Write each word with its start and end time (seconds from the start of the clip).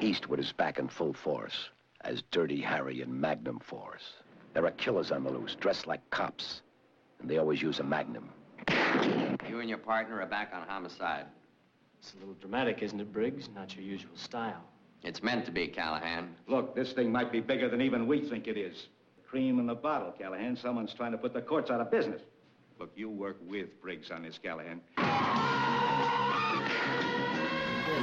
Eastwood 0.00 0.38
is 0.38 0.52
back 0.52 0.78
in 0.78 0.88
full 0.88 1.12
force 1.12 1.70
as 2.02 2.22
Dirty 2.30 2.60
Harry 2.60 3.02
and 3.02 3.12
Magnum 3.12 3.58
Force. 3.58 4.14
There 4.54 4.64
are 4.64 4.70
killers 4.72 5.10
on 5.10 5.24
the 5.24 5.30
loose, 5.30 5.56
dressed 5.56 5.86
like 5.86 6.08
cops, 6.10 6.62
and 7.20 7.28
they 7.28 7.38
always 7.38 7.60
use 7.60 7.80
a 7.80 7.82
Magnum. 7.82 8.30
You 9.48 9.60
and 9.60 9.68
your 9.68 9.78
partner 9.78 10.20
are 10.20 10.26
back 10.26 10.52
on 10.54 10.66
homicide. 10.68 11.26
It's 12.00 12.14
a 12.14 12.18
little 12.18 12.34
dramatic, 12.34 12.82
isn't 12.82 13.00
it, 13.00 13.12
Briggs? 13.12 13.48
Not 13.54 13.74
your 13.74 13.84
usual 13.84 14.16
style. 14.16 14.62
It's 15.02 15.22
meant 15.22 15.44
to 15.46 15.52
be, 15.52 15.66
Callahan. 15.66 16.34
Look, 16.46 16.76
this 16.76 16.92
thing 16.92 17.10
might 17.10 17.32
be 17.32 17.40
bigger 17.40 17.68
than 17.68 17.80
even 17.80 18.06
we 18.06 18.28
think 18.28 18.46
it 18.46 18.56
is. 18.56 18.86
Cream 19.28 19.58
in 19.58 19.66
the 19.66 19.74
bottle, 19.74 20.12
Callahan. 20.12 20.56
Someone's 20.56 20.94
trying 20.94 21.12
to 21.12 21.18
put 21.18 21.32
the 21.34 21.42
courts 21.42 21.70
out 21.70 21.80
of 21.80 21.90
business. 21.90 22.22
Look, 22.78 22.92
you 22.94 23.10
work 23.10 23.38
with 23.46 23.80
Briggs 23.82 24.10
on 24.10 24.22
this, 24.22 24.38
Callahan. 24.38 24.80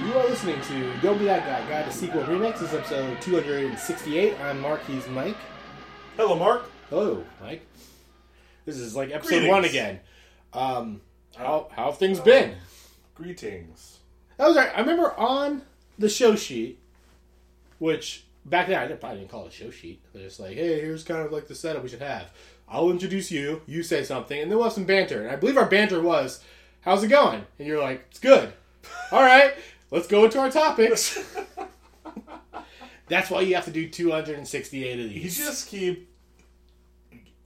You 0.06 0.14
are 0.14 0.28
listening 0.28 0.62
to 0.62 0.94
Don't 1.02 1.18
Be 1.18 1.26
That 1.26 1.48
Guy, 1.48 1.68
Guide 1.68 1.92
to 1.92 1.98
Sequel 1.98 2.22
Remix. 2.24 2.60
This 2.60 2.70
is 2.70 2.76
episode 2.76 3.20
268. 3.22 4.40
I'm 4.40 4.62
Mark, 4.62 4.86
he's 4.86 5.08
Mike. 5.08 5.36
Hello, 6.16 6.36
Mark. 6.36 6.70
Hello, 6.92 7.24
Mike. 7.42 7.66
This 8.66 8.78
is 8.78 8.96
like 8.96 9.10
episode 9.10 9.30
Greetings. 9.30 9.50
one 9.50 9.66
again. 9.66 10.00
Um, 10.54 11.02
how, 11.36 11.70
how 11.72 11.86
have 11.86 11.98
things 11.98 12.20
been? 12.20 12.56
Greetings. 13.16 13.98
That 14.38 14.48
was 14.48 14.56
right. 14.56 14.70
I 14.76 14.82
remember 14.82 15.12
on 15.18 15.64
the 15.98 16.08
show 16.08 16.36
sheet, 16.36 16.80
which 17.80 18.26
back 18.46 18.68
then 18.68 18.78
I 18.78 18.94
probably 18.94 19.20
didn't 19.22 19.32
call 19.32 19.46
it 19.46 19.54
a 19.54 19.56
show 19.56 19.72
sheet. 19.72 20.02
They're 20.14 20.26
just 20.26 20.40
like, 20.40 20.54
hey, 20.54 20.82
here's 20.82 21.04
kind 21.04 21.26
of 21.26 21.32
like 21.32 21.48
the 21.48 21.56
setup 21.56 21.82
we 21.82 21.90
should 21.90 22.02
have. 22.04 22.30
I'll 22.70 22.92
introduce 22.92 23.32
you, 23.32 23.64
you 23.66 23.82
say 23.82 24.04
something, 24.04 24.40
and 24.40 24.52
then 24.52 24.58
we'll 24.60 24.66
have 24.66 24.74
some 24.74 24.86
banter. 24.86 25.24
And 25.24 25.32
I 25.32 25.36
believe 25.36 25.58
our 25.58 25.66
banter 25.66 26.00
was, 26.00 26.44
how's 26.82 27.04
it 27.04 27.08
going? 27.08 27.44
And 27.58 27.68
you're 27.68 27.82
like, 27.82 28.06
it's 28.12 28.20
good. 28.20 28.54
All 29.12 29.22
right, 29.22 29.56
let's 29.96 30.08
go 30.08 30.26
into 30.26 30.40
our 30.40 30.52
topics. 30.52 31.18
That's 33.08 33.30
why 33.30 33.42
you 33.42 33.56
have 33.56 33.66
to 33.66 33.72
do 33.72 33.90
268 33.90 35.00
of 35.00 35.10
these. 35.10 35.40
You 35.40 35.46
just 35.46 35.68
keep. 35.68 36.12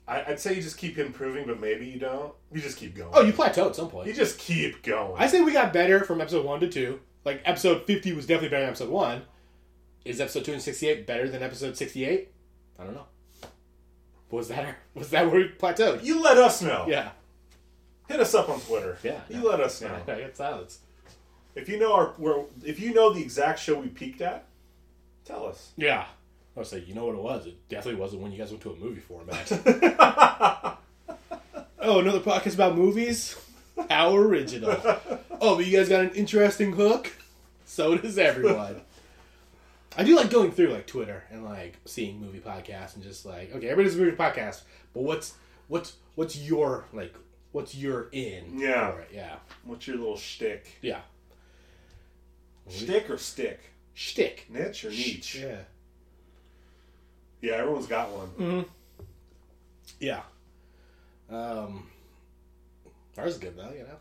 I, 0.08 0.23
I'd 0.30 0.39
say 0.39 0.55
you 0.55 0.61
just 0.61 0.77
keep 0.77 0.97
improving, 0.97 1.45
but 1.45 1.59
maybe 1.59 1.86
you 1.86 2.00
don't. 2.00 2.33
You 2.52 2.59
just 2.61 2.77
keep 2.77 2.95
going. 2.95 3.11
oh, 3.14 3.22
you 3.22 3.33
plateau 3.33 3.67
at 3.67 3.75
some 3.75 3.89
point. 3.89 4.08
You 4.08 4.14
just 4.14 4.39
keep 4.39 4.81
going. 4.81 5.22
I 5.22 5.27
say 5.27 5.42
we 5.42 5.53
got 5.53 5.72
better 5.72 6.03
from 6.03 6.22
episode 6.22 6.45
1 6.45 6.61
to 6.61 6.70
2. 6.70 7.00
Like, 7.25 7.42
episode 7.45 7.86
50 7.86 8.14
was 8.14 8.25
definitely 8.25 8.50
better 8.50 8.61
than 8.61 8.70
episode 8.70 8.89
1. 8.89 9.22
Is 10.05 10.20
episode 10.20 10.45
268 10.45 11.05
better 11.05 11.30
than 11.30 11.44
episode 11.44 11.77
68? 11.77 12.31
I 12.80 12.83
don't 12.83 12.95
know. 12.95 13.05
Was 14.31 14.47
that 14.47 14.75
was 14.94 15.09
that 15.09 15.30
where 15.30 15.42
we 15.42 15.50
plateaued? 15.50 16.03
you 16.03 16.22
let 16.22 16.38
us 16.38 16.61
know. 16.61 16.86
Yeah. 16.88 17.09
Hit 18.08 18.20
us 18.20 18.33
up 18.33 18.50
on 18.50 18.59
Twitter. 18.61 18.97
Yeah. 19.03 19.20
You 19.27 19.47
let 19.47 19.59
us 19.59 19.81
know. 19.81 19.95
I 20.08 20.22
got 20.22 20.38
silence. 20.38 20.80
If 21.55 21.67
you 21.69 21.80
know 21.80 21.94
our, 21.94 22.08
where, 22.17 22.45
if 22.64 22.80
you 22.80 22.94
know 22.94 23.14
the 23.14 23.22
exact 23.22 23.59
show 23.59 23.80
we 23.80 23.88
peaked 23.88 24.22
at, 24.22 24.45
tell 25.25 25.45
us. 25.45 25.72
Yeah. 25.78 26.05
I 26.55 26.59
was 26.59 26.73
like, 26.73 26.88
you 26.88 26.95
know 26.95 27.05
what 27.05 27.16
it 27.16 27.22
was? 27.22 27.45
It 27.47 27.69
definitely 27.69 28.00
wasn't 28.00 28.22
when 28.22 28.31
you 28.31 28.38
guys 28.38 28.52
went 28.52 28.61
to 28.64 28.72
a 28.72 28.75
movie 28.75 29.02
format. 29.02 29.52
oh, 31.80 32.00
another 32.00 32.20
podcast 32.20 32.55
about 32.55 32.75
movies? 32.75 33.36
How 33.89 34.16
original. 34.16 34.77
Oh, 35.42 35.55
but 35.55 35.66
you 35.66 35.77
guys 35.77 35.88
got 35.88 36.02
an 36.02 36.11
interesting 36.11 36.73
hook? 36.73 37.14
So 37.66 37.95
does 37.97 38.17
everyone. 38.17 38.81
I 39.97 40.03
do 40.03 40.16
like 40.16 40.30
going 40.30 40.52
through 40.52 40.70
like 40.70 40.88
Twitter 40.88 41.23
and 41.31 41.45
like 41.45 41.77
seeing 41.86 42.20
movie 42.20 42.39
podcasts 42.39 42.95
and 42.95 43.03
just 43.03 43.25
like, 43.25 43.53
okay, 43.55 43.70
everybody's 43.70 43.95
a 43.95 44.00
movie 44.00 44.16
podcast, 44.16 44.61
but 44.94 45.03
what's 45.03 45.36
what's 45.67 45.95
what's 46.16 46.38
your 46.38 46.86
like 46.94 47.14
what's 47.52 47.75
your 47.75 48.09
in? 48.11 48.59
Yeah. 48.59 48.92
for 48.92 49.00
it? 49.02 49.11
Yeah. 49.14 49.36
What's 49.64 49.88
your 49.88 49.97
little 49.97 50.17
shtick? 50.17 50.77
Yeah. 50.81 51.02
Shtick 52.70 53.09
or 53.09 53.17
stick? 53.17 53.59
Shtick. 53.94 54.45
Niche 54.50 54.86
or 54.86 54.89
niche? 54.89 55.36
Yeah. 55.42 55.58
Yeah, 57.42 57.53
everyone's 57.53 57.88
got 57.88 58.09
one. 58.11 58.66
Yeah. 59.99 60.21
Um, 61.30 61.88
ours 63.17 63.33
is 63.33 63.38
good 63.39 63.55
though, 63.58 63.71
you 63.71 63.83
know. 63.83 63.98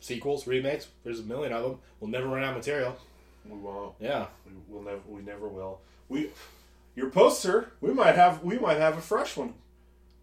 Sequels, 0.00 0.46
remakes, 0.46 0.88
there's 1.04 1.20
a 1.20 1.24
million 1.24 1.52
of 1.52 1.62
them. 1.62 1.78
We'll 2.00 2.10
never 2.10 2.26
run 2.26 2.42
out 2.42 2.50
of 2.50 2.56
material. 2.56 2.96
We 3.48 3.58
won't. 3.58 3.94
Yeah. 4.00 4.26
We 4.46 4.74
will 4.74 4.82
never. 4.82 5.00
We 5.08 5.22
never 5.22 5.48
will. 5.48 5.80
We, 6.08 6.30
your 6.94 7.10
poster. 7.10 7.72
We 7.80 7.92
might 7.92 8.14
have. 8.14 8.42
We 8.42 8.58
might 8.58 8.78
have 8.78 8.96
a 8.98 9.00
fresh 9.00 9.36
one. 9.36 9.54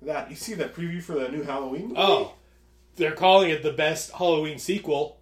That 0.02 0.30
you 0.30 0.36
see 0.36 0.54
that 0.56 0.74
preview 0.74 1.02
for 1.02 1.14
the 1.14 1.30
new 1.30 1.44
Halloween 1.44 1.90
movie? 1.90 1.96
Oh, 1.98 2.34
they're 2.96 3.12
calling 3.12 3.50
it 3.50 3.64
the 3.64 3.74
best 3.74 4.12
Halloween 4.12 4.58
sequel 4.58 5.20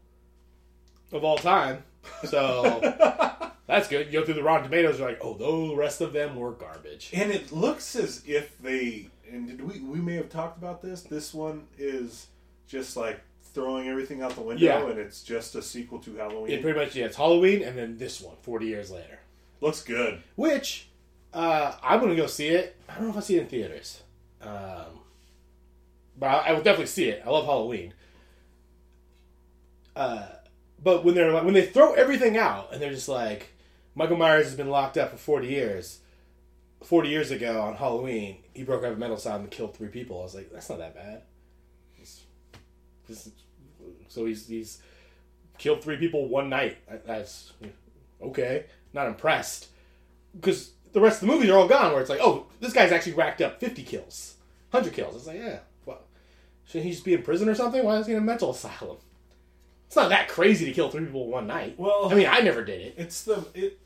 of 1.12 1.24
all 1.24 1.38
time. 1.38 1.84
So 2.26 2.80
that's 3.68 3.88
good. 3.88 4.08
You 4.08 4.20
go 4.20 4.26
through 4.26 4.36
the 4.36 4.44
Rotten 4.44 4.64
Tomatoes, 4.66 5.00
you're 5.00 5.08
like, 5.10 5.20
oh, 5.22 5.34
the 5.70 5.76
rest 5.76 6.02
of 6.02 6.14
them 6.14 6.36
were 6.36 6.52
garbage. 6.52 7.10
And 7.14 7.32
it 7.32 7.52
looks 7.52 7.96
as 7.96 8.24
if 8.26 8.58
they. 8.62 9.10
And 9.32 9.48
did 9.48 9.62
we? 9.62 9.80
We 9.82 10.00
may 10.00 10.16
have 10.16 10.30
talked 10.30 10.58
about 10.58 10.82
this. 10.82 11.02
This 11.02 11.34
one 11.34 11.68
is 11.78 12.28
just 12.68 12.96
like 12.98 13.20
throwing 13.54 13.88
everything 13.88 14.22
out 14.22 14.32
the 14.36 14.42
window, 14.42 14.64
Yeah. 14.64 14.88
and 14.90 15.00
it's 15.00 15.24
just 15.24 15.56
a 15.56 15.62
sequel 15.62 16.00
to 16.00 16.16
Halloween. 16.18 16.52
It 16.52 16.62
pretty 16.62 16.78
much, 16.80 16.96
yeah, 16.96 17.06
it's 17.06 17.16
Halloween 17.18 17.64
and 17.64 17.76
then 17.78 17.98
this 17.98 18.22
one, 18.22 18.36
40 18.44 18.68
years 18.68 18.92
later. 18.92 19.20
looks 19.62 19.82
good. 19.84 20.22
Which, 20.36 20.90
uh, 21.34 21.74
I'm 21.82 22.00
going 22.00 22.12
to 22.12 22.16
go 22.16 22.28
see 22.28 22.50
it. 22.50 22.76
I 22.88 22.96
don't 22.96 23.06
know 23.06 23.10
if 23.10 23.18
I 23.18 23.22
see 23.22 23.38
it 23.38 23.42
in 23.42 23.48
theaters. 23.48 24.04
Um, 24.42 25.00
but 26.20 26.28
I, 26.28 26.38
I 26.50 26.52
will 26.52 26.62
definitely 26.62 26.86
see 26.88 27.10
it. 27.10 27.24
I 27.26 27.30
love 27.32 27.46
Halloween. 27.46 27.94
Uh, 29.96 30.28
but 30.82 31.04
when 31.04 31.16
they're 31.16 31.32
like, 31.32 31.44
when 31.44 31.54
they 31.54 31.66
throw 31.66 31.94
everything 31.94 32.38
out 32.38 32.72
and 32.74 32.82
they're 32.82 32.92
just 32.94 33.10
like, 33.10 33.54
Michael 33.96 34.18
Myers 34.18 34.46
has 34.46 34.56
been 34.56 34.70
locked 34.70 34.98
up 34.98 35.12
for 35.12 35.18
40 35.18 35.48
years. 35.48 36.00
40 36.84 37.10
years 37.10 37.32
ago 37.32 37.60
on 37.62 37.76
Halloween, 37.76 38.38
he 38.54 38.64
broke 38.64 38.84
out 38.84 38.92
of 38.92 38.98
a 38.98 39.00
mental 39.00 39.18
asylum 39.18 39.42
and 39.42 39.52
killed 39.52 39.76
three 39.76 39.88
people. 39.88 40.20
I 40.20 40.24
was 40.24 40.36
like, 40.36 40.52
that's 40.52 40.70
not 40.70 40.78
that 40.80 40.94
bad. 40.96 41.24
It's- 41.96 42.22
this- 43.08 43.30
so 44.10 44.26
he's 44.26 44.48
he's 44.48 44.82
killed 45.58 45.82
three 45.84 45.98
people 45.98 46.28
one 46.28 46.50
night. 46.50 46.78
That's 47.06 47.52
okay. 48.22 48.66
Not 48.94 49.08
impressed 49.08 49.68
because 50.36 50.72
the 50.94 51.02
rest 51.02 51.22
of 51.22 51.28
the 51.28 51.34
movies 51.34 51.50
are 51.50 51.58
all 51.58 51.68
gone. 51.68 51.92
Where 51.92 52.02
it's 52.02 52.10
like, 52.10 52.22
oh, 52.22 52.46
this 52.60 52.74
guy's 52.74 52.92
actually 52.92 53.14
racked 53.14 53.42
up 53.42 53.60
50 53.60 53.84
kills, 53.84 54.36
100 54.72 54.94
kills. 54.96 55.16
It's 55.16 55.28
like, 55.28 55.40
yeah, 55.40 55.60
well, 55.86 56.02
shouldn't 56.66 56.86
he 56.86 56.92
just 56.92 57.04
be 57.06 57.14
in 57.14 57.24
prison 57.24 57.50
or 57.50 57.56
something? 57.56 57.84
Why 57.84 57.98
is 57.98 58.08
he 58.08 58.14
in 58.14 58.20
a 58.20 58.22
mental 58.22 58.52
asylum? 58.52 58.98
It's 59.88 59.96
not 59.96 60.10
that 60.10 60.28
crazy 60.28 60.66
to 60.66 60.72
kill 60.74 60.90
three 60.90 61.06
people 61.06 61.28
one 61.28 61.48
night. 61.48 61.76
Well- 61.80 62.10
I 62.12 62.16
mean, 62.16 62.28
I 62.30 62.40
never 62.42 62.64
did 62.64 62.82
it. 62.82 62.96
It's 62.98 63.24
the 63.24 63.46
it. 63.56 63.80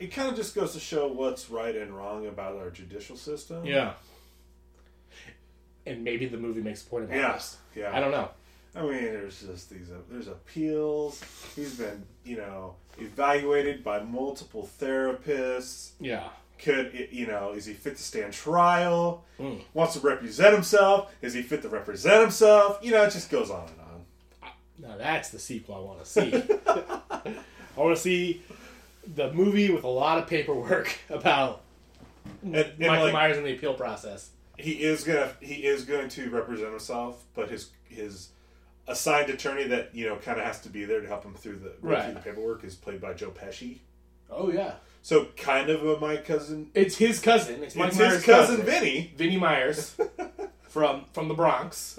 It 0.00 0.12
kind 0.12 0.28
of 0.28 0.36
just 0.36 0.54
goes 0.54 0.72
to 0.74 0.80
show 0.80 1.08
what's 1.08 1.50
right 1.50 1.74
and 1.74 1.96
wrong 1.96 2.26
about 2.26 2.56
our 2.56 2.70
judicial 2.70 3.16
system. 3.16 3.64
Yeah. 3.64 3.94
And 5.86 6.04
maybe 6.04 6.26
the 6.26 6.36
movie 6.36 6.60
makes 6.60 6.82
a 6.82 6.86
point 6.86 7.04
about 7.04 7.16
Yeah. 7.16 7.32
this. 7.32 7.56
Yeah. 7.74 7.96
I 7.96 8.00
don't 8.00 8.10
know. 8.10 8.28
I 8.76 8.82
mean, 8.82 8.90
there's 9.04 9.40
just 9.40 9.70
these. 9.70 9.90
Uh, 9.90 9.96
there's 10.10 10.28
appeals. 10.28 11.22
He's 11.56 11.76
been, 11.76 12.04
you 12.24 12.36
know, 12.36 12.76
evaluated 12.98 13.82
by 13.82 14.00
multiple 14.00 14.68
therapists. 14.80 15.92
Yeah. 15.98 16.28
Could 16.58 16.94
it- 16.94 17.10
you 17.10 17.26
know? 17.26 17.52
Is 17.52 17.64
he 17.64 17.72
fit 17.72 17.96
to 17.96 18.02
stand 18.02 18.32
trial? 18.34 19.24
Mm. 19.40 19.62
Wants 19.72 19.94
to 19.94 20.00
represent 20.00 20.52
himself? 20.54 21.12
Is 21.22 21.32
he 21.34 21.42
fit 21.42 21.62
to 21.62 21.68
represent 21.68 22.20
himself? 22.20 22.78
You 22.82 22.90
know, 22.92 23.04
it 23.04 23.10
just 23.12 23.30
goes 23.30 23.50
on 23.50 23.68
and 23.68 23.80
on. 23.80 23.87
Now 24.80 24.96
that's 24.96 25.30
the 25.30 25.38
sequel 25.38 25.74
I 25.74 25.78
want 25.80 26.04
to 26.04 26.06
see. 26.06 26.34
I 26.66 27.80
want 27.80 27.96
to 27.96 28.00
see 28.02 28.42
the 29.14 29.32
movie 29.32 29.70
with 29.72 29.84
a 29.84 29.88
lot 29.88 30.18
of 30.18 30.26
paperwork 30.28 30.96
about 31.10 31.62
And, 32.42 32.54
and 32.56 32.78
Michael 32.78 33.04
like, 33.06 33.12
Myers 33.12 33.36
and 33.36 33.46
the 33.46 33.54
appeal 33.54 33.74
process. 33.74 34.30
he 34.58 34.72
is 34.82 35.04
gonna 35.04 35.32
he 35.40 35.64
is 35.66 35.84
going 35.84 36.08
to 36.10 36.30
represent 36.30 36.70
himself, 36.70 37.24
but 37.34 37.48
his 37.50 37.70
his 37.84 38.28
assigned 38.86 39.30
attorney 39.30 39.64
that 39.68 39.94
you 39.94 40.06
know 40.08 40.16
kind 40.16 40.38
of 40.38 40.44
has 40.44 40.60
to 40.62 40.68
be 40.68 40.84
there 40.84 41.00
to 41.00 41.06
help 41.08 41.24
him 41.24 41.34
through 41.34 41.56
the 41.56 41.72
Right. 41.80 42.04
through 42.04 42.14
the 42.14 42.20
paperwork 42.20 42.64
is 42.64 42.74
played 42.74 43.00
by 43.00 43.12
Joe 43.14 43.30
Pesci. 43.30 43.78
Oh 44.30 44.50
yeah, 44.52 44.74
So 45.02 45.28
kind 45.36 45.70
of 45.70 45.84
a 45.86 45.98
my 46.00 46.18
cousin. 46.18 46.70
it's 46.74 46.96
his 46.98 47.18
cousin. 47.20 47.62
It's, 47.62 47.74
Mike 47.74 47.88
It's 47.88 47.98
Myers' 47.98 48.12
his 48.16 48.24
cousin 48.24 48.62
Vinny. 48.62 49.12
Vinny 49.16 49.36
Myers 49.38 49.96
from 50.68 51.04
from 51.12 51.28
the 51.28 51.34
Bronx, 51.34 51.98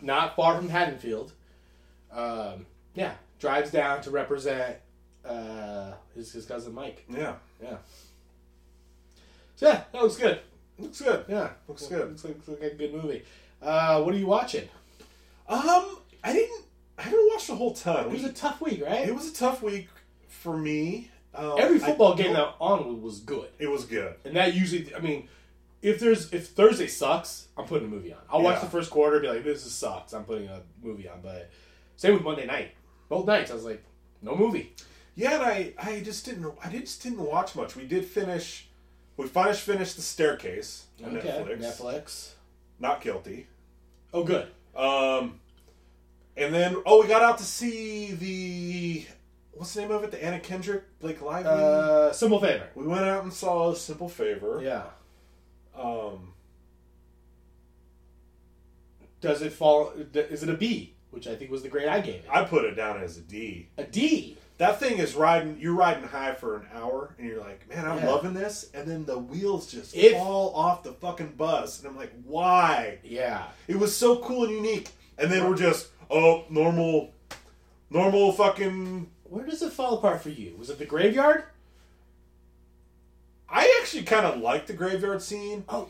not 0.00 0.34
far 0.36 0.56
from 0.56 0.68
Haddonfield. 0.68 1.32
Um, 2.12 2.66
yeah, 2.94 3.12
drives 3.38 3.70
down 3.70 4.00
to 4.02 4.10
represent 4.10 4.76
uh, 5.24 5.92
his 6.14 6.32
his 6.32 6.46
cousin 6.46 6.74
Mike. 6.74 7.04
Yeah, 7.08 7.34
Yeah. 7.62 7.76
So 9.56 9.68
yeah, 9.68 9.82
that 9.92 10.02
looks 10.02 10.16
good. 10.16 10.40
looks 10.78 11.00
good. 11.00 11.24
Yeah, 11.28 11.50
Looks 11.66 11.86
good. 11.86 12.08
Looks 12.08 12.24
like, 12.24 12.34
looks 12.36 12.48
like 12.60 12.72
a 12.72 12.74
good 12.76 12.94
movie. 12.94 13.22
Uh, 13.60 14.02
what 14.02 14.14
are 14.14 14.18
you 14.18 14.26
watching? 14.26 14.68
Um, 15.48 15.98
I 16.22 16.32
didn't. 16.32 16.64
I 16.96 17.02
haven't 17.02 17.28
watched 17.32 17.48
a 17.48 17.54
whole 17.54 17.74
ton. 17.74 18.06
It 18.06 18.10
was 18.12 18.24
a 18.24 18.32
tough 18.32 18.60
week, 18.60 18.82
right? 18.84 19.08
It 19.08 19.14
was 19.14 19.30
a 19.30 19.34
tough 19.34 19.62
week 19.62 19.88
for 20.28 20.56
me. 20.56 21.10
Um, 21.34 21.54
Every 21.58 21.76
I 21.76 21.86
football 21.86 22.14
game 22.14 22.32
that 22.32 22.54
on 22.58 23.02
was 23.02 23.20
good, 23.20 23.48
it 23.58 23.68
was 23.68 23.84
good. 23.84 24.14
and 24.24 24.34
that 24.36 24.54
usually, 24.54 24.92
I 24.94 24.98
mean, 25.00 25.28
if 25.82 26.00
there's 26.00 26.32
if 26.32 26.48
Thursday 26.48 26.86
sucks, 26.88 27.48
I'm 27.56 27.66
putting 27.66 27.86
a 27.86 27.90
movie 27.90 28.12
on. 28.12 28.18
I'll 28.30 28.42
watch 28.42 28.60
the 28.60 28.66
first 28.66 28.90
quarter, 28.90 29.16
and 29.16 29.22
be 29.22 29.28
like, 29.28 29.44
this 29.44 29.64
is 29.66 29.72
sucks. 29.72 30.12
I'm 30.12 30.24
putting 30.24 30.48
a 30.48 30.62
movie 30.82 31.08
on. 31.08 31.20
But 31.22 31.50
same 31.98 32.14
with 32.14 32.22
Monday 32.22 32.46
night. 32.46 32.70
Both 33.08 33.26
nights, 33.26 33.50
I 33.50 33.54
was 33.54 33.64
like, 33.64 33.84
no 34.22 34.34
movie. 34.36 34.72
Yeah, 35.16 35.34
and 35.34 35.42
I, 35.42 35.72
I 35.76 36.00
just 36.00 36.24
didn't, 36.24 36.50
I 36.64 36.70
just 36.70 37.02
didn't 37.02 37.18
watch 37.18 37.56
much. 37.56 37.74
We 37.74 37.86
did 37.86 38.04
finish, 38.04 38.68
we 39.16 39.26
finished 39.26 39.62
finished 39.62 39.96
the 39.96 40.02
staircase 40.02 40.86
on 41.04 41.16
Okay, 41.16 41.28
Netflix. 41.28 41.58
Netflix. 41.60 42.30
Not 42.78 43.00
guilty. 43.02 43.48
Oh, 44.14 44.22
good. 44.22 44.46
Um, 44.76 45.40
and 46.36 46.54
then 46.54 46.76
oh, 46.86 47.02
we 47.02 47.08
got 47.08 47.20
out 47.22 47.38
to 47.38 47.44
see 47.44 48.12
the 48.12 49.04
what's 49.54 49.74
the 49.74 49.80
name 49.80 49.90
of 49.90 50.04
it? 50.04 50.12
The 50.12 50.24
Anna 50.24 50.38
Kendrick 50.38 50.84
Blake 51.00 51.20
Lively. 51.20 51.50
Uh, 51.50 52.12
simple 52.12 52.40
favor. 52.40 52.68
we 52.76 52.86
went 52.86 53.04
out 53.04 53.24
and 53.24 53.32
saw 53.32 53.72
a 53.72 53.76
Simple 53.76 54.08
Favor. 54.08 54.60
Yeah. 54.62 54.84
Um, 55.76 56.32
Does 59.20 59.42
it 59.42 59.52
fall? 59.52 59.92
Is 60.14 60.44
it 60.44 60.48
a 60.48 60.54
B? 60.54 60.94
Which 61.18 61.26
I 61.26 61.34
think 61.34 61.50
was 61.50 61.64
the 61.64 61.68
grade 61.68 61.88
I 61.88 62.00
gave 62.00 62.14
it. 62.14 62.26
I 62.30 62.44
put 62.44 62.64
it 62.64 62.76
down 62.76 63.02
as 63.02 63.16
a 63.16 63.20
D. 63.22 63.66
A 63.76 63.82
D. 63.82 64.38
That 64.58 64.78
thing 64.78 64.98
is 64.98 65.16
riding. 65.16 65.58
You're 65.58 65.74
riding 65.74 66.04
high 66.04 66.32
for 66.32 66.54
an 66.58 66.66
hour, 66.72 67.12
and 67.18 67.26
you're 67.26 67.40
like, 67.40 67.68
man, 67.68 67.84
I'm 67.86 67.98
Yeah. 67.98 68.08
loving 68.08 68.34
this. 68.34 68.70
And 68.72 68.88
then 68.88 69.04
the 69.04 69.18
wheels 69.18 69.66
just 69.66 69.96
If- 69.96 70.12
fall 70.12 70.54
off 70.54 70.84
the 70.84 70.92
fucking 70.92 71.32
bus, 71.36 71.80
and 71.80 71.88
I'm 71.88 71.96
like, 71.96 72.12
why? 72.22 72.98
Yeah. 73.02 73.48
It 73.66 73.80
was 73.80 73.96
so 73.96 74.18
cool 74.20 74.44
and 74.44 74.52
unique. 74.54 74.90
And 75.18 75.28
then 75.28 75.48
we're 75.50 75.56
just, 75.56 75.88
oh, 76.08 76.44
normal, 76.50 77.12
normal 77.90 78.30
fucking. 78.30 79.10
Where 79.24 79.44
does 79.44 79.60
it 79.62 79.72
fall 79.72 79.98
apart 79.98 80.22
for 80.22 80.30
you? 80.30 80.54
Was 80.56 80.70
it 80.70 80.78
the 80.78 80.86
graveyard? 80.86 81.42
I 83.48 83.76
actually 83.80 84.04
kind 84.04 84.24
of 84.24 84.38
liked 84.40 84.68
the 84.68 84.72
graveyard 84.74 85.20
scene. 85.20 85.64
Oh, 85.68 85.88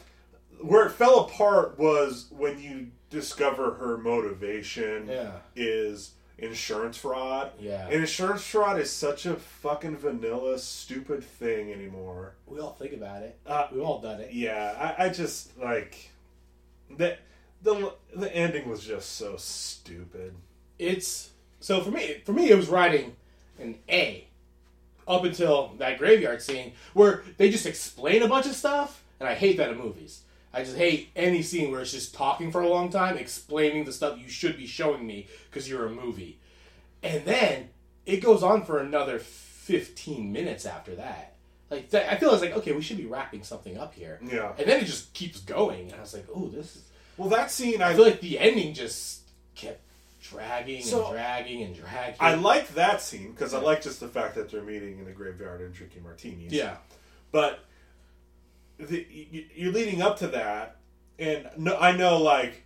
Where 0.62 0.86
it 0.86 0.92
fell 0.92 1.20
apart 1.20 1.78
was 1.78 2.28
when 2.30 2.58
you 2.60 2.92
discover 3.10 3.74
her 3.74 3.96
motivation 3.98 5.06
yeah. 5.08 5.32
is 5.56 6.12
insurance 6.38 6.96
fraud. 6.96 7.50
Yeah. 7.58 7.86
And 7.86 7.94
insurance 7.94 8.42
fraud 8.42 8.78
is 8.78 8.90
such 8.90 9.26
a 9.26 9.34
fucking 9.34 9.96
vanilla, 9.96 10.58
stupid 10.58 11.24
thing 11.24 11.72
anymore. 11.72 12.34
We 12.46 12.60
all 12.60 12.72
think 12.72 12.92
about 12.92 13.22
it. 13.22 13.38
Uh, 13.46 13.66
We've 13.72 13.82
all 13.82 14.00
done 14.00 14.20
it. 14.20 14.32
yeah, 14.32 14.94
I, 14.98 15.06
I 15.06 15.08
just 15.08 15.56
like 15.58 16.10
that. 16.96 17.20
The 17.60 17.92
the 18.14 18.32
ending 18.34 18.68
was 18.68 18.84
just 18.84 19.16
so 19.16 19.36
stupid. 19.36 20.32
It's 20.78 21.30
so 21.58 21.80
for 21.80 21.90
me. 21.90 22.22
For 22.24 22.32
me, 22.32 22.50
it 22.50 22.56
was 22.56 22.68
writing 22.68 23.16
an 23.58 23.78
A 23.88 24.28
up 25.08 25.24
until 25.24 25.72
that 25.78 25.98
graveyard 25.98 26.40
scene 26.40 26.74
where 26.94 27.24
they 27.36 27.50
just 27.50 27.66
explain 27.66 28.22
a 28.22 28.28
bunch 28.28 28.46
of 28.46 28.54
stuff, 28.54 29.02
and 29.18 29.28
I 29.28 29.34
hate 29.34 29.56
that 29.56 29.70
in 29.70 29.78
movies. 29.78 30.20
I 30.52 30.64
just 30.64 30.76
hate 30.76 31.10
any 31.14 31.42
scene 31.42 31.70
where 31.70 31.80
it's 31.82 31.92
just 31.92 32.14
talking 32.14 32.50
for 32.50 32.60
a 32.62 32.68
long 32.68 32.90
time, 32.90 33.16
explaining 33.18 33.84
the 33.84 33.92
stuff 33.92 34.18
you 34.18 34.28
should 34.28 34.56
be 34.56 34.66
showing 34.66 35.06
me 35.06 35.26
because 35.50 35.68
you're 35.68 35.86
a 35.86 35.90
movie, 35.90 36.38
and 37.02 37.24
then 37.24 37.68
it 38.06 38.18
goes 38.22 38.42
on 38.42 38.64
for 38.64 38.78
another 38.78 39.18
fifteen 39.18 40.32
minutes 40.32 40.64
after 40.66 40.94
that. 40.96 41.34
Like 41.70 41.90
that, 41.90 42.10
I 42.10 42.16
feel 42.16 42.32
it's 42.32 42.40
like 42.42 42.56
okay, 42.56 42.72
we 42.72 42.80
should 42.80 42.96
be 42.96 43.04
wrapping 43.06 43.42
something 43.42 43.76
up 43.76 43.92
here, 43.94 44.18
Yeah. 44.22 44.52
and 44.58 44.66
then 44.66 44.80
it 44.80 44.86
just 44.86 45.12
keeps 45.12 45.40
going, 45.40 45.90
and 45.90 45.94
I 45.96 46.00
was 46.00 46.14
like, 46.14 46.26
oh, 46.34 46.48
this 46.48 46.76
is. 46.76 46.82
Well, 47.18 47.28
that 47.30 47.50
scene 47.50 47.82
I 47.82 47.90
I 47.90 47.94
feel 47.94 48.04
like 48.04 48.20
the 48.20 48.38
ending 48.38 48.72
just 48.72 49.20
kept 49.54 49.80
dragging 50.22 50.82
So- 50.82 51.04
and 51.06 51.12
dragging 51.12 51.62
and 51.62 51.74
dragging. 51.76 52.16
I 52.20 52.34
like 52.34 52.68
that 52.74 53.02
scene 53.02 53.32
because 53.32 53.52
I 53.52 53.60
like 53.60 53.82
just 53.82 54.00
the 54.00 54.08
fact 54.08 54.34
that 54.36 54.50
they're 54.50 54.62
meeting 54.62 54.98
in 54.98 55.06
a 55.08 55.12
graveyard 55.12 55.60
and 55.60 55.74
drinking 55.74 56.04
martinis. 56.04 56.52
yeah, 56.52 56.76
but 57.32 57.60
the, 58.78 59.06
you, 59.10 59.44
you're 59.54 59.72
leading 59.72 60.02
up 60.02 60.18
to 60.18 60.28
that, 60.28 60.76
and 61.18 61.48
no, 61.56 61.76
I 61.76 61.96
know 61.96 62.18
like 62.20 62.64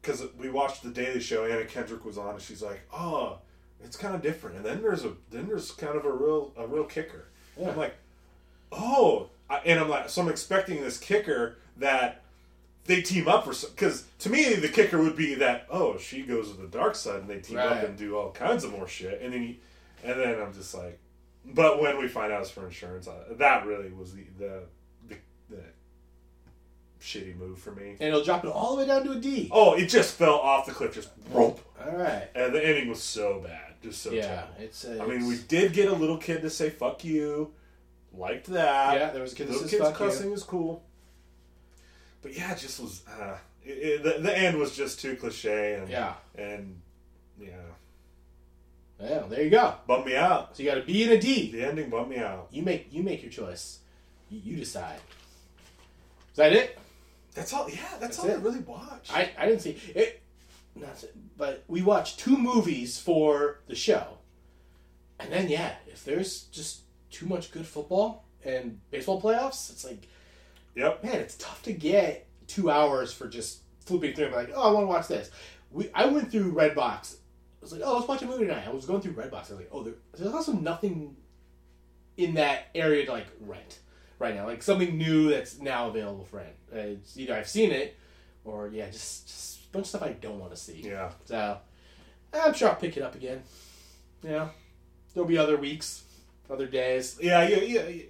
because 0.00 0.24
we 0.38 0.48
watched 0.48 0.82
the 0.82 0.90
Daily 0.90 1.20
Show. 1.20 1.44
Anna 1.44 1.64
Kendrick 1.64 2.04
was 2.04 2.18
on, 2.18 2.34
and 2.34 2.42
she's 2.42 2.62
like, 2.62 2.80
"Oh, 2.92 3.38
it's 3.82 3.96
kind 3.96 4.14
of 4.14 4.22
different." 4.22 4.56
And 4.56 4.64
then 4.64 4.82
there's 4.82 5.04
a 5.04 5.12
then 5.30 5.46
there's 5.48 5.70
kind 5.72 5.96
of 5.96 6.04
a 6.04 6.12
real 6.12 6.52
a 6.56 6.66
real 6.66 6.84
kicker. 6.84 7.26
Yeah. 7.58 7.70
I'm 7.70 7.76
like, 7.76 7.96
"Oh," 8.72 9.30
I, 9.48 9.58
and 9.64 9.80
I'm 9.80 9.88
like, 9.88 10.08
so 10.08 10.22
I'm 10.22 10.28
expecting 10.28 10.80
this 10.80 10.98
kicker 10.98 11.56
that 11.78 12.22
they 12.86 13.02
team 13.02 13.28
up 13.28 13.44
for 13.44 13.66
because 13.68 14.04
to 14.20 14.30
me 14.30 14.54
the 14.54 14.68
kicker 14.68 15.02
would 15.02 15.16
be 15.16 15.34
that 15.34 15.66
oh 15.70 15.98
she 15.98 16.22
goes 16.22 16.50
to 16.50 16.56
the 16.56 16.68
dark 16.68 16.94
side 16.94 17.20
and 17.20 17.28
they 17.28 17.40
team 17.40 17.58
up 17.58 17.82
and 17.82 17.96
do 17.96 18.16
all 18.16 18.30
kinds 18.30 18.64
of 18.64 18.72
more 18.72 18.88
shit 18.88 19.20
and 19.20 19.32
then 19.32 19.42
you, 19.42 19.56
and 20.04 20.20
then 20.20 20.40
I'm 20.40 20.52
just 20.52 20.74
like 20.74 20.98
but 21.44 21.80
when 21.80 21.98
we 21.98 22.08
find 22.08 22.32
out 22.32 22.42
it's 22.42 22.50
for 22.50 22.64
insurance 22.64 23.08
I, 23.08 23.34
that 23.34 23.66
really 23.66 23.90
was 23.90 24.14
the 24.14 24.24
the 24.38 24.62
shitty 27.00 27.36
move 27.36 27.58
for 27.58 27.72
me 27.72 27.90
and 28.00 28.02
it'll 28.08 28.24
drop 28.24 28.44
it 28.44 28.48
all 28.48 28.74
the 28.76 28.82
way 28.82 28.88
down 28.88 29.04
to 29.04 29.12
a 29.12 29.16
D. 29.16 29.48
oh 29.52 29.74
it 29.74 29.86
just 29.86 30.14
fell 30.14 30.34
off 30.36 30.66
the 30.66 30.72
cliff 30.72 30.94
just 30.94 31.10
rope 31.30 31.60
All 31.84 31.92
right. 31.96 32.28
and 32.34 32.54
the 32.54 32.64
ending 32.66 32.88
was 32.88 33.02
so 33.02 33.40
bad 33.40 33.74
just 33.82 34.02
so 34.02 34.10
yeah, 34.12 34.22
terrible 34.26 34.54
it's. 34.60 34.84
Uh, 34.84 34.98
I 35.02 35.06
mean 35.06 35.26
we 35.26 35.36
did 35.36 35.72
get 35.72 35.88
a 35.88 35.94
little 35.94 36.16
kid 36.18 36.42
to 36.42 36.50
say 36.50 36.70
fuck 36.70 37.04
you 37.04 37.52
liked 38.12 38.46
that 38.46 38.94
Yeah, 38.98 39.10
there 39.10 39.22
was 39.22 39.32
a 39.34 39.36
kid 39.36 39.48
that 39.48 39.58
says 39.58 39.70
kids 39.70 39.82
fuck 39.82 40.00
you. 40.00 40.06
cussing 40.06 40.32
is 40.32 40.42
cool 40.42 40.82
but 42.22 42.32
yeah 42.36 42.52
it 42.52 42.58
just 42.58 42.80
was 42.80 43.02
uh, 43.20 43.36
it, 43.64 43.68
it, 43.70 44.02
the, 44.02 44.22
the 44.22 44.36
end 44.38 44.56
was 44.58 44.74
just 44.76 45.00
too 45.00 45.16
cliche 45.16 45.74
and 45.74 45.88
Yeah. 45.88 46.14
and 46.36 46.80
yeah 47.38 47.48
Yeah, 49.00 49.22
there 49.28 49.42
you 49.42 49.50
go. 49.50 49.74
bummed 49.86 50.06
me 50.06 50.16
out 50.16 50.56
So 50.56 50.62
you 50.62 50.68
got 50.70 50.78
a 50.78 50.82
B 50.82 51.02
and 51.04 51.12
a 51.12 51.18
D. 51.20 51.52
the 51.52 51.62
ending 51.64 51.90
bummed 51.90 52.08
me 52.10 52.16
out 52.18 52.48
You 52.50 52.62
make 52.62 52.88
you 52.90 53.02
make 53.02 53.22
your 53.22 53.30
choice. 53.30 53.80
You, 54.30 54.40
you 54.42 54.56
decide. 54.56 54.98
Is 56.32 56.36
that 56.38 56.52
it? 56.52 56.78
That's 57.36 57.52
all 57.52 57.68
yeah 57.68 57.76
that's, 58.00 58.16
That's 58.16 58.18
all 58.18 58.30
I 58.30 58.34
really 58.34 58.60
watched 58.60 59.14
I, 59.14 59.30
I 59.38 59.46
didn't 59.46 59.60
see 59.60 59.78
it. 59.94 60.22
Not 60.74 61.04
but 61.36 61.64
we 61.68 61.82
watched 61.82 62.18
two 62.18 62.36
movies 62.36 62.98
for 62.98 63.60
the 63.66 63.74
show, 63.74 64.18
and 65.20 65.32
then 65.32 65.48
yeah, 65.48 65.74
if 65.86 66.04
there's 66.04 66.44
just 66.44 66.80
too 67.10 67.26
much 67.26 67.50
good 67.50 67.66
football 67.66 68.24
and 68.44 68.80
baseball 68.90 69.20
playoffs, 69.20 69.70
it's 69.70 69.84
like 69.84 70.08
yep 70.74 71.02
man, 71.04 71.16
it's 71.16 71.36
tough 71.36 71.62
to 71.62 71.72
get 71.72 72.26
two 72.46 72.70
hours 72.70 73.12
for 73.12 73.28
just 73.28 73.60
flipping 73.80 74.14
through 74.14 74.26
and 74.26 74.34
be 74.34 74.38
like, 74.38 74.52
oh, 74.54 74.68
I 74.68 74.72
want 74.72 74.84
to 74.84 74.88
watch 74.88 75.08
this. 75.08 75.30
We 75.70 75.90
I 75.94 76.06
went 76.06 76.30
through 76.30 76.52
Redbox. 76.52 77.16
I 77.16 77.62
was 77.62 77.72
like, 77.72 77.82
oh, 77.84 77.96
let's 77.96 78.08
watch 78.08 78.22
a 78.22 78.26
movie 78.26 78.46
tonight. 78.46 78.64
I 78.66 78.70
was 78.70 78.84
going 78.86 79.00
through 79.00 79.14
Redbox. 79.14 79.32
I 79.32 79.38
was 79.38 79.50
like, 79.52 79.70
oh, 79.72 79.82
there, 79.82 79.94
there's 80.16 80.34
also 80.34 80.52
nothing 80.52 81.16
in 82.16 82.34
that 82.34 82.68
area 82.74 83.06
to 83.06 83.12
like 83.12 83.26
rent 83.40 83.80
right 84.18 84.34
now, 84.34 84.46
like 84.46 84.62
something 84.62 84.96
new 84.96 85.30
that's 85.30 85.58
now 85.60 85.88
available 85.88 86.24
for 86.24 86.38
rent. 86.38 86.54
Uh, 86.72 86.78
It's 86.78 87.16
either 87.18 87.34
I've 87.34 87.48
seen 87.48 87.70
it, 87.72 87.96
or 88.44 88.68
yeah, 88.68 88.88
just 88.90 89.26
just 89.28 89.64
a 89.66 89.68
bunch 89.72 89.84
of 89.84 89.88
stuff 89.88 90.02
I 90.02 90.12
don't 90.12 90.38
want 90.38 90.52
to 90.52 90.56
see. 90.56 90.80
yeah 90.84 91.10
So 91.24 91.58
I'm 92.32 92.54
sure 92.54 92.68
I'll 92.68 92.76
pick 92.76 92.96
it 92.96 93.02
up 93.02 93.14
again. 93.14 93.42
Yeah, 94.22 94.48
there'll 95.14 95.28
be 95.28 95.38
other 95.38 95.56
weeks, 95.56 96.04
other 96.50 96.66
days. 96.66 97.18
yeah 97.20 97.46
yeah 97.48 97.58
yeah 97.60 98.02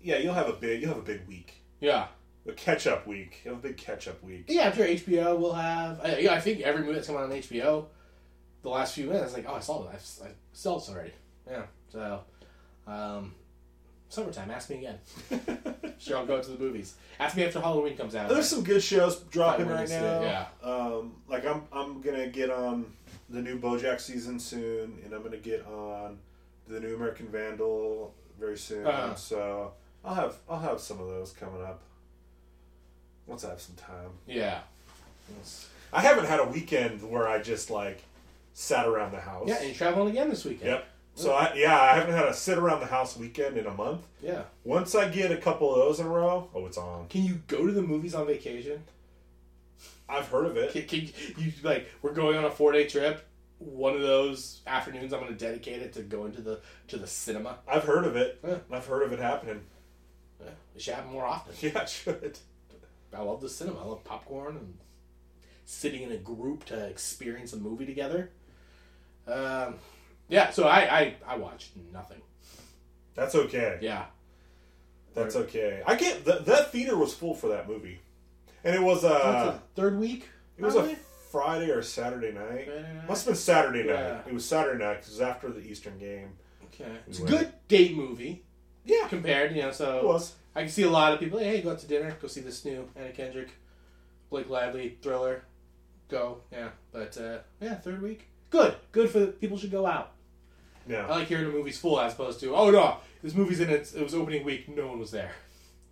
yeah, 0.00 0.16
you'll 0.18 0.34
have 0.34 0.48
a 0.48 0.52
big 0.54 0.80
you'll 0.80 0.90
have 0.94 1.02
a 1.02 1.06
big 1.06 1.26
week 1.26 1.54
Yeah. 1.80 2.06
a 2.46 2.52
catch 2.52 2.86
up 2.86 3.06
week 3.06 3.40
you'll 3.44 3.54
have 3.56 3.64
a 3.64 3.68
big 3.68 3.76
catch 3.76 4.08
up 4.08 4.22
week 4.22 4.44
Yeah, 4.48 4.68
I'm 4.68 4.74
sure 4.76 4.86
HBO 4.86 5.38
will 5.38 5.52
have. 5.54 6.00
I, 6.00 6.18
yeah, 6.18 6.32
I 6.34 6.40
think 6.40 6.60
every 6.60 6.82
movie 6.82 6.94
that's 6.94 7.06
coming 7.08 7.22
on 7.22 7.30
HBO, 7.30 7.86
the 8.62 8.68
last 8.70 8.94
few 8.94 9.06
minutes, 9.06 9.34
like, 9.34 9.44
oh, 9.48 9.54
I 9.54 9.60
saw 9.60 9.84
it. 9.84 9.90
I've, 9.94 10.26
I 10.26 10.30
saw 10.52 10.78
this 10.78 10.88
already. 10.88 11.12
Yeah. 11.50 11.66
So, 11.92 12.20
um, 12.86 13.34
summertime. 14.08 14.50
Ask 14.50 14.70
me 14.70 14.76
again. 14.78 14.98
sure, 15.98 16.18
I'll 16.18 16.26
go 16.26 16.40
to 16.42 16.50
the 16.50 16.58
movies. 16.58 16.94
Ask 17.20 17.36
me 17.36 17.44
after 17.44 17.60
Halloween 17.60 17.96
comes 17.96 18.14
out. 18.14 18.28
there's 18.28 18.48
some 18.48 18.62
good 18.64 18.82
shows 18.82 19.20
dropping 19.30 19.66
right 19.68 19.88
now 19.88 20.20
it, 20.20 20.24
yeah. 20.24 20.46
um 20.62 21.14
like 21.28 21.44
I'm 21.46 21.62
I'm 21.72 22.00
gonna 22.00 22.28
get 22.28 22.50
on 22.50 22.86
the 23.30 23.40
new 23.42 23.58
BoJack 23.58 24.00
season 24.00 24.38
soon 24.40 24.98
and 25.04 25.12
I'm 25.12 25.22
gonna 25.22 25.36
get 25.36 25.66
on 25.66 26.18
the 26.68 26.80
new 26.80 26.94
American 26.94 27.26
Vandal 27.28 28.14
very 28.38 28.56
soon 28.56 28.86
Uh-huh. 28.86 29.14
so 29.14 29.72
I'll 30.04 30.14
have 30.14 30.36
I'll 30.48 30.60
have 30.60 30.80
some 30.80 31.00
of 31.00 31.08
those 31.08 31.32
coming 31.32 31.62
up 31.62 31.80
once 33.26 33.44
I 33.44 33.50
have 33.50 33.60
some 33.60 33.74
time. 33.76 34.10
Yeah. 34.26 34.60
I 35.92 36.00
haven't 36.00 36.26
had 36.26 36.40
a 36.40 36.44
weekend 36.44 37.02
where 37.02 37.28
I 37.28 37.40
just 37.42 37.68
like 37.70 38.02
sat 38.54 38.86
around 38.86 39.12
the 39.12 39.20
house. 39.20 39.44
Yeah, 39.48 39.56
and 39.56 39.66
you're 39.66 39.74
traveling 39.74 40.08
again 40.10 40.30
this 40.30 40.44
weekend. 40.44 40.70
Yep. 40.70 40.86
So 41.18 41.32
I 41.32 41.52
yeah, 41.54 41.80
I 41.80 41.96
haven't 41.96 42.14
had 42.14 42.26
a 42.26 42.34
sit 42.34 42.58
around 42.58 42.78
the 42.78 42.86
house 42.86 43.16
weekend 43.16 43.56
in 43.56 43.66
a 43.66 43.74
month. 43.74 44.06
Yeah. 44.22 44.42
Once 44.62 44.94
I 44.94 45.08
get 45.08 45.32
a 45.32 45.36
couple 45.36 45.74
of 45.74 45.80
those 45.80 45.98
in 45.98 46.06
a 46.06 46.08
row, 46.08 46.48
oh, 46.54 46.66
it's 46.66 46.78
on. 46.78 47.08
Can 47.08 47.24
you 47.24 47.42
go 47.48 47.66
to 47.66 47.72
the 47.72 47.82
movies 47.82 48.14
on 48.14 48.26
vacation? 48.26 48.84
I've 50.08 50.28
heard 50.28 50.46
of 50.46 50.56
it. 50.56 50.72
Can, 50.72 50.86
can 50.86 51.10
you 51.36 51.52
like 51.64 51.88
we're 52.02 52.12
going 52.12 52.38
on 52.38 52.44
a 52.44 52.50
four 52.50 52.70
day 52.70 52.86
trip? 52.86 53.26
One 53.58 53.96
of 53.96 54.02
those 54.02 54.60
afternoons, 54.68 55.12
I'm 55.12 55.18
going 55.18 55.36
to 55.36 55.38
dedicate 55.38 55.82
it 55.82 55.92
to 55.94 56.02
going 56.02 56.32
to 56.32 56.40
the 56.40 56.60
to 56.86 56.96
the 56.96 57.08
cinema. 57.08 57.58
I've 57.66 57.82
heard 57.82 58.04
of 58.04 58.14
it. 58.14 58.38
Yeah. 58.46 58.58
I've 58.70 58.86
heard 58.86 59.02
of 59.02 59.12
it 59.12 59.18
happening. 59.18 59.62
Yeah, 60.40 60.50
it 60.76 60.82
should 60.82 60.94
happen 60.94 61.10
more 61.12 61.26
often. 61.26 61.54
Yeah, 61.60 61.82
it 61.82 61.88
should. 61.88 62.38
I 63.12 63.22
love 63.22 63.40
the 63.40 63.48
cinema. 63.48 63.80
I 63.80 63.84
love 63.86 64.04
popcorn 64.04 64.56
and 64.56 64.78
sitting 65.64 66.02
in 66.02 66.12
a 66.12 66.16
group 66.16 66.64
to 66.66 66.86
experience 66.86 67.52
a 67.52 67.56
movie 67.56 67.86
together. 67.86 68.30
Um, 69.26 69.74
yeah, 70.28 70.50
so 70.50 70.64
I, 70.64 70.98
I 71.00 71.14
I 71.26 71.36
watched 71.36 71.70
nothing. 71.92 72.20
That's 73.14 73.34
okay. 73.34 73.78
Yeah, 73.80 74.04
That's 75.14 75.34
okay. 75.36 75.82
I 75.86 75.96
get 75.96 76.24
that 76.24 76.46
that 76.46 76.70
theater 76.72 76.96
was 76.96 77.14
full 77.14 77.34
for 77.34 77.48
that 77.48 77.68
movie, 77.68 78.00
and 78.64 78.74
it 78.74 78.82
was 78.82 79.04
uh 79.04 79.58
the 79.74 79.80
third 79.80 79.98
week. 79.98 80.28
it 80.56 80.64
was 80.64 80.76
a? 80.76 80.96
Friday 81.30 81.70
or 81.70 81.82
Saturday 81.82 82.32
night. 82.32 82.68
Night? 82.68 83.06
Must 83.06 83.24
have 83.26 83.34
been 83.34 83.36
Saturday 83.36 83.82
night. 83.82 84.22
It 84.26 84.32
was 84.32 84.46
Saturday 84.46 84.82
night 84.82 84.94
because 84.94 85.08
it 85.08 85.12
was 85.12 85.20
after 85.20 85.50
the 85.50 85.60
Eastern 85.60 85.98
game. 85.98 86.30
Okay, 86.66 86.90
it's 87.06 87.18
a 87.20 87.24
good 87.24 87.52
date 87.68 87.94
movie 87.94 88.44
Yeah, 88.84 89.08
compared. 89.08 89.54
You 89.54 89.62
know, 89.62 89.72
so 89.72 89.98
it 89.98 90.04
was. 90.04 90.34
I 90.54 90.62
can 90.62 90.70
see 90.70 90.84
a 90.84 90.90
lot 90.90 91.12
of 91.12 91.20
people. 91.20 91.38
Hey, 91.38 91.60
go 91.60 91.72
out 91.72 91.78
to 91.80 91.86
dinner. 91.86 92.16
Go 92.20 92.28
see 92.28 92.40
this 92.40 92.64
new 92.64 92.88
Anna 92.96 93.10
Kendrick, 93.10 93.50
Blake 94.30 94.48
Lively 94.48 94.96
thriller. 95.02 95.42
Go, 96.08 96.38
yeah. 96.50 96.70
But 96.92 97.18
uh, 97.18 97.38
yeah, 97.60 97.74
third 97.74 98.00
week. 98.00 98.28
Good, 98.50 98.76
good 98.92 99.10
for 99.10 99.26
people 99.26 99.58
should 99.58 99.70
go 99.70 99.84
out. 99.86 100.12
I 100.90 101.16
like 101.18 101.28
hearing 101.28 101.44
the 101.46 101.52
movie's 101.52 101.78
full 101.78 102.00
as 102.00 102.12
opposed 102.14 102.40
to 102.40 102.54
oh 102.54 102.70
no, 102.70 102.96
this 103.22 103.34
movie's 103.34 103.60
in 103.60 103.70
its 103.70 103.92
it 103.94 104.02
was 104.02 104.14
opening 104.14 104.44
week. 104.44 104.68
No 104.68 104.86
one 104.88 104.98
was 104.98 105.10
there. 105.10 105.32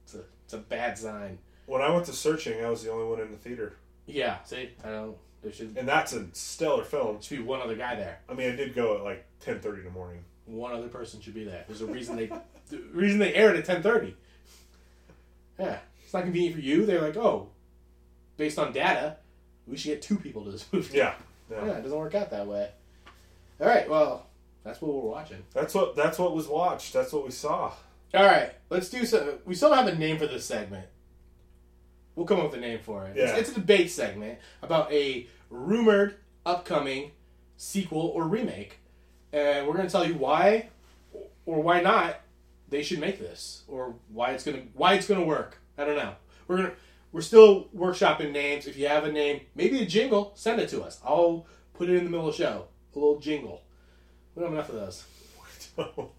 It's 0.05 0.15
a 0.15 0.21
it's 0.45 0.55
a 0.55 0.59
bad 0.59 0.97
sign. 0.97 1.39
when 1.67 1.83
I 1.83 1.91
went 1.91 2.07
to 2.07 2.13
searching, 2.13 2.65
I 2.65 2.71
was 2.71 2.85
the 2.85 2.93
only 2.93 3.07
one 3.07 3.21
in 3.21 3.33
the 3.33 3.37
theater, 3.37 3.77
Yeah, 4.07 4.37
see, 4.45 4.71
I 4.85 4.91
don't. 4.91 5.17
There 5.43 5.53
should, 5.53 5.77
and 5.77 5.87
that's 5.89 6.13
a 6.13 6.27
stellar 6.33 6.85
film. 6.85 7.21
should 7.21 7.39
be 7.39 7.43
one 7.45 7.61
other 7.61 7.75
guy 7.75 7.97
there. 7.97 8.21
I 8.29 8.35
mean, 8.35 8.53
I 8.53 8.55
did 8.57 8.73
go 8.75 8.97
at 8.97 9.03
like 9.03 9.25
ten 9.41 9.59
thirty 9.59 9.79
in 9.79 9.85
the 9.85 9.91
morning. 9.91 10.25
One 10.45 10.73
other 10.73 10.87
person 10.87 11.21
should 11.21 11.35
be 11.35 11.43
there. 11.45 11.65
There's 11.67 11.83
a 11.83 11.87
reason 11.87 12.15
they 12.17 12.27
the 12.71 12.79
reason 12.93 13.19
they 13.19 13.35
aired 13.35 13.57
at 13.57 13.65
ten 13.65 13.83
thirty. 13.83 14.15
Yeah, 15.59 15.79
it's 16.05 16.13
not 16.15 16.23
convenient 16.23 16.55
for 16.55 16.61
you. 16.61 16.87
They're 16.87 17.03
like, 17.03 17.17
oh, 17.17 17.49
based 18.37 18.59
on 18.61 18.73
data, 18.73 19.17
we 19.67 19.77
should 19.77 19.89
get 19.89 20.03
two 20.03 20.19
people 20.19 20.45
to 20.45 20.53
this 20.53 20.67
movie. 20.73 20.99
Yeah, 20.99 21.15
Yeah, 21.51 21.65
yeah. 21.67 21.73
it 21.79 21.83
doesn't 21.83 21.99
work 21.99 22.15
out 22.15 22.31
that 22.31 22.47
way. 22.47 22.71
All 23.61 23.67
right, 23.67 23.89
well, 23.91 24.27
that's 24.67 24.81
what 24.83 24.93
we're 24.93 25.11
watching. 25.11 25.43
That's 25.55 25.73
what 25.75 25.95
that's 25.97 26.19
what 26.19 26.35
was 26.35 26.49
watched. 26.49 26.93
That's 26.93 27.13
what 27.13 27.25
we 27.25 27.31
saw. 27.31 27.73
All 28.15 28.25
right, 28.25 28.53
let's 28.71 28.89
do 28.91 29.05
some. 29.07 29.31
We 29.45 29.55
still 29.55 29.69
don't 29.71 29.79
have 29.79 29.89
a 29.95 29.97
name 29.99 30.19
for 30.19 30.27
this 30.27 30.45
segment. 30.45 30.87
We'll 32.15 32.27
come 32.27 32.39
up 32.41 32.47
with 32.51 32.55
a 32.55 32.61
name 32.61 32.79
for 32.83 33.05
it. 33.07 33.17
It's- 33.17 33.31
Yeah. 33.31 33.37
It's, 33.37 33.51
a 33.51 33.55
debate 33.55 33.91
segment 33.91 34.39
about 34.63 34.91
a 34.93 35.27
rumored 35.51 36.17
upcoming 36.47 37.13
sequel 37.59 38.01
or 38.15 38.25
remake, 38.25 38.79
and 39.33 39.67
we're 39.67 39.75
going 39.75 39.87
to 39.87 39.93
tell 39.93 40.07
you 40.07 40.15
why 40.15 40.69
or 41.45 41.61
why 41.63 41.81
not 41.81 42.21
they 42.69 42.83
should 42.83 42.99
make 42.99 43.19
this, 43.21 43.63
or 43.69 43.95
why 44.13 44.33
it's 44.33 44.43
gonna 44.45 44.63
why 44.75 44.95
it's 44.95 45.07
gonna 45.07 45.25
work. 45.25 45.59
I 45.79 45.85
don't 45.85 45.97
know. 45.97 46.15
We're 46.49 46.57
gonna 46.57 46.73
we're 47.13 47.21
still 47.21 47.69
workshopping 47.77 48.33
names. 48.33 48.67
If 48.67 48.77
you 48.77 48.89
have 48.89 49.05
a 49.05 49.13
name, 49.13 49.43
maybe 49.55 49.81
a 49.81 49.87
jingle, 49.87 50.33
send 50.35 50.61
it 50.61 50.69
to 50.71 50.83
us. 50.83 51.01
I'll 51.05 51.47
put 51.75 51.89
it 51.89 51.97
in 51.97 52.05
the 52.05 52.11
middle 52.11 52.29
of 52.29 52.37
the 52.37 52.43
show. 52.43 52.67
A 52.95 52.99
little 52.99 53.21
jingle. 53.21 53.63
We 54.37 54.43
don't 54.43 54.55
have 54.55 54.69
enough 54.69 54.69
of 54.69 54.75
those. 54.75 55.05
We 55.77 55.85
don't. 55.97 56.11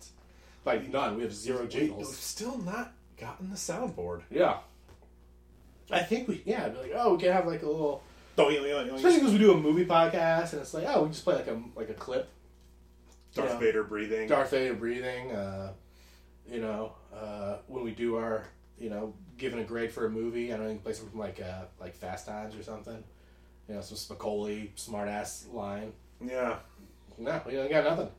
Like 0.65 0.91
none. 0.91 1.15
We 1.15 1.23
have 1.23 1.33
zero 1.33 1.65
We've 1.97 2.05
still 2.07 2.57
not 2.57 2.91
gotten 3.17 3.49
the 3.49 3.55
soundboard. 3.55 4.23
Yeah. 4.29 4.57
I 5.89 5.99
think 5.99 6.27
we 6.27 6.41
yeah, 6.45 6.65
I'd 6.65 6.73
be 6.73 6.81
like, 6.81 6.91
oh, 6.95 7.13
we 7.13 7.19
can 7.21 7.31
have 7.31 7.47
like 7.47 7.61
a 7.63 7.67
little 7.67 8.03
Darth 8.35 8.51
especially 8.97 9.19
because 9.19 9.31
we 9.33 9.39
do 9.39 9.53
a 9.53 9.57
movie 9.57 9.85
podcast 9.85 10.53
and 10.53 10.61
it's 10.61 10.73
like, 10.73 10.85
oh, 10.87 11.03
we 11.03 11.09
just 11.09 11.23
play 11.23 11.35
like 11.35 11.47
a 11.47 11.61
like 11.75 11.89
a 11.89 11.93
clip. 11.93 12.29
Yeah. 13.33 13.59
Vader 13.59 13.83
breathing. 13.83 14.27
Darth 14.27 14.51
Vader 14.51 14.73
breathing, 14.73 15.31
uh, 15.31 15.73
you 16.49 16.59
know, 16.59 16.93
uh, 17.15 17.57
when 17.67 17.83
we 17.83 17.91
do 17.91 18.15
our, 18.15 18.45
you 18.79 18.89
know, 18.89 19.13
giving 19.37 19.59
a 19.59 19.63
grade 19.63 19.91
for 19.91 20.05
a 20.05 20.09
movie, 20.09 20.51
I 20.51 20.57
don't 20.57 20.65
know, 20.65 20.71
you 20.71 20.75
can 20.77 20.83
play 20.83 20.93
something 20.93 21.19
like 21.19 21.39
uh, 21.41 21.65
like 21.79 21.95
Fast 21.95 22.25
Times 22.25 22.55
or 22.55 22.63
something. 22.63 23.03
You 23.69 23.75
know, 23.75 23.81
some 23.81 23.97
Spicoli 23.97 24.69
smart 24.75 25.07
ass 25.07 25.45
line. 25.51 25.93
Yeah. 26.25 26.57
No, 27.17 27.41
we 27.45 27.57
ain't 27.57 27.69
got 27.69 27.83
nothing. 27.83 28.09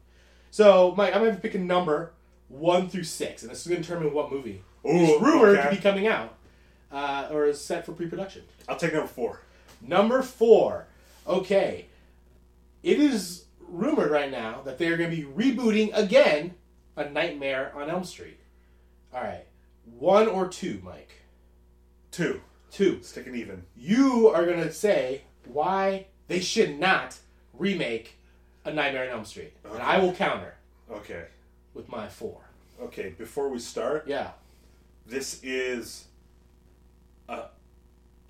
So, 0.51 0.95
Mike, 0.97 1.15
I'm 1.15 1.25
gonna 1.25 1.37
pick 1.37 1.55
a 1.55 1.59
number 1.59 2.13
one 2.49 2.89
through 2.89 3.05
six, 3.05 3.43
and 3.43 3.51
this 3.51 3.61
is 3.61 3.67
gonna 3.67 3.83
determine 3.83 4.13
what 4.13 4.33
movie 4.33 4.63
is 4.85 5.21
rumored 5.21 5.59
okay. 5.59 5.69
to 5.69 5.77
be 5.77 5.81
coming 5.81 6.07
out 6.07 6.35
uh, 6.91 7.29
or 7.31 7.47
is 7.47 7.63
set 7.63 7.85
for 7.85 7.93
pre-production. 7.93 8.43
I'll 8.69 8.77
take 8.77 8.93
number 8.93 9.09
four. 9.09 9.41
Number 9.81 10.23
four. 10.23 10.87
Okay. 11.27 11.87
It 12.83 12.99
is 12.99 13.45
rumored 13.61 14.11
right 14.11 14.31
now 14.31 14.63
that 14.65 14.79
they 14.79 14.89
are 14.89 14.97
going 14.97 15.11
to 15.11 15.17
be 15.17 15.25
rebooting 15.25 15.91
again 15.97 16.55
A 16.97 17.09
Nightmare 17.09 17.73
on 17.75 17.91
Elm 17.91 18.05
Street. 18.05 18.39
All 19.13 19.23
right. 19.23 19.45
One 19.99 20.29
or 20.29 20.49
two, 20.49 20.81
Mike? 20.85 21.13
Two. 22.11 22.41
Two. 22.71 23.01
Sticking 23.03 23.35
even. 23.35 23.65
You 23.77 24.29
are 24.29 24.45
going 24.45 24.61
to 24.61 24.73
say 24.73 25.23
why 25.45 26.07
they 26.29 26.41
should 26.41 26.79
not 26.79 27.19
remake 27.53 28.18
A 28.69 28.73
Nightmare 28.75 29.05
on 29.05 29.11
Elm 29.11 29.25
Street. 29.25 29.53
And 29.65 29.83
I 29.83 29.99
will 29.99 30.13
counter 30.13 30.55
Okay. 30.91 31.25
with 31.75 31.89
my 31.89 32.07
four. 32.09 32.41
Okay. 32.81 33.15
Before 33.17 33.49
we 33.49 33.59
start, 33.59 34.05
Yeah. 34.07 34.33
this 35.07 35.41
is 35.43 36.05
a, 37.29 37.45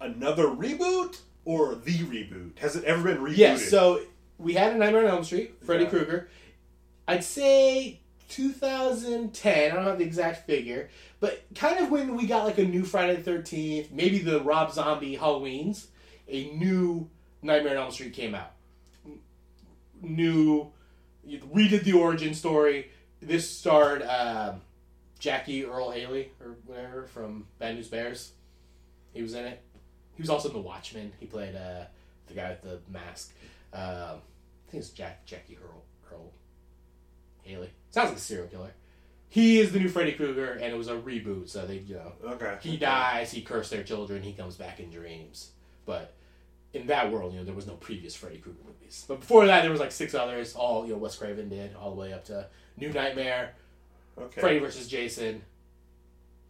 another 0.00 0.44
reboot 0.44 1.20
or 1.44 1.74
the 1.74 1.98
reboot? 1.98 2.58
Has 2.58 2.76
it 2.76 2.84
ever 2.84 3.02
been 3.02 3.18
rebooted? 3.22 3.36
Yes, 3.36 3.68
so 3.68 4.00
we 4.38 4.54
had 4.54 4.72
A 4.74 4.76
Nightmare 4.78 5.04
on 5.04 5.10
Elm 5.10 5.24
Street, 5.24 5.54
Freddy 5.64 5.84
Yeah. 5.84 5.90
Krueger. 5.90 6.28
I'd 7.08 7.24
say 7.24 8.00
2010, 8.28 9.72
I 9.72 9.74
don't 9.74 9.84
have 9.84 9.98
the 9.98 10.04
exact 10.04 10.46
figure, 10.46 10.88
but 11.20 11.42
kind 11.54 11.78
of 11.80 11.90
when 11.90 12.14
we 12.16 12.26
got 12.26 12.44
like 12.44 12.58
a 12.58 12.64
new 12.64 12.84
Friday 12.84 13.16
the 13.16 13.30
13th, 13.30 13.90
maybe 13.90 14.18
the 14.18 14.40
Rob 14.42 14.72
Zombie 14.72 15.16
Halloweens, 15.16 15.86
a 16.28 16.50
new 16.52 17.08
Nightmare 17.42 17.76
on 17.78 17.84
Elm 17.84 17.90
Street 17.92 18.12
came 18.12 18.34
out. 18.34 18.52
New, 20.02 20.72
redid 21.26 21.84
the 21.84 21.92
origin 21.92 22.34
story. 22.34 22.90
This 23.20 23.48
starred 23.50 24.02
um, 24.02 24.60
Jackie 25.18 25.64
Earle 25.64 25.90
Haley, 25.90 26.32
or 26.40 26.56
whatever, 26.66 27.06
from 27.06 27.46
Bad 27.58 27.74
News 27.76 27.88
Bears. 27.88 28.32
He 29.12 29.22
was 29.22 29.34
in 29.34 29.44
it. 29.44 29.60
He 30.14 30.22
was 30.22 30.30
also 30.30 30.48
in 30.48 30.54
The 30.54 30.60
Watchmen. 30.60 31.12
He 31.18 31.26
played 31.26 31.54
uh, 31.56 31.84
the 32.26 32.34
guy 32.34 32.50
with 32.50 32.62
the 32.62 32.80
mask. 32.92 33.32
Um, 33.72 33.82
I 33.82 34.70
think 34.70 34.82
it's 34.82 34.90
Jack 34.90 35.24
Jackie 35.26 35.58
Earl 35.62 35.82
Earl 36.10 36.32
Haley. 37.42 37.70
Sounds 37.90 38.08
like 38.10 38.18
a 38.18 38.20
serial 38.20 38.46
killer. 38.48 38.72
He 39.30 39.58
is 39.60 39.72
the 39.72 39.78
new 39.78 39.88
Freddy 39.88 40.12
Krueger, 40.12 40.52
and 40.52 40.72
it 40.72 40.76
was 40.76 40.88
a 40.88 40.94
reboot. 40.96 41.48
So 41.50 41.66
they, 41.66 41.78
you 41.78 41.96
know, 41.96 42.12
Okay. 42.32 42.56
he 42.62 42.76
dies, 42.76 43.30
he 43.30 43.42
cursed 43.42 43.70
their 43.70 43.82
children, 43.82 44.22
he 44.22 44.32
comes 44.32 44.56
back 44.56 44.80
in 44.80 44.90
dreams. 44.90 45.50
But 45.84 46.14
in 46.74 46.86
that 46.88 47.10
world, 47.10 47.32
you 47.32 47.38
know, 47.38 47.44
there 47.44 47.54
was 47.54 47.66
no 47.66 47.74
previous 47.74 48.14
Freddy 48.14 48.38
Krueger 48.38 48.58
movies. 48.66 49.04
But 49.08 49.20
before 49.20 49.46
that, 49.46 49.62
there 49.62 49.70
was 49.70 49.80
like 49.80 49.92
six 49.92 50.14
others. 50.14 50.54
All 50.54 50.84
you 50.86 50.92
know, 50.92 50.98
Wes 50.98 51.16
Craven 51.16 51.48
did, 51.48 51.74
all 51.74 51.90
the 51.90 51.96
way 52.00 52.12
up 52.12 52.24
to 52.26 52.46
New 52.76 52.90
Nightmare, 52.92 53.54
Okay. 54.18 54.40
Freddy 54.40 54.58
versus 54.58 54.88
Jason. 54.88 55.42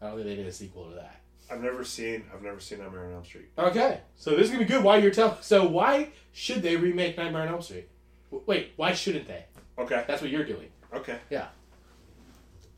I 0.00 0.06
don't 0.06 0.14
think 0.16 0.26
they 0.28 0.36
did 0.36 0.46
a 0.46 0.52
sequel 0.52 0.88
to 0.90 0.94
that. 0.96 1.20
I've 1.50 1.62
never 1.62 1.82
seen. 1.84 2.24
I've 2.34 2.42
never 2.42 2.60
seen 2.60 2.78
Nightmare 2.80 3.06
on 3.06 3.12
Elm 3.14 3.24
Street. 3.24 3.48
Okay, 3.58 4.00
so 4.16 4.30
this 4.32 4.44
is 4.46 4.50
gonna 4.50 4.64
be 4.64 4.68
good. 4.68 4.82
Why 4.84 4.98
you're 4.98 5.10
telling? 5.10 5.36
So 5.40 5.66
why 5.66 6.10
should 6.32 6.62
they 6.62 6.76
remake 6.76 7.16
Nightmare 7.16 7.42
on 7.42 7.48
Elm 7.48 7.62
Street? 7.62 7.88
W- 8.30 8.44
Wait, 8.46 8.72
why 8.76 8.92
shouldn't 8.92 9.26
they? 9.26 9.44
Okay. 9.78 10.04
That's 10.06 10.20
what 10.20 10.30
you're 10.30 10.44
doing. 10.44 10.68
Okay. 10.92 11.18
Yeah. 11.30 11.46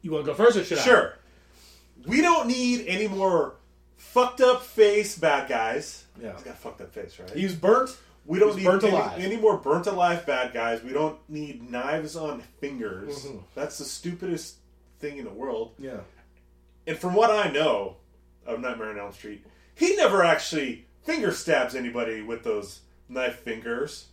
You 0.02 0.12
want 0.12 0.25
to 0.25 0.30
go 0.30 0.35
first, 0.37 0.56
or 0.56 0.64
should 0.64 0.78
I? 0.78 0.82
Sure. 0.82 1.14
We 2.06 2.20
don't 2.23 2.47
need 2.47 2.87
any 2.87 3.09
more 3.09 3.56
fucked 4.00 4.40
up 4.40 4.62
face 4.62 5.16
bad 5.19 5.49
guys. 5.49 6.04
Yeah. 6.21 6.33
He's 6.35 6.42
got 6.42 6.54
a 6.54 6.57
fucked 6.57 6.80
up 6.80 6.92
face, 6.92 7.19
right? 7.19 7.30
He 7.30 7.45
was 7.45 7.54
burnt. 7.54 7.97
we 8.26 8.38
don't 8.38 8.49
he's 8.49 8.57
need 8.59 8.64
burnt 8.64 8.85
any, 8.85 8.92
alive. 8.92 9.21
any 9.21 9.37
more 9.37 9.57
burnt 9.57 9.87
alive 9.87 10.26
bad 10.26 10.52
guys. 10.52 10.83
We 10.83 10.92
don't 10.92 11.19
need 11.28 11.71
knives 11.71 12.16
on 12.16 12.40
fingers. 12.61 13.25
Mhm. 13.26 13.42
That's 13.54 13.78
the 13.78 13.85
stupidest 13.85 14.57
thing 14.99 15.19
in 15.19 15.25
the 15.25 15.30
world. 15.30 15.75
Yeah. 15.78 16.00
And 16.87 16.99
from 16.99 17.14
what 17.14 17.30
I 17.30 17.50
know 17.50 17.97
of 18.47 18.61
Nightmare 18.61 18.90
on 18.90 18.99
Elm 18.99 19.12
Street, 19.12 19.45
he 19.75 19.95
never 19.97 20.23
actually 20.25 20.87
finger 21.04 21.33
stabs 21.33 21.75
anybody 21.75 22.21
with 22.23 22.42
those 22.42 22.80
knife 23.09 23.37
fingers 23.40 24.07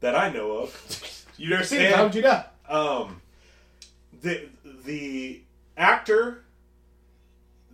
that 0.00 0.14
I 0.14 0.30
know 0.30 0.52
of. 0.52 1.14
You 1.40 1.50
never 1.50 1.62
seen 1.62 1.82
it? 1.82 1.94
How 1.94 2.02
would 2.02 2.16
you 2.16 2.22
know? 2.22 2.42
um, 2.68 3.22
the 4.22 4.48
the 4.84 5.40
actor 5.76 6.42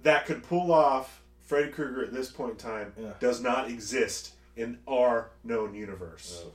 that 0.03 0.27
could 0.27 0.43
pull 0.43 0.71
off 0.71 1.23
Freddy 1.45 1.71
Krueger 1.71 2.05
at 2.05 2.13
this 2.13 2.31
point 2.31 2.53
in 2.53 2.57
time 2.57 2.93
Yeah. 2.99 3.13
does 3.21 3.41
not 3.41 3.69
exist 3.71 4.33
in 4.57 4.79
our 4.89 5.31
known 5.43 5.75
universe. 5.75 6.43
Oh. 6.47 6.53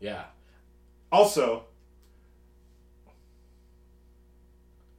Yeah. 0.00 0.24
Also, 1.10 1.64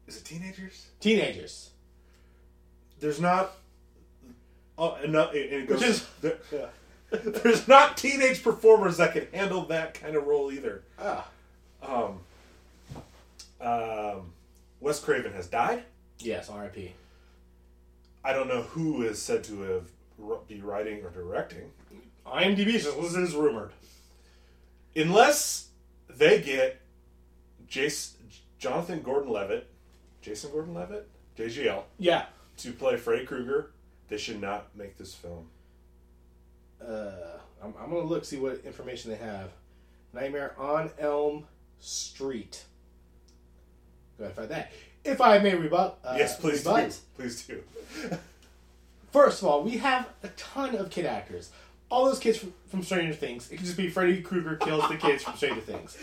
is 0.07 0.17
it 0.17 0.25
teenagers? 0.25 0.87
Teenagers. 0.99 1.71
There's 2.99 3.19
not. 3.19 3.51
Oh, 4.77 4.95
enough. 4.95 5.31
And 5.31 5.39
it 5.39 5.67
goes, 5.67 5.79
Which 5.79 5.89
is- 5.89 6.07
there- 6.21 6.37
yeah. 6.51 6.65
There's 7.11 7.67
not 7.67 7.95
teenage 7.97 8.43
performers 8.43 8.97
that 8.97 9.13
can 9.13 9.27
handle 9.31 9.65
that 9.67 9.93
kind 9.93 10.15
of 10.15 10.25
role 10.25 10.51
either. 10.51 10.81
Ah. 10.99 11.29
Um, 11.83 12.19
um, 13.61 14.33
Wes 14.81 14.99
Craven 14.99 15.31
has 15.33 15.47
died. 15.47 15.83
Yes. 16.19 16.49
R.I.P. 16.49 16.93
I 18.25 18.33
don't 18.33 18.47
know 18.47 18.63
who 18.63 19.03
is 19.03 19.21
said 19.21 19.43
to 19.45 19.61
have 19.61 19.85
be 20.47 20.61
writing 20.61 21.03
or 21.03 21.09
directing, 21.11 21.71
IMDb 22.25 22.79
says 22.79 22.95
this 22.95 23.13
is 23.15 23.35
rumored. 23.35 23.71
unless 24.95 25.67
they 26.09 26.41
get 26.41 26.81
Jason, 27.67 28.17
Jonathan 28.57 29.01
Gordon-Levitt, 29.01 29.69
Jason 30.21 30.51
Gordon-Levitt, 30.51 31.07
JGL, 31.37 31.83
Yeah. 31.99 32.25
to 32.57 32.71
play 32.71 32.97
Freddy 32.97 33.25
Krueger. 33.25 33.71
They 34.07 34.17
should 34.17 34.39
not 34.41 34.75
make 34.75 34.97
this 34.97 35.13
film. 35.13 35.49
Uh, 36.81 37.37
I'm, 37.61 37.73
I'm 37.79 37.89
gonna 37.89 38.01
look 38.05 38.23
see 38.25 38.37
what 38.37 38.61
information 38.65 39.11
they 39.11 39.17
have. 39.17 39.51
Nightmare 40.13 40.55
on 40.57 40.89
Elm 40.97 41.45
Street. 41.79 42.63
Go 44.17 44.23
ahead 44.25 44.31
find 44.35 44.49
that. 44.49 44.71
If 45.05 45.21
I 45.21 45.37
may 45.39 45.55
rebut, 45.55 45.99
uh, 46.03 46.15
yes, 46.17 46.39
please 46.39 46.65
rebut, 46.65 46.89
do. 46.89 46.95
Please 47.17 47.45
do. 47.45 47.61
First 49.11 49.41
of 49.41 49.47
all, 49.47 49.63
we 49.63 49.77
have 49.77 50.09
a 50.23 50.27
ton 50.29 50.75
of 50.75 50.89
kid 50.89 51.05
actors. 51.05 51.51
All 51.89 52.05
those 52.05 52.19
kids 52.19 52.39
from, 52.39 52.53
from 52.67 52.83
Stranger 52.83 53.13
Things. 53.13 53.49
It 53.51 53.57
could 53.57 53.65
just 53.65 53.77
be 53.77 53.89
Freddy 53.89 54.21
Krueger 54.21 54.55
kills 54.57 54.87
the 54.89 54.97
kids 54.97 55.23
from 55.23 55.35
Stranger 55.35 55.61
Things. 55.61 55.95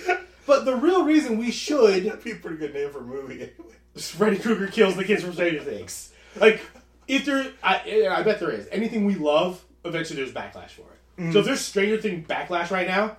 But 0.46 0.64
the 0.64 0.74
real 0.76 1.04
reason 1.04 1.38
we 1.38 1.50
should 1.50 2.04
That'd 2.04 2.24
be 2.24 2.32
a 2.32 2.36
pretty 2.36 2.56
good 2.56 2.72
name 2.74 2.90
for 2.90 2.98
a 3.00 3.02
movie. 3.02 3.34
anyway. 3.34 3.74
Freddy 3.96 4.38
Krueger 4.38 4.68
kills 4.68 4.96
the 4.96 5.04
kids 5.04 5.22
from 5.22 5.32
Stranger 5.34 5.60
Things. 5.62 6.12
Like, 6.36 6.60
if 7.06 7.24
there, 7.26 7.52
I, 7.62 8.08
I 8.10 8.22
bet 8.22 8.40
there 8.40 8.50
is 8.50 8.68
anything 8.72 9.04
we 9.04 9.16
love. 9.16 9.62
Eventually, 9.84 10.16
there's 10.22 10.32
backlash 10.32 10.70
for 10.70 10.82
it. 10.82 11.32
So 11.32 11.40
if 11.40 11.44
there's 11.44 11.60
Stranger 11.60 12.00
Thing 12.00 12.24
backlash 12.24 12.70
right 12.70 12.86
now, 12.86 13.16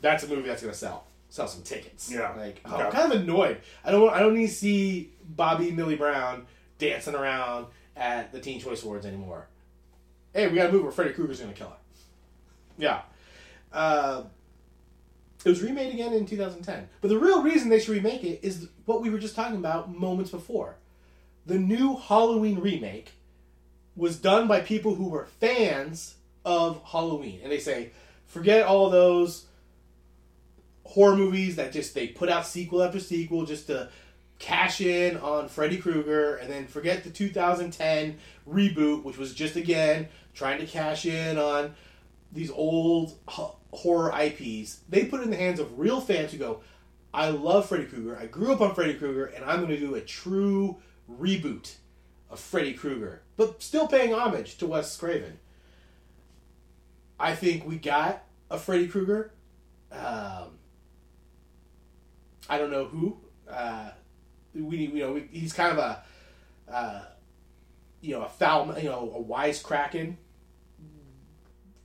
that's 0.00 0.22
a 0.22 0.28
movie 0.28 0.48
that's 0.48 0.62
gonna 0.62 0.72
sell, 0.74 1.04
sell 1.28 1.48
some 1.48 1.62
tickets. 1.62 2.10
Yeah. 2.10 2.32
Like, 2.36 2.60
oh. 2.64 2.76
I'm 2.76 2.92
kind 2.92 3.12
of 3.12 3.20
annoyed. 3.20 3.58
I 3.84 3.90
don't, 3.90 4.12
I 4.12 4.20
don't 4.20 4.34
need 4.34 4.48
to 4.48 4.52
see 4.52 5.12
Bobby 5.24 5.70
Millie 5.70 5.96
Brown 5.96 6.46
dancing 6.78 7.14
around 7.14 7.66
at 7.96 8.32
the 8.32 8.40
Teen 8.40 8.60
Choice 8.60 8.82
Awards 8.82 9.06
anymore. 9.06 9.46
Hey, 10.32 10.48
we 10.48 10.56
gotta 10.56 10.72
move 10.72 10.82
where 10.82 10.92
Freddy 10.92 11.12
Krueger's 11.12 11.40
gonna 11.40 11.52
kill 11.52 11.68
her. 11.68 11.76
Yeah. 12.78 13.02
Uh, 13.72 14.24
it 15.44 15.48
was 15.48 15.62
remade 15.62 15.94
again 15.94 16.12
in 16.12 16.26
2010. 16.26 16.88
But 17.00 17.08
the 17.08 17.18
real 17.18 17.42
reason 17.42 17.68
they 17.68 17.78
should 17.78 17.94
remake 17.94 18.24
it 18.24 18.40
is 18.42 18.68
what 18.84 19.00
we 19.00 19.10
were 19.10 19.18
just 19.18 19.36
talking 19.36 19.56
about 19.56 19.96
moments 19.96 20.30
before. 20.30 20.76
The 21.46 21.58
new 21.58 21.96
Halloween 21.96 22.58
remake 22.58 23.12
was 23.94 24.16
done 24.16 24.48
by 24.48 24.60
people 24.60 24.94
who 24.94 25.08
were 25.08 25.26
fans 25.40 26.16
of 26.44 26.82
Halloween. 26.84 27.40
And 27.42 27.52
they 27.52 27.58
say, 27.58 27.92
forget 28.26 28.66
all 28.66 28.90
those 28.90 29.46
horror 30.86 31.16
movies 31.16 31.56
that 31.56 31.72
just 31.72 31.94
they 31.94 32.08
put 32.08 32.28
out 32.28 32.46
sequel 32.46 32.82
after 32.82 33.00
sequel 33.00 33.44
just 33.44 33.66
to 33.66 33.88
cash 34.38 34.80
in 34.80 35.16
on 35.16 35.48
Freddy 35.48 35.78
Krueger 35.78 36.36
and 36.36 36.50
then 36.50 36.66
forget 36.66 37.04
the 37.04 37.10
2010 37.10 38.18
reboot 38.48 39.02
which 39.02 39.16
was 39.16 39.34
just 39.34 39.56
again 39.56 40.08
trying 40.34 40.60
to 40.60 40.66
cash 40.66 41.06
in 41.06 41.38
on 41.38 41.74
these 42.32 42.50
old 42.50 43.18
horror 43.72 44.12
IPs. 44.20 44.80
They 44.88 45.06
put 45.06 45.20
it 45.20 45.24
in 45.24 45.30
the 45.30 45.36
hands 45.36 45.58
of 45.58 45.78
real 45.78 46.00
fans 46.00 46.32
who 46.32 46.38
go, 46.38 46.60
I 47.12 47.30
love 47.30 47.66
Freddy 47.66 47.86
Krueger. 47.86 48.16
I 48.16 48.26
grew 48.26 48.52
up 48.52 48.60
on 48.60 48.74
Freddy 48.74 48.94
Krueger 48.94 49.26
and 49.26 49.44
I'm 49.44 49.60
going 49.60 49.70
to 49.70 49.78
do 49.78 49.94
a 49.94 50.00
true 50.00 50.76
reboot 51.10 51.74
of 52.28 52.38
Freddy 52.38 52.74
Krueger, 52.74 53.22
but 53.36 53.62
still 53.62 53.88
paying 53.88 54.12
homage 54.12 54.58
to 54.58 54.66
Wes 54.66 54.96
Craven. 54.96 55.38
I 57.18 57.34
think 57.34 57.66
we 57.66 57.76
got 57.76 58.24
a 58.50 58.58
Freddy 58.58 58.88
Krueger. 58.88 59.32
Um, 59.90 60.55
I 62.48 62.58
don't 62.58 62.70
know 62.70 62.84
who. 62.84 63.16
Uh, 63.48 63.90
we 64.54 64.78
you 64.78 65.00
know 65.00 65.12
we, 65.12 65.28
he's 65.30 65.52
kind 65.52 65.72
of 65.72 65.78
a 65.78 66.02
uh, 66.72 67.02
you 68.00 68.14
know 68.14 68.22
a 68.22 68.28
foul 68.28 68.74
you 68.78 68.88
know 68.88 69.12
a 69.16 69.22
wisecracking 69.22 70.16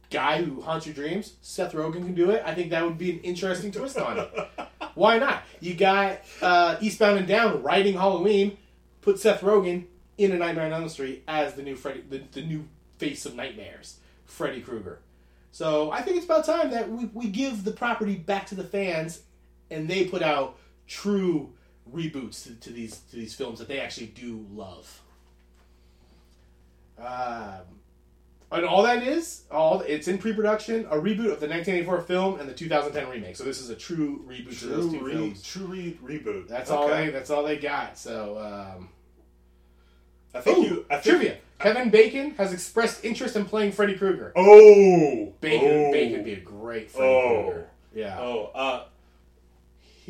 guy 0.10 0.44
who 0.44 0.62
haunts 0.62 0.86
your 0.86 0.94
dreams. 0.94 1.36
Seth 1.42 1.74
Rogen 1.74 2.04
can 2.04 2.14
do 2.14 2.32
it. 2.32 2.44
I 2.46 2.54
think 2.54 2.70
that 2.72 2.84
would 2.84 2.98
be 2.98 3.12
an 3.12 3.20
interesting 3.20 3.72
twist 3.72 3.98
on 3.98 4.20
it. 4.20 4.50
Why 4.96 5.18
not? 5.18 5.44
You 5.62 5.74
got 5.74 6.20
uh, 6.42 6.78
Eastbound 6.82 7.18
and 7.18 7.28
Down 7.28 7.64
writing 7.64 7.94
Halloween. 7.96 8.58
Put 9.02 9.20
Seth 9.20 9.42
Rogen 9.42 9.86
in 10.18 10.32
a 10.32 10.38
Nightmare 10.38 10.66
on 10.66 10.74
Elm 10.74 10.90
Street 10.90 11.24
as 11.28 11.56
the 11.56 11.64
new 11.64 11.76
Freddy, 11.76 12.04
the, 12.08 12.22
the 12.34 12.42
new 12.42 12.68
face 12.98 13.26
of 13.26 13.36
nightmares, 13.36 13.98
Freddy 14.26 14.62
Krueger. 14.62 15.00
So 15.52 15.92
I 15.92 16.02
think 16.02 16.18
it's 16.18 16.26
about 16.26 16.46
time 16.46 16.72
that 16.72 16.90
we, 16.90 17.06
we 17.06 17.28
give 17.28 17.64
the 17.64 17.72
property 17.72 18.16
back 18.16 18.46
to 18.48 18.56
the 18.56 18.64
fans, 18.64 19.22
and 19.72 19.88
they 19.90 20.06
put 20.06 20.22
out 20.22 20.58
true 20.88 21.54
reboots 21.92 22.44
to, 22.44 22.54
to 22.56 22.70
these 22.70 23.00
to 23.10 23.16
these 23.16 23.34
films 23.34 23.60
that 23.60 23.68
they 23.68 23.80
actually 23.80 24.08
do 24.08 24.46
love. 24.54 25.02
Um, 27.00 27.62
and 28.52 28.66
all 28.66 28.84
that 28.84 29.02
is, 29.04 29.44
all 29.50 29.80
it's 29.82 30.08
in 30.08 30.18
pre-production, 30.18 30.86
a 30.92 30.96
reboot 30.96 31.32
of 31.32 31.40
the 31.40 31.48
1984 31.48 32.02
film 32.02 32.40
and 32.40 32.50
the 32.50 32.54
2010 32.54 33.10
remake. 33.10 33.36
So 33.38 33.44
this 33.46 33.62
is 33.62 33.70
a 33.70 33.76
true 33.76 34.24
reboot 34.28 34.60
to 34.60 34.66
those 34.68 34.92
two 34.92 35.00
re- 35.00 35.14
films. 35.14 35.42
true 35.44 35.66
re- 35.66 35.98
reboot. 36.04 36.48
That's 36.48 36.70
all 36.70 36.88
they. 36.88 37.10
That's 37.10 37.30
all 37.30 37.44
they 37.44 37.58
got. 37.58 37.98
So 37.98 38.38
um, 38.78 38.90
I 40.36 40.42
think 40.42 40.58
Ooh, 40.60 40.64
you. 40.64 40.86
I 40.90 40.98
think, 40.98 41.16
trivia: 41.18 41.38
Kevin 41.60 41.90
Bacon 41.90 42.32
has 42.32 42.52
expressed 42.54 43.06
interest 43.06 43.36
in 43.38 43.46
playing 43.46 43.72
Freddy 43.72 43.96
Krueger. 43.96 44.34
Oh, 44.36 45.34
Bacon, 45.40 45.68
oh, 45.72 45.92
Bacon 45.94 46.12
would 46.18 46.26
be 46.26 46.34
a 46.34 46.40
great 46.42 46.92
Freddy 46.92 47.08
Oh. 47.08 47.44
Krueger. 47.46 47.68
Yeah, 47.94 48.20
Oh, 48.20 48.52
uh, 48.56 48.84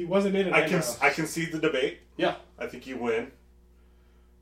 he 0.02 0.06
wasn't 0.06 0.36
in 0.36 0.48
it. 0.48 0.54
I 0.54 0.68
can 0.68 0.82
I 1.02 1.10
can 1.12 1.28
see 1.28 1.46
the 1.46 1.60
debate. 1.60 2.00
Yeah, 2.18 2.36
I 2.58 2.66
think 2.68 2.88
you 2.88 2.98
win. 2.98 3.32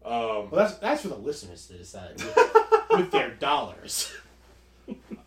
Um, 0.05 0.49
well, 0.49 0.49
that's 0.53 0.75
that's 0.75 1.01
for 1.01 1.09
the 1.09 1.15
listeners 1.15 1.67
to 1.67 1.73
decide 1.73 2.15
with, 2.15 2.55
with 2.91 3.11
their 3.11 3.31
dollars. 3.31 4.11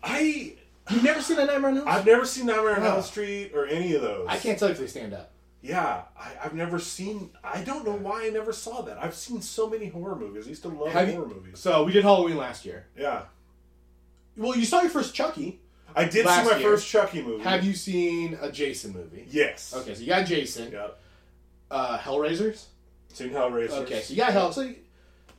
I 0.03 0.55
You've 0.89 1.03
never 1.03 1.21
seen 1.21 1.39
a 1.39 1.45
Nightmare 1.45 1.69
on 1.71 1.77
Elm 1.77 1.85
Street? 1.85 1.93
I've 1.95 2.05
never 2.05 2.25
seen 2.25 2.45
Nightmare 2.47 2.75
on 2.75 2.83
Oh. 2.83 2.95
Elm 2.95 3.01
Street 3.03 3.51
or 3.55 3.65
any 3.67 3.93
of 3.93 4.01
those. 4.01 4.25
I 4.27 4.37
can't 4.37 4.59
tell 4.59 4.67
if 4.69 4.77
they 4.79 4.87
stand 4.87 5.13
up. 5.13 5.31
Yeah, 5.61 6.01
I, 6.19 6.31
I've 6.43 6.53
never 6.55 6.77
seen. 6.77 7.29
I 7.41 7.61
don't 7.61 7.85
know 7.85 7.93
why 7.93 8.25
I 8.25 8.29
never 8.29 8.51
saw 8.51 8.81
that. 8.81 8.97
I've 9.01 9.15
seen 9.15 9.41
so 9.41 9.69
many 9.69 9.87
horror 9.87 10.15
movies. 10.17 10.45
I 10.45 10.49
used 10.49 10.63
to 10.63 10.67
love 10.69 10.91
Have 10.91 11.07
you- 11.07 11.13
horror 11.15 11.27
movies. 11.27 11.59
So 11.59 11.83
we 11.85 11.93
did 11.93 12.03
Halloween 12.03 12.35
last 12.35 12.65
year. 12.65 12.87
Yeah, 12.97 13.21
Well, 14.35 14.57
you 14.57 14.65
saw 14.65 14.81
your 14.81 14.89
first 14.89 15.13
Chucky. 15.13 15.61
I 15.95 16.05
did 16.05 16.25
Last 16.25 16.43
see 16.45 16.51
my 16.51 16.57
year. 16.59 16.69
first 16.71 16.87
Chucky 16.87 17.21
movie. 17.21 17.43
Have 17.43 17.63
you 17.63 17.73
seen 17.73 18.37
a 18.41 18.51
Jason 18.51 18.93
movie? 18.93 19.25
Yes. 19.29 19.73
Okay, 19.75 19.93
so 19.95 20.01
you 20.01 20.07
got 20.07 20.25
Jason. 20.25 20.71
Yeah. 20.71 20.87
Uh, 21.71 21.97
Hellraisers. 21.97 22.65
Seen 23.13 23.29
Hellraiser. 23.31 23.71
Okay, 23.83 24.01
so 24.01 24.13
you 24.13 24.19
got 24.19 24.31
Hell. 24.33 24.51
So 24.51 24.61
you- 24.61 24.75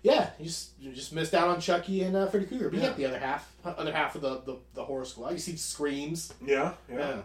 yeah, 0.02 0.30
you 0.38 0.44
just 0.44 0.70
you 0.78 0.92
just 0.92 1.14
missed 1.14 1.32
out 1.34 1.48
on 1.48 1.60
Chucky 1.60 2.02
and 2.02 2.14
uh, 2.14 2.26
Freddy 2.26 2.44
Krueger. 2.46 2.68
But 2.68 2.76
you 2.76 2.82
Yeah. 2.82 2.88
got 2.88 2.96
the 2.98 3.06
other 3.06 3.18
half, 3.18 3.50
other 3.64 3.92
half 3.92 4.14
of 4.16 4.20
the, 4.20 4.40
the, 4.42 4.58
the 4.74 4.84
horror 4.84 5.06
squad. 5.06 5.30
You 5.32 5.38
see 5.38 5.56
Screams. 5.56 6.32
Yeah, 6.44 6.74
yeah. 6.90 6.98
Yeah. 6.98 7.16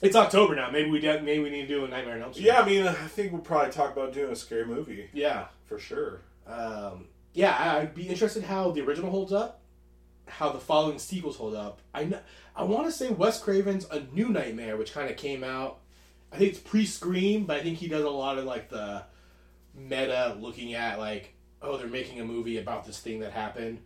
It's 0.00 0.16
October 0.16 0.56
now. 0.56 0.70
Maybe 0.70 0.90
we 0.90 0.98
de- 1.00 1.22
maybe 1.22 1.42
we 1.44 1.50
need 1.50 1.62
to 1.62 1.68
do 1.68 1.84
a 1.84 1.88
Nightmare 1.88 2.16
on 2.16 2.22
Elm 2.22 2.32
Street. 2.32 2.46
Yeah, 2.46 2.60
I 2.60 2.66
mean, 2.66 2.86
I 2.86 2.92
think 2.92 3.30
we'll 3.32 3.40
probably 3.40 3.70
talk 3.72 3.92
about 3.92 4.12
doing 4.12 4.32
a 4.32 4.36
scary 4.36 4.66
movie 4.66 5.08
Yeah. 5.12 5.46
for 5.66 5.78
sure. 5.78 6.22
Um, 6.46 7.06
yeah, 7.34 7.54
I- 7.56 7.80
I'd 7.82 7.94
be 7.94 8.08
interested 8.08 8.42
how 8.42 8.72
the 8.72 8.80
original 8.80 9.10
holds 9.10 9.32
up, 9.32 9.60
how 10.32 10.50
the 10.50 10.58
following 10.58 10.98
sequels 10.98 11.36
hold 11.36 11.54
up. 11.54 11.80
I 11.92 12.04
know, 12.04 12.18
I 12.56 12.64
want 12.64 12.86
to 12.86 12.92
say 12.92 13.10
Wes 13.10 13.40
Craven's 13.40 13.86
A 13.90 14.00
New 14.12 14.28
Nightmare, 14.28 14.76
which 14.76 14.92
kind 14.92 15.10
of 15.10 15.16
came 15.16 15.44
out. 15.44 15.78
I 16.32 16.38
think 16.38 16.50
it's 16.52 16.60
pre-Scream, 16.60 17.44
but 17.44 17.58
I 17.58 17.62
think 17.62 17.78
he 17.78 17.88
does 17.88 18.04
a 18.04 18.10
lot 18.10 18.38
of 18.38 18.44
like 18.46 18.70
the 18.70 19.04
meta, 19.74 20.36
looking 20.40 20.74
at 20.74 20.98
like, 20.98 21.34
oh, 21.60 21.76
they're 21.76 21.86
making 21.86 22.20
a 22.20 22.24
movie 22.24 22.58
about 22.58 22.84
this 22.86 22.98
thing 22.98 23.20
that 23.20 23.32
happened. 23.32 23.80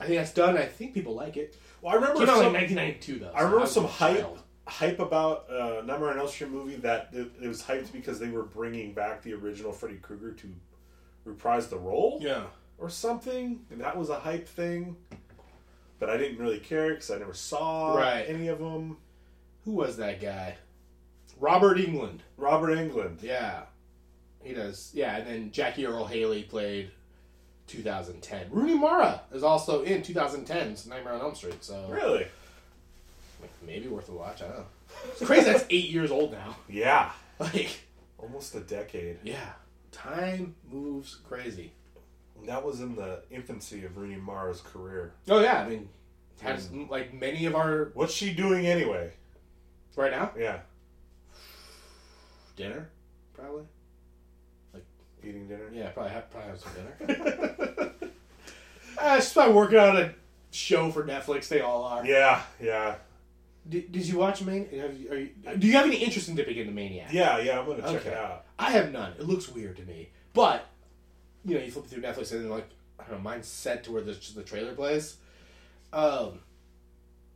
I 0.00 0.06
think 0.06 0.18
that's 0.18 0.32
done. 0.32 0.56
I 0.56 0.64
think 0.66 0.94
people 0.94 1.14
like 1.14 1.36
it. 1.36 1.54
Well, 1.80 1.92
I 1.92 1.96
remember 1.96 2.20
Came 2.20 2.28
out 2.30 2.36
some, 2.38 2.52
like 2.52 2.70
1992 2.70 3.18
though. 3.18 3.26
so 3.30 3.32
I 3.34 3.42
remember 3.42 3.66
some 3.66 3.84
hype 3.84 4.18
child. 4.20 4.42
hype 4.66 4.98
about 4.98 5.50
uh, 5.50 5.82
Nightmare 5.84 6.10
on 6.10 6.18
Elm 6.18 6.28
Street 6.28 6.50
movie 6.50 6.76
that 6.76 7.10
it, 7.12 7.30
it 7.42 7.48
was 7.48 7.62
hyped 7.62 7.92
because 7.92 8.18
they 8.18 8.28
were 8.28 8.42
bringing 8.44 8.94
back 8.94 9.22
the 9.22 9.34
original 9.34 9.72
Freddy 9.72 9.96
Krueger 9.96 10.32
to 10.32 10.48
reprise 11.24 11.68
the 11.68 11.78
role 11.78 12.18
Yeah. 12.22 12.44
Or 12.82 12.90
something, 12.90 13.60
and 13.70 13.80
that 13.80 13.96
was 13.96 14.10
a 14.10 14.16
hype 14.18 14.48
thing. 14.48 14.96
But 16.00 16.10
I 16.10 16.16
didn't 16.16 16.38
really 16.38 16.58
care 16.58 16.90
because 16.90 17.12
I 17.12 17.18
never 17.18 17.32
saw 17.32 17.94
Right. 17.96 18.24
any 18.28 18.48
of 18.48 18.58
them. 18.58 18.96
Who 19.64 19.70
was 19.70 19.98
that 19.98 20.20
guy? 20.20 20.56
Robert 21.38 21.78
Englund. 21.78 22.18
Robert 22.36 22.76
Englund. 22.76 23.22
Yeah, 23.22 23.62
he 24.42 24.52
does. 24.52 24.90
Yeah, 24.94 25.16
and 25.16 25.26
then 25.28 25.52
Jackie 25.52 25.86
Earle 25.86 26.06
Haley 26.06 26.42
played 26.42 26.90
2010. 27.68 28.48
Rooney 28.50 28.74
Mara 28.74 29.22
is 29.32 29.44
also 29.44 29.82
in 29.84 30.02
2010's 30.02 30.84
Nightmare 30.86 31.14
on 31.14 31.20
Elm 31.20 31.36
Street. 31.36 31.62
So 31.62 31.86
Really? 31.88 32.26
maybe 33.64 33.86
worth 33.86 34.08
a 34.08 34.12
watch. 34.12 34.42
I 34.42 34.48
don't 34.48 34.58
know. 34.58 34.66
It's 35.12 35.24
crazy. 35.24 35.44
that's 35.52 35.64
eight 35.70 35.88
years 35.90 36.10
old 36.10 36.32
now. 36.32 36.56
Yeah. 36.68 37.12
Like, 37.38 37.80
Almost 38.18 38.56
a 38.56 38.60
decade. 38.60 39.18
yeah, 39.22 39.52
time 39.92 40.56
moves 40.68 41.14
crazy. 41.28 41.72
That 42.46 42.64
was 42.64 42.80
in 42.80 42.96
the 42.96 43.22
infancy 43.30 43.84
of 43.84 43.96
Rooney 43.96 44.16
Mara's 44.16 44.60
career. 44.60 45.12
Oh 45.28 45.40
yeah, 45.40 45.62
I 45.62 45.68
mean, 45.68 45.88
has 46.40 46.70
like 46.72 47.14
many 47.14 47.46
of 47.46 47.54
our 47.54 47.90
What's 47.94 48.12
she 48.14 48.32
doing 48.32 48.66
anyway? 48.66 49.12
right 49.96 50.10
now 50.10 50.32
Yeah. 50.38 50.60
dinner, 52.56 52.88
probably. 53.34 53.64
Like 54.74 54.84
eating 55.22 55.46
dinner? 55.48 55.70
Yeah, 55.72 55.88
probably 55.90 56.12
have, 56.12 56.30
probably 56.30 56.50
have 56.50 56.60
some 56.60 56.72
dinner. 56.74 57.92
uh, 58.98 59.16
she's 59.20 59.32
probably 59.32 59.54
working 59.54 59.78
on 59.78 59.96
a 59.98 60.14
show 60.50 60.90
for 60.90 61.04
Netflix. 61.04 61.48
They 61.48 61.60
all 61.60 61.84
are. 61.84 62.04
Yeah, 62.06 62.42
yeah. 62.60 62.96
Did, 63.68 63.92
did 63.92 64.06
you 64.06 64.18
watch 64.18 64.42
Man? 64.42 64.66
Have 64.76 64.98
you, 64.98 65.10
are 65.12 65.16
you, 65.16 65.30
do 65.58 65.66
you 65.68 65.74
have 65.74 65.86
any 65.86 65.96
interest 65.96 66.28
in 66.28 66.34
dipping 66.34 66.56
into 66.56 66.72
Maniac? 66.72 67.12
Yeah, 67.12 67.38
yeah, 67.38 67.60
I'm 67.60 67.66
gonna 67.66 67.82
check 67.82 68.00
Okay. 68.00 68.08
it 68.10 68.16
out. 68.16 68.46
I 68.58 68.70
have 68.72 68.90
none. 68.92 69.12
It 69.18 69.26
looks 69.26 69.48
weird 69.48 69.76
to 69.76 69.84
me. 69.84 70.08
But, 70.32 70.66
you 71.44 71.56
know, 71.58 71.64
you 71.64 71.70
flip 71.70 71.86
through 71.86 72.02
Netflix 72.02 72.32
and 72.32 72.42
then, 72.44 72.50
like, 72.50 72.68
I 72.98 73.04
don't 73.04 73.12
know, 73.18 73.18
mine's 73.22 73.46
set 73.48 73.84
to 73.84 73.92
where 73.92 74.02
the, 74.02 74.12
the 74.34 74.42
trailer 74.42 74.74
plays. 74.74 75.16
Um, 75.92 76.40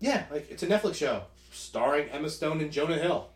yeah, 0.00 0.24
like, 0.30 0.50
it's 0.50 0.62
a 0.62 0.66
Netflix 0.66 0.94
show 0.96 1.22
starring 1.52 2.08
Emma 2.10 2.28
Stone 2.30 2.60
and 2.60 2.70
Jonah 2.70 2.98
Hill. 2.98 3.28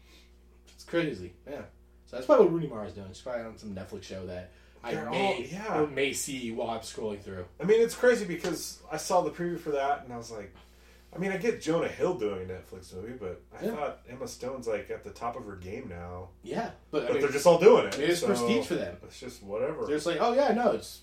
It's 0.74 0.84
crazy. 0.84 1.32
Yeah. 1.48 1.62
So 2.06 2.16
that's 2.16 2.26
probably 2.26 2.46
what 2.46 2.54
Rooney 2.54 2.66
Mara 2.68 2.86
is 2.86 2.92
doing. 2.94 3.08
She's 3.08 3.20
probably 3.20 3.42
on 3.44 3.56
some 3.58 3.74
Netflix 3.74 4.02
show 4.04 4.26
that 4.26 4.50
I 4.82 4.94
They're 4.94 5.10
may 5.10 5.26
all- 5.34 5.40
yeah. 5.42 5.80
or 5.80 5.86
may 5.86 6.12
see 6.12 6.50
while 6.52 6.70
I'm 6.70 6.80
scrolling 6.80 7.22
through. 7.22 7.44
I 7.60 7.64
mean, 7.64 7.80
it's 7.80 7.94
crazy 7.94 8.24
because 8.24 8.80
I 8.90 8.96
saw 8.96 9.20
the 9.22 9.30
preview 9.30 9.58
for 9.58 9.70
that 9.70 10.04
and 10.04 10.12
I 10.12 10.16
was 10.16 10.30
like, 10.30 10.54
I 11.14 11.18
mean, 11.18 11.32
I 11.32 11.38
get 11.38 11.60
Jonah 11.60 11.88
Hill 11.88 12.14
doing 12.14 12.48
a 12.48 12.52
Netflix 12.52 12.94
movie, 12.94 13.14
but 13.18 13.42
I 13.58 13.64
Yeah. 13.64 13.74
thought 13.74 14.00
Emma 14.08 14.28
Stone's 14.28 14.68
like 14.68 14.90
at 14.90 15.02
the 15.02 15.10
top 15.10 15.34
of 15.36 15.44
her 15.44 15.56
game 15.56 15.88
now. 15.88 16.28
Yeah, 16.42 16.70
but 16.90 17.02
I 17.02 17.06
But 17.06 17.12
mean, 17.14 17.22
they're 17.22 17.32
just 17.32 17.46
all 17.46 17.58
doing 17.58 17.86
it. 17.86 17.98
it 17.98 18.10
is 18.10 18.20
so 18.20 18.26
prestige 18.28 18.66
for 18.66 18.74
them. 18.76 18.96
It's 19.02 19.18
just 19.18 19.42
whatever. 19.42 19.86
They're 19.86 19.96
just 19.96 20.06
like, 20.06 20.18
oh 20.20 20.34
yeah, 20.34 20.52
no, 20.52 20.70
it's 20.72 21.00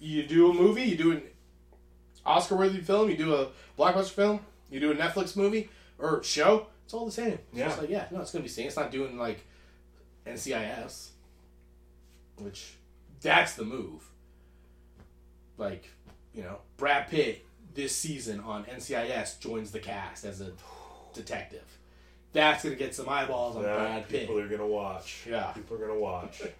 you 0.00 0.26
do 0.26 0.50
a 0.50 0.54
movie, 0.54 0.82
you 0.84 0.96
do 0.96 1.12
an 1.12 1.22
Oscar-worthy 2.24 2.80
film, 2.80 3.10
you 3.10 3.16
do 3.16 3.34
a 3.34 3.48
blockbuster 3.78 4.10
film, 4.12 4.40
you 4.70 4.80
do 4.80 4.90
a 4.90 4.94
Netflix 4.94 5.36
movie 5.36 5.68
or 5.98 6.22
show. 6.22 6.66
It's 6.84 6.94
all 6.94 7.04
the 7.04 7.12
same. 7.12 7.34
It's 7.50 7.58
Yeah. 7.58 7.66
just 7.68 7.80
like 7.80 7.90
yeah, 7.90 8.06
no, 8.10 8.20
it's 8.20 8.32
gonna 8.32 8.42
be 8.42 8.48
same. 8.48 8.66
It's 8.68 8.76
not 8.76 8.90
doing 8.90 9.18
like 9.18 9.44
NCIS, 10.26 11.10
which 12.38 12.74
that's 13.20 13.54
the 13.54 13.64
move. 13.64 14.08
Like, 15.58 15.90
you 16.34 16.42
know, 16.42 16.58
Brad 16.78 17.08
Pitt 17.08 17.44
this 17.74 17.94
season 17.96 18.40
on 18.40 18.64
NCIS 18.64 19.38
joins 19.40 19.70
the 19.70 19.78
cast 19.80 20.24
as 20.24 20.40
a 20.40 20.52
detective. 21.14 21.64
That's 22.32 22.64
gonna 22.64 22.76
get 22.76 22.94
some 22.94 23.08
eyeballs 23.08 23.56
on 23.56 23.62
that 23.62 23.76
Brad 23.76 24.08
Pitt. 24.08 24.20
people 24.22 24.38
are 24.38 24.48
gonna 24.48 24.66
watch. 24.66 25.26
Yeah. 25.28 25.52
people 25.52 25.76
are 25.76 25.80
gonna 25.80 25.98
watch. 25.98 26.42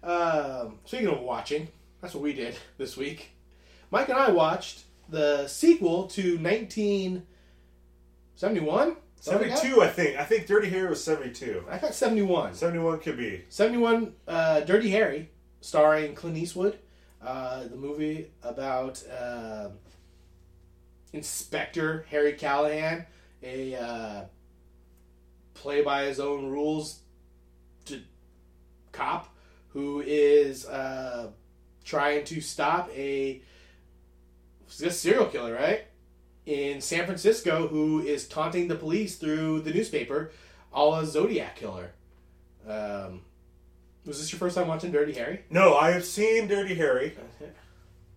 Um, 0.00 0.78
speaking 0.84 1.08
of 1.08 1.18
watching, 1.22 1.66
that's 2.00 2.14
what 2.14 2.22
we 2.22 2.32
did 2.32 2.56
this 2.76 2.96
week. 2.96 3.30
Mike 3.90 4.08
and 4.08 4.16
I 4.16 4.30
watched 4.30 4.84
the 5.08 5.48
sequel 5.48 6.06
to 6.10 6.38
1971. 6.38 8.96
Seventy-two, 9.20 9.82
I 9.82 9.88
think. 9.88 10.16
I 10.16 10.22
think 10.24 10.46
Dirty 10.46 10.68
Harry 10.68 10.88
was 10.88 11.02
seventy-two. 11.02 11.64
I 11.68 11.78
got 11.78 11.92
71. 11.94 12.54
Seventy-one 12.54 13.00
could 13.00 13.16
be. 13.16 13.42
71, 13.48 14.12
uh, 14.28 14.60
Dirty 14.60 14.90
Harry, 14.90 15.28
starring 15.60 16.14
Clint 16.14 16.36
Eastwood. 16.36 16.78
Uh, 17.20 17.64
the 17.66 17.74
movie 17.74 18.30
about 18.44 19.02
uh, 19.10 19.70
Inspector 21.12 22.06
Harry 22.10 22.32
Callahan, 22.34 23.06
a 23.42 23.74
uh, 23.74 24.24
play 25.54 25.82
by 25.82 26.04
his 26.04 26.20
own 26.20 26.46
rules 26.46 27.00
to 27.86 28.00
cop 28.92 29.34
who 29.68 30.02
is 30.04 30.66
uh, 30.66 31.30
trying 31.84 32.24
to 32.24 32.40
stop 32.40 32.90
a 32.94 33.42
a 34.82 34.90
serial 34.90 35.26
killer, 35.26 35.54
right? 35.54 35.86
In 36.46 36.80
San 36.80 37.06
Francisco, 37.06 37.68
who 37.68 38.00
is 38.00 38.28
taunting 38.28 38.68
the 38.68 38.74
police 38.74 39.16
through 39.16 39.60
the 39.60 39.72
newspaper, 39.72 40.30
a 40.72 40.84
la 40.84 41.04
Zodiac 41.04 41.56
Killer. 41.56 41.92
Um, 42.66 43.22
was 44.04 44.18
this 44.18 44.30
your 44.30 44.38
first 44.38 44.56
time 44.56 44.68
watching 44.68 44.92
Dirty 44.92 45.12
Harry? 45.14 45.40
No, 45.50 45.74
I 45.74 45.90
have 45.90 46.04
seen 46.04 46.48
Dirty 46.48 46.74
Harry 46.74 47.16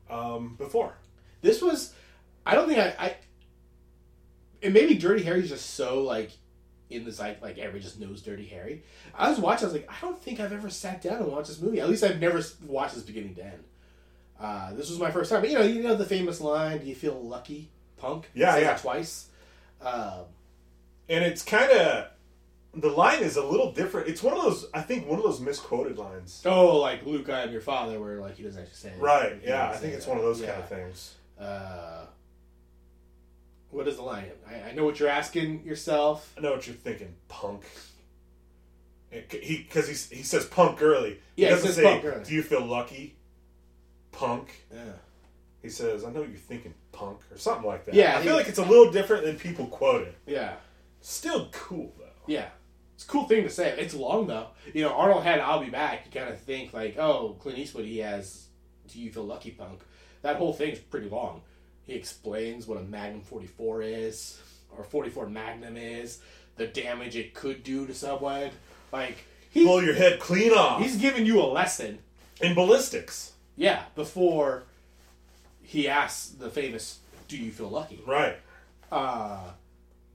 um, 0.10 0.56
before. 0.58 0.94
This 1.42 1.62
was, 1.62 1.94
I 2.46 2.56
don't 2.56 2.68
think 2.68 2.80
I, 2.80 2.96
I 3.00 3.16
and 4.64 4.74
maybe 4.74 4.96
Dirty 4.96 5.24
Harry's 5.24 5.50
just 5.50 5.72
so 5.72 6.02
like 6.04 6.32
in 6.90 7.06
the 7.06 7.16
like 7.20 7.42
like 7.42 7.58
everybody 7.58 7.84
just 7.84 8.00
knows 8.00 8.22
Dirty 8.22 8.46
Harry. 8.48 8.84
I 9.16 9.30
was 9.30 9.40
watching, 9.40 9.66
I 9.66 9.72
was 9.72 9.74
like, 9.74 9.90
I 9.90 9.96
don't 10.02 10.22
think 10.22 10.40
I've 10.40 10.54
ever 10.54 10.70
sat 10.70 11.02
down 11.02 11.18
and 11.22 11.28
watched 11.32 11.48
this 11.48 11.62
movie. 11.62 11.80
At 11.80 11.90
least 11.90 12.04
I've 12.04 12.20
never 12.20 12.42
watched 12.66 12.96
this 12.96 13.04
beginning 13.04 13.36
to 13.36 13.46
end. 13.46 13.64
Uh, 14.40 14.74
this 14.74 14.90
was 14.90 14.98
my 15.00 15.12
first 15.12 15.30
time. 15.30 15.42
But, 15.42 15.50
you 15.52 15.58
know, 15.60 15.64
you 15.64 15.84
know 15.84 15.96
the 15.96 16.06
famous 16.06 16.42
line, 16.42 16.80
"Do 16.80 16.86
you 16.88 16.96
feel 16.96 17.14
lucky, 17.22 17.70
punk?" 17.98 18.30
Yeah, 18.34 18.58
yeah. 18.58 18.76
twice. 18.76 19.28
Um, 19.82 20.26
And 21.10 21.24
it's 21.24 21.44
kind 21.44 21.72
of 21.72 22.08
the 22.74 22.90
line 22.90 23.22
is 23.22 23.36
a 23.38 23.44
little 23.46 23.72
different. 23.74 24.08
It's 24.08 24.24
one 24.24 24.36
of 24.36 24.44
those 24.44 24.66
I 24.74 24.82
think 24.82 25.08
one 25.08 25.18
of 25.20 25.24
those 25.26 25.40
misquoted 25.40 25.98
lines. 25.98 26.42
oh, 26.46 26.78
like 26.78 27.06
Luke, 27.06 27.30
I 27.30 27.42
am 27.44 27.52
your 27.52 27.62
father, 27.62 28.00
where 28.00 28.20
like 28.20 28.36
he 28.38 28.44
doesn't 28.44 28.62
actually 28.62 28.76
say 28.76 28.90
it. 28.90 29.00
Right. 29.00 29.40
He 29.42 29.48
Yeah, 29.48 29.70
I 29.70 29.78
think 29.78 29.94
it's 29.94 30.06
that. 30.06 30.12
one 30.12 30.18
of 30.20 30.24
those 30.26 30.42
Yeah. 30.42 30.52
kind 30.52 30.64
of 30.64 30.70
things. 30.70 31.16
Uh, 31.40 32.06
what 33.72 33.88
is 33.88 33.96
the 33.98 34.04
lion? 34.04 34.32
I, 34.50 34.70
I 34.70 34.72
know 34.74 34.86
what 34.86 35.00
you're 35.00 35.10
asking 35.10 35.64
yourself. 35.64 36.34
I 36.38 36.42
know 36.42 36.52
what 36.52 36.68
you're 36.68 36.76
thinking, 36.76 37.16
punk. 37.28 37.64
He 39.10 39.58
because 39.58 39.88
he 39.88 40.16
he 40.16 40.24
says 40.24 40.46
punk 40.46 40.82
early. 40.82 41.20
Yeah, 41.36 41.48
he 41.50 41.54
he 41.56 41.56
doesn't 41.56 41.68
says 41.68 41.76
say, 41.76 41.84
punk 41.84 42.06
early. 42.06 42.24
"Do 42.24 42.34
you 42.34 42.44
feel 42.44 42.66
lucky?" 42.66 43.18
Punk. 44.12 44.66
Yeah. 44.74 44.94
He 45.62 45.70
says, 45.70 46.04
"I 46.06 46.12
know 46.12 46.22
what 46.22 46.30
you're 46.30 46.38
thinking 46.38 46.74
punk" 46.94 47.20
or 47.30 47.38
something 47.38 47.66
like 47.66 47.86
that. 47.86 47.94
Yeah, 47.96 48.18
I 48.18 48.22
feel 48.22 48.34
he- 48.34 48.38
like 48.40 48.48
it's 48.48 48.58
a 48.60 48.64
little 48.66 48.92
different 48.92 49.26
than 49.26 49.38
people 49.38 49.68
quote 49.68 50.08
it. 50.08 50.16
Yeah. 50.26 50.54
Still 51.02 51.50
cool 51.52 51.94
though. 51.98 52.06
Yeah. 52.28 52.48
It's 52.96 53.04
a 53.04 53.08
cool 53.08 53.28
thing 53.28 53.44
to 53.44 53.50
say. 53.50 53.76
It's 53.80 53.94
long 53.94 54.28
though. 54.28 54.48
You 54.74 54.84
know, 54.84 54.92
Arnold 54.94 55.24
had 55.24 55.40
I'll 55.40 55.64
be 55.64 55.70
back. 55.70 56.06
You 56.06 56.20
kind 56.22 56.32
of 56.32 56.40
think 56.40 56.72
like, 56.74 56.98
oh, 56.98 57.36
Clint 57.40 57.58
Eastwood, 57.58 57.86
he 57.86 57.98
has 57.98 58.48
Do 58.88 59.00
You 59.00 59.12
Feel 59.12 59.24
Lucky 59.26 59.52
Punk. 59.52 59.82
That 60.22 60.36
whole 60.38 60.54
thing's 60.54 60.80
pretty 60.80 61.10
long. 61.10 61.42
He 61.86 61.94
explains 61.94 62.68
what 62.68 62.78
a 62.78 62.84
Magnum 62.84 63.22
44 63.22 63.82
is, 63.82 64.40
or 64.78 64.84
44 64.84 65.28
Magnum 65.30 65.78
is, 65.78 66.20
the 66.58 66.68
damage 66.68 67.16
it 67.16 67.34
could 67.34 67.64
do 67.64 67.86
to 67.88 67.94
someone. 67.94 68.52
Like, 68.92 69.26
he, 69.50 69.64
Blow 69.66 69.80
your 69.80 69.94
head 69.96 70.20
clean 70.20 70.52
off. 70.54 70.82
he's 70.82 70.98
giving 70.98 71.26
you 71.26 71.42
a 71.42 71.46
lesson, 71.48 72.00
in 72.42 72.54
ballistics. 72.56 73.34
yeah, 73.58 73.84
before 73.96 74.64
he 75.62 75.88
asks 75.90 76.30
the 76.30 76.50
famous, 76.50 77.00
Do 77.28 77.38
you 77.38 77.52
feel 77.52 77.70
lucky? 77.70 78.02
Right. 78.06 78.38
uh, 78.92 79.52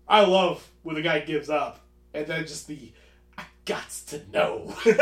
I 0.09 0.25
love 0.25 0.67
when 0.85 0.95
the 0.95 1.03
guy 1.03 1.21
gives 1.21 1.51
up, 1.51 1.81
and 2.15 2.27
then 2.27 2.47
just 2.47 2.69
the 2.69 2.93
I 3.37 3.43
got 3.65 3.91
to 4.09 4.21
know, 4.33 4.73
and 4.87 4.97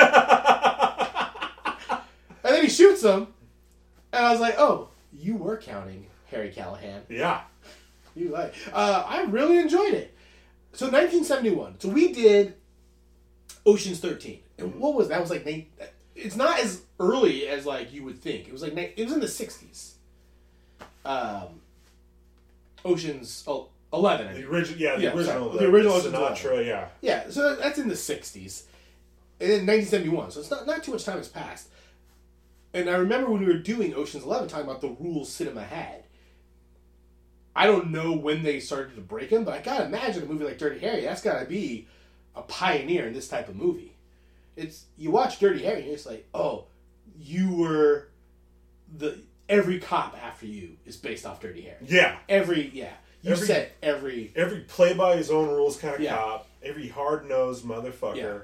then 2.42 2.62
he 2.62 2.68
shoots 2.70 3.03
him, 3.03 3.29
and 4.12 4.24
I 4.24 4.31
was 4.33 4.40
like, 4.40 4.55
oh, 4.59 4.88
you 5.12 5.37
were 5.37 5.57
counting 5.57 6.07
Harry 6.35 6.51
Callahan. 6.51 7.03
yeah. 7.09 7.42
You 8.16 8.29
like? 8.29 8.55
Uh, 8.73 9.05
I 9.07 9.23
really 9.25 9.59
enjoyed 9.59 9.92
it. 9.94 10.14
So 10.73 10.87
1971. 10.87 11.81
So 11.81 11.88
we 11.88 12.12
did 12.12 12.55
Ocean's 13.66 13.99
13, 14.01 14.38
and 14.59 14.77
what 14.77 14.94
was 14.94 15.09
that? 15.09 15.20
Was 15.20 15.31
like 15.31 15.44
it's 16.14 16.37
not 16.37 16.61
as 16.61 16.83
early 17.01 17.49
as 17.49 17.66
like 17.66 17.92
you 17.92 18.05
would 18.05 18.20
think. 18.20 18.47
It 18.47 18.53
was 18.53 18.62
like 18.62 18.73
it 18.77 19.03
was 19.05 19.12
in 19.12 19.20
the 19.20 19.27
60s. 19.27 19.94
Um, 21.05 21.61
Ocean's 22.85 23.44
oh, 23.47 23.68
11. 23.92 24.35
The 24.35 24.49
original, 24.49 24.81
yeah, 24.81 24.97
the 24.97 25.03
Yeah, 25.03 25.14
original, 25.14 25.53
sorry. 25.53 25.59
the, 25.66 25.73
original 25.73 26.01
the 26.01 26.11
Sinatra, 26.11 26.66
yeah. 26.66 26.88
Yeah, 27.01 27.31
so 27.31 27.57
that's 27.57 27.79
in 27.79 27.88
the 27.88 27.94
'60s, 27.94 28.62
and 29.40 29.51
then 29.51 29.66
1971. 29.66 30.31
So 30.31 30.40
it's 30.40 30.51
not 30.51 30.66
not 30.66 30.83
too 30.85 30.92
much 30.92 31.05
time 31.05 31.18
has 31.18 31.29
passed. 31.29 31.68
And 32.73 32.88
I 32.88 32.94
remember 32.97 33.31
when 33.31 33.40
we 33.40 33.47
were 33.47 33.59
doing 33.59 33.94
Ocean's 33.94 34.25
Eleven, 34.25 34.49
talking 34.49 34.66
about 34.66 34.81
the 34.81 34.90
rules 35.01 35.31
cinema 35.31 35.62
had. 35.64 36.04
I 37.57 37.67
don't 37.67 37.90
know 37.90 38.12
when 38.12 38.43
they 38.43 38.59
started 38.61 38.95
to 38.97 39.01
break 39.01 39.31
him, 39.31 39.45
but 39.45 39.55
I 39.55 39.61
gotta 39.62 39.85
imagine 39.85 40.25
a 40.25 40.27
movie 40.27 40.45
like 40.45 40.59
Dirty 40.59 40.81
Harry. 40.81 41.03
That's 41.03 41.23
gotta 41.23 41.45
be 41.47 41.87
a 42.35 42.43
pioneer 42.43 43.07
in 43.07 43.14
this 43.14 43.29
type 43.29 43.49
of 43.49 43.57
movie. 43.57 43.95
It's 44.57 44.85
you 44.97 45.11
watch 45.11 45.38
Dirty 45.38 45.62
Harry, 45.64 45.83
and 45.83 45.90
it's 45.93 46.07
like, 46.07 46.27
oh, 46.35 46.67
you 47.19 47.55
were 47.55 48.09
the 48.97 49.19
every 49.49 49.79
cop 49.79 50.17
after 50.23 50.47
you 50.47 50.71
is 50.87 50.97
based 50.97 51.27
off 51.27 51.40
Dirty 51.40 51.62
Harry. 51.62 51.77
Yeah. 51.87 52.17
Every 52.29 52.71
yeah, 52.75 52.93
you 53.23 53.33
Every- 53.33 53.47
said 53.47 53.71
every 53.83 54.33
Every 54.35 54.61
play 54.61 54.95
by 54.95 55.17
his 55.17 55.31
own 55.31 55.49
rules 55.49 55.77
kind 55.77 55.95
of 55.95 56.01
Yeah. 56.01 56.17
cop. 56.17 56.49
Every 56.62 56.88
hard 56.88 57.29
nosed 57.29 57.64
motherfucker. 57.64 58.17
Yeah. 58.17 58.38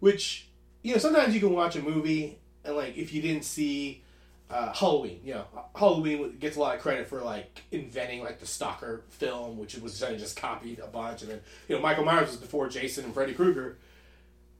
which 0.00 0.48
you 0.82 0.92
know 0.92 0.98
sometimes 0.98 1.34
you 1.34 1.40
can 1.40 1.52
watch 1.52 1.76
a 1.76 1.82
movie 1.82 2.38
and 2.64 2.76
like 2.76 2.96
if 2.96 3.12
you 3.12 3.22
didn't 3.22 3.44
see 3.44 4.02
uh, 4.48 4.72
Halloween, 4.72 5.20
you 5.24 5.34
know 5.34 5.44
Halloween 5.74 6.36
gets 6.38 6.56
a 6.56 6.60
lot 6.60 6.76
of 6.76 6.80
credit 6.80 7.08
for 7.08 7.20
like 7.20 7.62
inventing 7.72 8.22
like 8.22 8.38
the 8.38 8.46
Stalker 8.46 9.02
film, 9.10 9.58
which 9.58 9.76
was 9.78 9.98
just 9.98 10.36
copied 10.36 10.78
a 10.78 10.86
bunch, 10.86 11.22
and 11.22 11.30
then 11.30 11.40
you 11.68 11.74
know 11.74 11.82
Michael 11.82 12.04
Myers 12.04 12.28
was 12.28 12.36
before 12.36 12.68
Jason 12.68 13.04
and 13.04 13.14
Freddy 13.14 13.34
Krueger. 13.34 13.78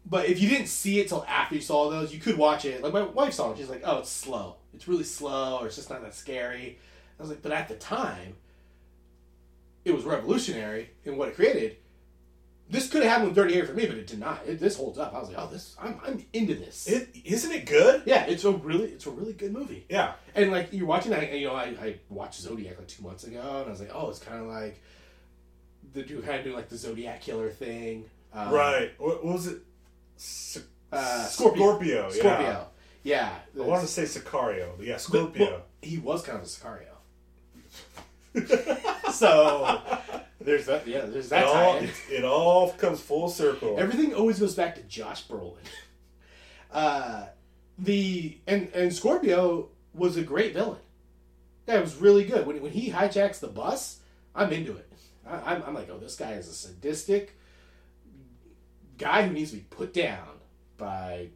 But 0.09 0.27
if 0.27 0.40
you 0.40 0.49
didn't 0.49 0.68
see 0.68 1.01
it 1.01 1.09
till 1.09 1.25
after 1.29 1.57
you 1.57 1.61
saw 1.61 1.90
those, 1.90 2.12
you 2.12 2.20
could 2.20 2.37
watch 2.37 2.64
it. 2.64 2.83
Like 2.83 2.92
my 2.92 3.03
wife 3.03 3.35
saw 3.35 3.53
it, 3.53 3.59
she's 3.59 3.68
like, 3.68 3.83
"Oh, 3.85 3.99
it's 3.99 4.11
slow. 4.11 4.57
It's 4.75 4.88
really 4.88 5.05
slow, 5.05 5.59
or 5.61 5.66
it's 5.66 5.77
just 5.77 5.90
not 5.90 6.03
that 6.03 6.14
scary." 6.14 6.79
I 7.18 7.22
was 7.22 7.31
like, 7.31 7.42
"But 7.42 7.53
at 7.53 7.68
the 7.68 7.77
time, 7.77 8.35
it 9.85 9.94
was 9.94 10.05
revolutionary 10.05 10.90
in 11.05 11.16
what 11.16 11.29
it 11.29 11.37
created." 11.37 11.77
This 12.68 12.88
could 12.90 13.02
have 13.05 13.11
happened 13.12 13.29
with 13.29 13.37
Dirty 13.37 13.55
Harry 13.55 13.66
for 13.66 13.74
me, 13.74 13.87
but 13.87 13.96
it 13.96 14.07
did 14.09 14.18
not. 14.18 14.40
It, 14.44 14.59
this 14.59 14.76
holds 14.76 14.98
up. 14.98 15.14
I 15.14 15.20
was 15.20 15.29
like, 15.29 15.38
"Oh, 15.38 15.46
this, 15.52 15.76
I'm, 15.81 16.00
I'm 16.05 16.24
into 16.33 16.55
this." 16.57 16.88
It, 16.88 17.11
isn't 17.24 17.52
it 17.52 17.64
good? 17.66 18.02
yeah, 18.07 18.26
it's 18.26 18.44
a 18.44 18.50
really, 18.50 18.87
it's 18.87 19.07
a 19.07 19.11
really 19.11 19.33
good 19.35 19.52
movie. 19.52 19.87
Yeah. 19.88 20.14
And 20.35 20.50
like 20.50 20.72
you're 20.72 20.87
watching 20.87 21.12
that, 21.12 21.22
and, 21.22 21.38
you 21.40 21.46
know, 21.46 21.55
I, 21.55 21.64
I 21.81 21.96
watched 22.09 22.40
Zodiac 22.40 22.76
like 22.79 22.88
two 22.88 23.05
months 23.05 23.22
ago, 23.24 23.38
and 23.40 23.66
I 23.66 23.70
was 23.70 23.79
like, 23.81 23.92
oh, 23.94 24.11
it's 24.11 24.18
kind 24.18 24.40
of 24.40 24.48
like 24.48 24.81
the 25.92 26.02
dude 26.02 26.24
kind 26.24 26.38
of 26.38 26.44
doing 26.44 26.57
like 26.57 26.68
the 26.68 26.76
Zodiac 26.76 27.20
killer 27.20 27.50
thing. 27.50 28.07
Um, 28.35 28.52
right. 28.52 28.90
What, 28.98 29.24
what 29.24 29.35
was 29.35 29.46
it? 29.46 29.59
S- 30.18 30.59
Uh, 30.92 31.24
Scorpio. 31.26 31.62
Scorpio. 31.62 32.02
Yeah. 32.02 32.11
Scorpio. 32.11 32.66
Yeah. 33.05 33.33
I 33.57 33.61
wanted 33.62 33.83
to 33.83 33.87
say 33.88 34.02
Sicario, 34.02 34.76
but 34.76 34.85
yeah, 34.87 34.94
But- 34.94 35.00
Scorpio. 35.02 35.46
well, 35.50 35.62
he 35.83 35.98
was 35.98 36.22
kind 36.24 36.37
of 36.38 36.42
a 36.42 36.46
Sicario. 36.48 36.94
so 39.12 39.81
There's 40.40 40.66
that. 40.66 40.87
Yeah, 40.87 41.07
there's 41.07 41.27
It 41.27 41.31
that 41.31 41.44
all, 41.46 41.77
it, 41.77 41.90
it 42.11 42.25
all 42.25 42.72
comes 42.72 43.01
full 43.01 43.29
circle. 43.29 43.77
Everything 43.79 44.14
always 44.14 44.38
goes 44.38 44.55
back 44.55 44.75
to 44.77 44.83
Josh 44.83 45.27
Brolin. 45.27 45.59
Uh, 46.68 47.27
the 47.79 48.37
and 48.46 48.68
and 48.75 48.92
Scorpio 48.92 49.68
was 49.94 50.16
a 50.16 50.22
great 50.22 50.53
villain. 50.53 50.81
That 51.64 51.81
was 51.81 51.96
really 51.96 52.25
good. 52.25 52.44
When 52.46 52.61
when 52.61 52.72
he 52.72 52.90
hijacks 52.90 53.40
the 53.40 53.46
bus, 53.49 54.01
I'm 54.35 54.53
into 54.53 54.72
it. 54.77 54.92
I, 55.27 55.55
I'm 55.55 55.62
I'm 55.62 55.75
like, 55.75 55.88
oh, 55.90 55.99
this 55.99 56.16
guy 56.16 56.33
is 56.33 56.49
a 56.49 56.53
sadistic 56.53 57.38
guy 58.99 59.27
who 59.27 59.33
needs 59.33 59.53
to 59.53 59.57
be 59.57 59.62
put 59.70 59.94
down 59.94 60.40
by 60.77 61.29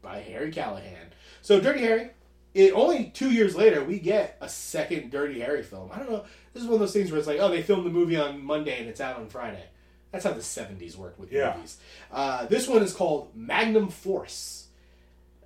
by 0.00 0.20
Harry 0.20 0.50
Callahan. 0.50 1.12
So 1.42 1.60
Dirty 1.60 1.80
Harry. 1.80 2.10
It 2.52 2.72
only 2.72 3.06
two 3.14 3.30
years 3.30 3.54
later 3.54 3.84
we 3.84 3.98
get 3.98 4.36
a 4.40 4.48
second 4.48 5.10
Dirty 5.10 5.40
Harry 5.40 5.62
film. 5.62 5.90
I 5.92 5.98
don't 5.98 6.10
know. 6.10 6.24
This 6.52 6.62
is 6.62 6.68
one 6.68 6.74
of 6.74 6.80
those 6.80 6.92
things 6.92 7.10
where 7.10 7.18
it's 7.18 7.28
like, 7.28 7.38
oh, 7.38 7.48
they 7.48 7.62
filmed 7.62 7.86
the 7.86 7.90
movie 7.90 8.16
on 8.16 8.44
Monday 8.44 8.78
and 8.80 8.88
it's 8.88 9.00
out 9.00 9.16
on 9.18 9.28
Friday. 9.28 9.64
That's 10.10 10.24
how 10.24 10.32
the 10.32 10.40
'70s 10.40 10.96
worked 10.96 11.20
with 11.20 11.30
Yeah. 11.30 11.54
movies. 11.54 11.76
Uh, 12.10 12.46
this 12.46 12.66
one 12.66 12.82
is 12.82 12.92
called 12.92 13.30
Magnum 13.36 13.88
Force. 13.88 14.66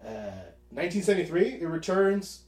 Uh, 0.02 0.40
1973. 0.70 1.60
It 1.60 1.66
returns 1.66 2.40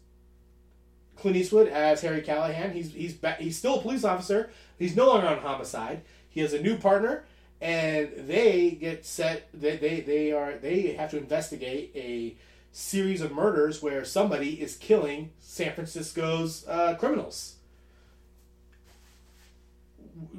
Clint 1.17 1.37
Eastwood 1.37 1.69
as 1.69 2.01
Harry 2.01 2.23
Callahan. 2.23 2.73
He's 2.73 2.93
he's 2.93 3.13
back, 3.15 3.39
he's 3.41 3.57
still 3.59 3.79
a 3.79 3.83
police 3.83 4.05
officer. 4.05 4.51
He's 4.79 4.97
no 4.97 5.07
longer 5.07 5.27
on 5.27 5.39
homicide. 5.39 6.03
He 6.29 6.41
has 6.41 6.53
a 6.55 6.61
new 6.61 6.77
partner, 6.77 7.25
and 7.61 8.11
they 8.17 8.71
get 8.73 9.05
set. 9.07 9.49
They 9.55 9.77
they, 9.77 10.01
they 10.01 10.33
are 10.33 10.57
they 10.57 10.93
have 10.95 11.11
to 11.11 11.19
investigate 11.19 11.93
a 11.95 12.37
series 12.81 13.23
of 13.23 13.33
murders 13.33 13.83
where 13.83 14.05
somebody 14.05 14.61
is 14.61 14.77
killing 14.77 15.31
San 15.41 15.73
Francisco's 15.73 16.67
uh, 16.69 16.95
criminals. 16.97 17.55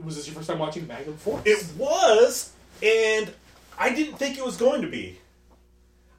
Was 0.04 0.16
this 0.16 0.28
your 0.28 0.36
first 0.36 0.48
time 0.48 0.60
watching 0.60 0.86
Magnum 0.86 1.18
Force? 1.18 1.42
It 1.46 1.66
was, 1.78 2.52
and 2.84 3.32
I 3.78 3.94
didn't 3.94 4.18
think 4.18 4.38
it 4.38 4.46
was 4.46 4.56
going 4.56 4.84
to 4.84 4.88
be. 4.88 5.18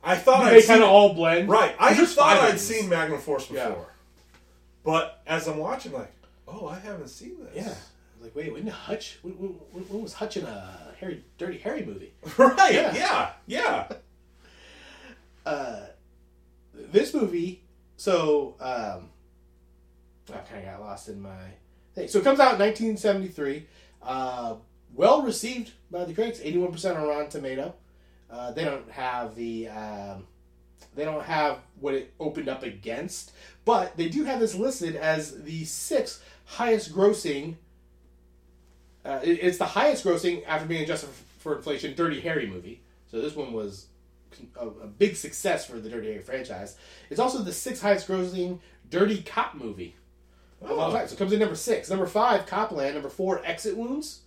I 0.03 0.17
thought 0.17 0.45
I'd 0.45 0.55
they 0.55 0.63
kind 0.67 0.83
of 0.83 0.89
all 0.89 1.15
blend. 1.15 1.49
right. 1.49 1.75
I 1.79 1.95
just 1.95 2.17
thought 2.17 2.37
I'd 2.39 2.59
seen 2.61 2.89
Magnum 2.89 3.21
Force 3.21 3.47
before, 3.47 3.57
Yeah. 3.63 3.75
but 4.85 5.23
as 5.27 5.47
I'm 5.47 5.59
watching, 5.59 5.93
like, 5.93 6.13
oh, 6.49 6.67
I 6.67 6.79
haven't 6.81 7.09
seen 7.09 7.37
this. 7.45 7.55
Yeah. 7.55 7.63
I 7.63 7.69
was 7.69 8.23
like, 8.23 8.35
wait, 8.35 8.53
when 8.53 8.65
did 8.65 8.73
Hutch? 8.75 9.19
When, 9.23 9.35
when, 9.35 9.51
when 9.71 9.85
when 9.85 10.03
was 10.03 10.15
Hutch 10.15 10.37
in 10.37 10.45
a 10.45 10.95
Harry 10.99 11.23
Dirty 11.37 11.59
Harry 11.59 11.85
movie? 11.85 12.13
right. 12.39 12.75
Yeah. 12.75 12.93
Yeah, 12.95 13.31
yeah. 13.47 13.89
Uh, 15.47 15.87
this 16.93 17.15
movie. 17.15 17.63
So 17.97 18.55
um, 18.61 19.09
I 20.33 20.39
kind 20.39 20.65
of 20.67 20.73
got 20.73 20.81
lost 20.81 21.09
in 21.09 21.21
my 21.21 21.37
thing. 21.95 22.09
So 22.09 22.19
it 22.19 22.25
comes 22.25 22.41
out 22.41 22.55
in 22.55 22.61
1973. 22.61 23.67
Uh, 24.03 24.55
well 24.95 25.23
received 25.23 25.73
by 25.91 26.05
the 26.05 26.15
critics. 26.15 26.41
81% 26.41 26.97
on 26.97 27.09
Rotten 27.09 27.29
Tomato. 27.31 27.75
Uh, 28.31 28.53
they 28.53 28.65
don't 28.65 28.91
have 28.91 29.35
the. 29.35 29.69
Um, 29.69 30.27
they 30.95 31.05
don't 31.05 31.23
have 31.25 31.59
what 31.81 31.95
it 31.95 32.13
opened 32.19 32.49
up 32.49 32.63
against, 32.63 33.33
but 33.65 33.97
they 33.97 34.09
do 34.09 34.25
have 34.25 34.41
this 34.41 34.55
listed 34.55 34.97
as 34.97 35.43
the 35.45 35.65
sixth 35.65 36.25
highest 36.45 36.95
grossing. 36.95 37.57
Uh, 39.05 39.21
it- 39.23 39.39
it's 39.43 39.59
the 39.59 39.65
highest 39.67 40.05
grossing 40.05 40.45
after 40.47 40.67
being 40.67 40.83
adjusted 40.83 41.09
for 41.39 41.57
inflation 41.57 41.95
Dirty 41.95 42.21
Harry 42.21 42.47
movie. 42.47 42.81
So 43.11 43.21
this 43.21 43.35
one 43.37 43.53
was 43.53 43.87
a, 44.61 44.67
a 44.67 44.87
big 44.87 45.17
success 45.17 45.67
for 45.67 45.79
the 45.79 45.89
Dirty 45.89 46.09
Harry 46.13 46.23
franchise. 46.23 46.77
It's 47.11 47.21
also 47.21 47.39
the 47.43 47.53
sixth 47.53 47.83
highest 47.83 48.09
grossing 48.09 48.59
Dirty 48.91 49.23
Cop 49.23 49.55
movie 49.55 49.95
of 50.63 50.71
all 50.73 50.91
Oh. 50.91 50.93
time. 50.93 51.07
So 51.09 51.15
it 51.15 51.19
comes 51.19 51.33
in 51.33 51.39
number 51.41 51.55
six. 51.55 51.89
Number 51.91 52.07
five, 52.07 52.47
Copland. 52.47 52.95
Number 52.95 53.09
four, 53.09 53.43
Exit 53.45 53.77
Wounds, 53.77 54.21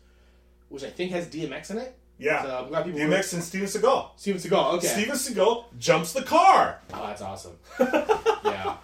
which 0.69 0.83
I 0.83 0.89
think 0.89 1.11
has 1.11 1.27
DMX 1.27 1.71
in 1.71 1.77
it. 1.79 1.95
Yeah. 2.19 2.43
So 2.43 2.57
I'm 2.63 2.67
glad 2.69 2.85
people. 2.85 2.99
DMX 2.99 3.33
and 3.33 3.43
Steven 3.43 3.67
Seagal. 3.67 4.09
Steven 4.15 4.39
Seagal. 4.39 4.73
Okay. 4.75 4.87
Steven 4.87 5.15
Seagal 5.15 5.65
jumps 5.79 6.13
the 6.13 6.21
car. 6.21 6.79
Oh, 6.93 7.07
that's 7.07 7.21
awesome. 7.21 7.57
yeah. 7.79 8.75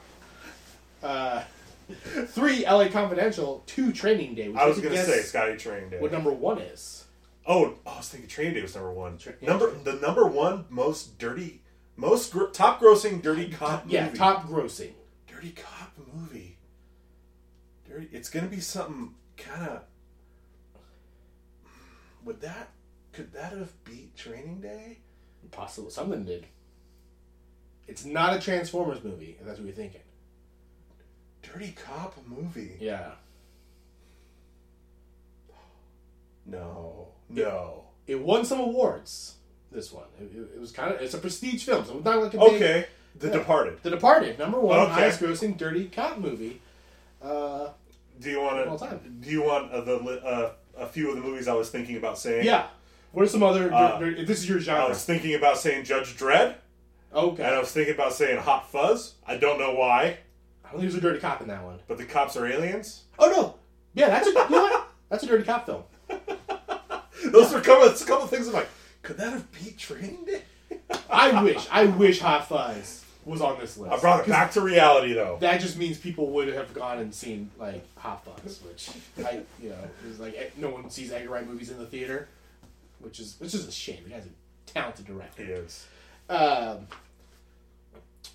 Uh, 1.03 1.43
three, 2.27 2.65
LA 2.65 2.87
Confidential. 2.89 3.63
Two, 3.67 3.93
Training 3.93 4.33
Day. 4.35 4.49
Which 4.49 4.57
I 4.57 4.65
was 4.67 4.79
gonna 4.79 4.97
say 5.03 5.21
Scotty 5.21 5.55
Training 5.57 5.89
Day. 5.91 5.99
what 5.99 6.11
number 6.11 6.31
one 6.31 6.57
is. 6.57 7.05
Oh, 7.49 7.75
oh, 7.85 7.89
I 7.89 7.97
was 7.97 8.09
thinking 8.09 8.29
Training 8.29 8.55
Day 8.55 8.61
was 8.61 8.75
number 8.75 8.91
one. 8.91 9.17
Tra- 9.17 9.33
yeah, 9.39 9.49
number 9.49 9.71
the 9.71 9.93
number 9.93 10.25
one 10.27 10.65
most 10.69 11.17
dirty, 11.17 11.61
most 11.95 12.31
gr- 12.33 12.47
top 12.47 12.81
grossing 12.81 13.21
dirty 13.21 13.49
cop 13.49 13.85
Movie. 13.85 13.95
Yeah, 13.95 14.09
top 14.09 14.45
grossing. 14.47 14.91
dirty 15.27 15.51
cop 15.51 15.93
movie. 16.13 16.57
Dirty. 17.87 18.09
It's 18.11 18.29
gonna 18.29 18.47
be 18.47 18.59
something 18.59 19.13
kind 19.37 19.69
of. 19.69 19.83
Would 22.25 22.41
that? 22.41 22.69
Could 23.13 23.31
that 23.33 23.53
have 23.53 23.71
beat 23.85 24.15
Training 24.17 24.59
Day? 24.59 24.99
Possible. 25.51 25.89
Something 25.89 26.25
did. 26.25 26.45
It's 27.87 28.03
not 28.03 28.35
a 28.35 28.39
Transformers 28.41 29.01
movie, 29.01 29.37
if 29.39 29.45
that's 29.45 29.59
what 29.59 29.65
you're 29.65 29.73
thinking. 29.75 30.01
Dirty 31.41 31.71
cop 31.71 32.17
movie. 32.27 32.75
Yeah. 32.81 33.11
No, 36.45 37.09
no. 37.29 37.83
It 38.07 38.21
won 38.21 38.45
some 38.45 38.59
awards. 38.59 39.35
This 39.71 39.91
one. 39.91 40.05
It, 40.19 40.31
it- 40.35 40.51
it 40.55 40.59
was 40.61 40.71
kind 40.71 40.93
of. 40.93 41.01
It's 41.01 41.13
a 41.13 41.17
prestige 41.17 41.63
film, 41.65 41.85
so 41.85 41.95
it's 41.97 42.05
not 42.05 42.21
like 42.21 42.33
a 42.33 42.37
big. 42.37 42.53
Okay, 42.53 42.85
The 43.19 43.27
Yeah. 43.27 43.33
Departed. 43.33 43.83
The 43.83 43.89
Departed, 43.89 44.39
number 44.39 44.59
one, 44.59 44.79
Okay. 44.79 44.91
highest 44.93 45.19
grossing 45.19 45.57
dirty 45.57 45.85
cop 45.89 46.17
movie. 46.19 46.61
Uh, 47.21 47.69
Do 48.19 48.29
you 48.29 48.41
want 48.41 48.67
All 48.67 48.77
to? 48.79 48.85
time. 48.85 49.17
Do 49.19 49.29
you 49.29 49.43
want 49.43 49.71
uh, 49.71 49.81
the 49.81 49.95
uh, 49.97 50.51
a 50.77 50.85
few 50.87 51.09
of 51.09 51.15
the 51.15 51.21
movies 51.21 51.47
I 51.47 51.53
was 51.53 51.69
thinking 51.69 51.97
about 51.97 52.17
saying? 52.17 52.45
yeah. 52.45 52.67
What 53.11 53.23
are 53.23 53.27
some 53.27 53.43
other? 53.43 53.73
Uh, 53.73 53.97
dir- 53.99 54.13
dir- 54.15 54.25
this 54.25 54.39
is 54.39 54.47
your 54.49 54.59
genre. 54.59 54.85
I 54.85 54.89
was 54.89 55.03
thinking 55.03 55.33
about 55.35 55.57
saying 55.57 55.85
Judge 55.85 56.15
Dredd, 56.17 56.55
okay. 57.13 57.43
and 57.43 57.55
I 57.55 57.59
was 57.59 57.71
thinking 57.71 57.93
about 57.95 58.13
saying 58.13 58.39
Hot 58.39 58.69
Fuzz. 58.71 59.15
I 59.25 59.37
don't 59.37 59.57
know 59.59 59.73
why, 59.73 60.17
I 60.63 60.71
don't 60.71 60.79
think 60.81 60.91
there's 60.91 60.95
a 60.95 61.01
dirty 61.01 61.19
cop 61.19 61.41
in 61.41 61.47
that 61.47 61.63
one. 61.63 61.79
but 61.87 61.97
the 61.97 62.05
cops 62.05 62.35
are 62.37 62.45
aliens. 62.45 63.03
Oh 63.19 63.29
no. 63.31 63.55
Yeah, 63.95 64.09
that's 64.09 64.27
a. 64.27 64.31
You 64.31 64.35
know 64.49 64.61
what? 64.63 64.87
That's 65.09 65.23
a 65.23 65.27
dirty 65.27 65.43
cop 65.43 65.65
film. 65.65 65.83
Those 67.31 67.53
are 67.53 67.59
a 67.59 67.61
couple, 67.61 67.87
a 67.87 67.93
couple 67.93 68.23
of 68.23 68.29
things. 68.29 68.47
I'm 68.47 68.53
like, 68.53 68.69
could 69.01 69.17
that 69.17 69.33
have 69.33 69.51
beat 69.51 69.77
Training 69.77 70.25
Day? 70.25 70.41
I 71.09 71.43
wish. 71.43 71.67
I 71.71 71.85
wish 71.85 72.19
Hot 72.19 72.47
Fuzz 72.47 73.05
was 73.25 73.41
on 73.41 73.59
this 73.59 73.77
list. 73.77 73.93
I 73.93 73.99
brought 73.99 74.21
it 74.21 74.27
back 74.27 74.51
to 74.53 74.61
reality, 74.61 75.13
though. 75.13 75.37
That 75.39 75.59
just 75.59 75.77
means 75.77 75.97
people 75.97 76.31
would 76.31 76.47
have 76.49 76.73
gone 76.73 76.99
and 76.99 77.13
seen 77.13 77.51
like 77.57 77.85
Hot 77.97 78.23
Fuzz, 78.25 78.61
which 78.63 78.89
I, 79.25 79.41
you 79.61 79.69
know, 79.69 79.75
is 80.09 80.19
like 80.19 80.35
eh, 80.37 80.47
no 80.57 80.69
one 80.69 80.89
sees 80.89 81.11
Edgar 81.11 81.29
Wright 81.31 81.47
movies 81.47 81.69
in 81.69 81.77
the 81.77 81.85
theater, 81.85 82.27
which 82.99 83.19
is 83.19 83.35
which 83.39 83.53
is 83.53 83.67
a 83.67 83.71
shame. 83.71 84.03
The 84.03 84.11
guy's 84.11 84.25
a 84.25 84.71
talented 84.71 85.05
director. 85.05 85.43
He 85.43 85.51
is. 85.51 85.85
Um, 86.29 86.87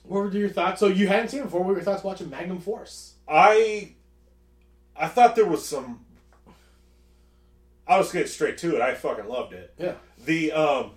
what 0.04 0.24
were 0.24 0.30
your 0.30 0.48
thoughts? 0.48 0.80
So 0.80 0.86
you 0.86 1.08
hadn't 1.08 1.28
seen 1.28 1.40
it 1.40 1.44
before. 1.44 1.60
What 1.60 1.68
were 1.68 1.74
your 1.74 1.84
thoughts 1.84 2.02
watching 2.02 2.30
Magnum 2.30 2.60
Force? 2.60 3.14
I, 3.28 3.92
I 4.96 5.08
thought 5.08 5.36
there 5.36 5.46
was 5.46 5.66
some. 5.66 6.04
I'll 7.92 8.00
just 8.00 8.14
get 8.14 8.28
straight 8.28 8.56
to 8.58 8.76
it. 8.76 8.80
I 8.80 8.94
fucking 8.94 9.28
loved 9.28 9.52
it. 9.52 9.74
Yeah. 9.78 9.94
The 10.24 10.52
um, 10.52 10.92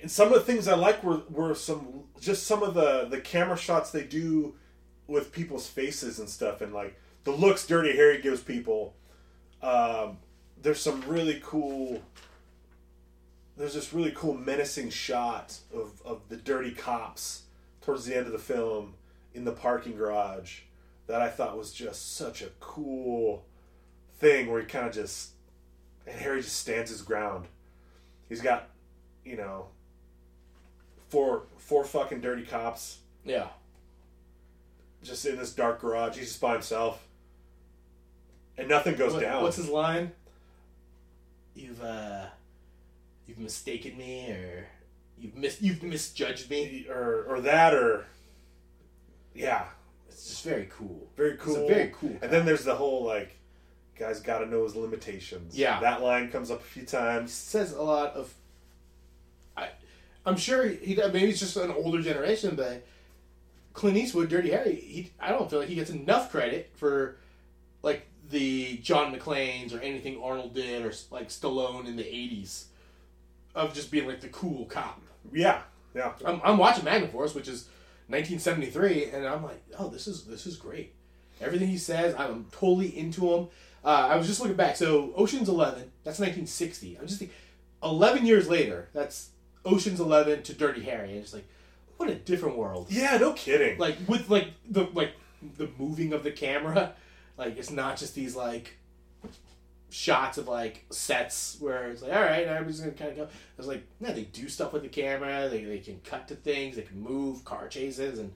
and 0.00 0.10
some 0.10 0.28
of 0.28 0.34
the 0.34 0.40
things 0.40 0.66
I 0.66 0.74
like 0.74 1.04
were 1.04 1.22
were 1.28 1.54
some 1.54 2.04
just 2.20 2.46
some 2.46 2.62
of 2.62 2.72
the 2.74 3.06
the 3.10 3.20
camera 3.20 3.56
shots 3.56 3.90
they 3.90 4.04
do 4.04 4.54
with 5.06 5.30
people's 5.30 5.68
faces 5.68 6.18
and 6.18 6.28
stuff, 6.28 6.62
and 6.62 6.72
like 6.72 6.98
the 7.24 7.32
looks 7.32 7.66
Dirty 7.66 7.94
Harry 7.94 8.20
gives 8.20 8.40
people. 8.40 8.94
Um, 9.60 10.18
there's 10.60 10.80
some 10.80 11.02
really 11.02 11.40
cool. 11.44 12.02
There's 13.58 13.74
this 13.74 13.92
really 13.92 14.12
cool 14.12 14.34
menacing 14.34 14.88
shot 14.88 15.58
of 15.74 16.00
of 16.02 16.22
the 16.30 16.36
dirty 16.36 16.70
cops 16.70 17.42
towards 17.82 18.06
the 18.06 18.16
end 18.16 18.26
of 18.26 18.32
the 18.32 18.38
film 18.38 18.94
in 19.34 19.44
the 19.44 19.52
parking 19.52 19.96
garage 19.96 20.60
that 21.08 21.20
I 21.20 21.28
thought 21.28 21.58
was 21.58 21.74
just 21.74 22.16
such 22.16 22.40
a 22.40 22.48
cool 22.58 23.44
thing 24.18 24.50
where 24.50 24.60
he 24.60 24.66
kind 24.66 24.86
of 24.86 24.94
just 24.94 25.31
and 26.06 26.18
Harry 26.20 26.42
just 26.42 26.56
stands 26.56 26.90
his 26.90 27.02
ground. 27.02 27.46
He's 28.28 28.40
got, 28.40 28.68
you 29.24 29.36
know, 29.36 29.66
four 31.08 31.42
four 31.58 31.84
fucking 31.84 32.20
dirty 32.20 32.44
cops 32.44 32.98
Yeah. 33.24 33.48
just 35.02 35.24
in 35.26 35.36
this 35.36 35.52
dark 35.52 35.80
garage. 35.80 36.16
He's 36.16 36.28
just 36.28 36.40
by 36.40 36.52
himself, 36.54 37.06
and 38.56 38.68
nothing 38.68 38.96
goes 38.96 39.12
What- 39.14 39.20
down. 39.22 39.42
What's 39.42 39.56
his 39.56 39.68
line? 39.68 40.12
You've 41.54 41.82
uh, 41.82 42.26
you've 43.26 43.38
mistaken 43.38 43.96
me, 43.98 44.30
or 44.30 44.66
you've 45.18 45.34
mis 45.36 45.60
you've 45.60 45.82
misjudged 45.82 46.48
me. 46.50 46.86
or 46.88 47.24
or 47.28 47.40
that 47.42 47.74
or 47.74 48.06
yeah, 49.34 49.66
It's 50.08 50.28
just 50.28 50.44
very 50.44 50.68
cool. 50.70 51.08
very 51.16 51.32
It's 51.32 51.42
cool. 51.42 51.64
a 51.64 51.68
very 51.68 51.92
cool. 51.94 52.16
And 52.22 52.30
then 52.32 52.44
there's 52.46 52.64
the 52.64 52.74
whole 52.76 53.04
like, 53.04 53.36
guys 54.02 54.20
got 54.20 54.38
to 54.40 54.46
know 54.46 54.64
his 54.64 54.74
limitations. 54.74 55.56
Yeah. 55.56 55.80
that 55.80 56.02
line 56.02 56.30
comes 56.30 56.50
up 56.50 56.60
a 56.60 56.64
few 56.64 56.82
He 56.82 56.86
times. 56.86 57.32
says 57.32 57.72
a 57.72 57.82
lot 57.82 58.14
of. 58.14 58.32
I, 59.56 59.68
I'm 60.26 60.36
sure 60.36 60.66
he 60.68 60.94
maybe 60.96 61.30
it's 61.30 61.40
just 61.40 61.56
an 61.56 61.70
older 61.70 62.02
generation, 62.02 62.54
but 62.56 62.84
Clint 63.74 63.96
Eastwood, 63.96 64.28
Dirty 64.28 64.50
Harry, 64.50 64.74
he 64.76 65.10
I 65.20 65.30
don't 65.30 65.48
feel 65.50 65.60
like 65.60 65.68
he 65.68 65.74
gets 65.74 65.90
enough 65.90 66.30
credit 66.30 66.70
for 66.74 67.16
like 67.82 68.06
the 68.30 68.78
John 68.78 69.14
McClane's 69.14 69.72
or 69.74 69.80
anything 69.80 70.20
Arnold 70.22 70.54
did 70.54 70.84
or 70.84 70.92
like 71.10 71.28
Stallone 71.28 71.86
in 71.86 71.96
the 71.96 72.02
'80s 72.04 72.64
of 73.54 73.74
just 73.74 73.90
being 73.90 74.06
like 74.06 74.20
the 74.20 74.28
cool 74.28 74.64
cop. 74.66 75.00
Yeah, 75.32 75.62
yeah. 75.94 76.12
I'm, 76.24 76.40
I'm 76.44 76.58
watching 76.58 76.84
Magnum 76.84 77.10
Force, 77.10 77.34
which 77.34 77.48
is 77.48 77.68
1973, 78.08 79.10
and 79.10 79.26
I'm 79.26 79.42
like, 79.42 79.62
oh, 79.78 79.88
this 79.88 80.06
is 80.06 80.24
this 80.24 80.46
is 80.46 80.56
great. 80.56 80.92
Everything 81.40 81.68
he 81.68 81.78
says, 81.78 82.14
I'm 82.16 82.46
totally 82.52 82.96
into 82.96 83.34
him. 83.34 83.48
Uh, 83.84 84.08
I 84.10 84.16
was 84.16 84.26
just 84.26 84.40
looking 84.40 84.56
back. 84.56 84.76
So 84.76 85.12
Ocean's 85.16 85.48
Eleven, 85.48 85.90
that's 86.04 86.18
1960. 86.18 86.98
I'm 86.98 87.06
just 87.06 87.18
thinking, 87.18 87.36
11 87.82 88.26
years 88.26 88.48
later, 88.48 88.88
that's 88.92 89.30
Ocean's 89.64 90.00
Eleven 90.00 90.42
to 90.44 90.54
Dirty 90.54 90.82
Harry, 90.82 91.10
and 91.10 91.18
it's 91.18 91.34
like, 91.34 91.46
what 91.96 92.08
a 92.08 92.14
different 92.14 92.56
world. 92.56 92.86
Yeah, 92.90 93.16
no 93.18 93.32
kidding. 93.32 93.78
Like 93.78 93.96
with 94.08 94.28
like 94.28 94.48
the 94.68 94.88
like 94.92 95.12
the 95.56 95.68
moving 95.78 96.12
of 96.12 96.22
the 96.22 96.32
camera, 96.32 96.94
like 97.36 97.58
it's 97.58 97.70
not 97.70 97.96
just 97.96 98.14
these 98.14 98.36
like 98.36 98.76
shots 99.90 100.38
of 100.38 100.48
like 100.48 100.86
sets 100.90 101.58
where 101.60 101.90
it's 101.90 102.00
like 102.00 102.14
all 102.14 102.22
right 102.22 102.46
now 102.46 102.54
everybody's 102.54 102.80
gonna 102.80 102.92
kind 102.92 103.10
of 103.10 103.16
go 103.18 103.24
i 103.24 103.28
was 103.58 103.66
like 103.66 103.84
no 104.00 104.10
they 104.10 104.22
do 104.22 104.48
stuff 104.48 104.72
with 104.72 104.80
the 104.80 104.88
camera 104.88 105.50
they, 105.50 105.62
they 105.64 105.80
can 105.80 106.00
cut 106.02 106.26
to 106.26 106.34
things 106.34 106.76
they 106.76 106.82
can 106.82 106.98
move 106.98 107.44
car 107.44 107.68
chases 107.68 108.18
and 108.18 108.32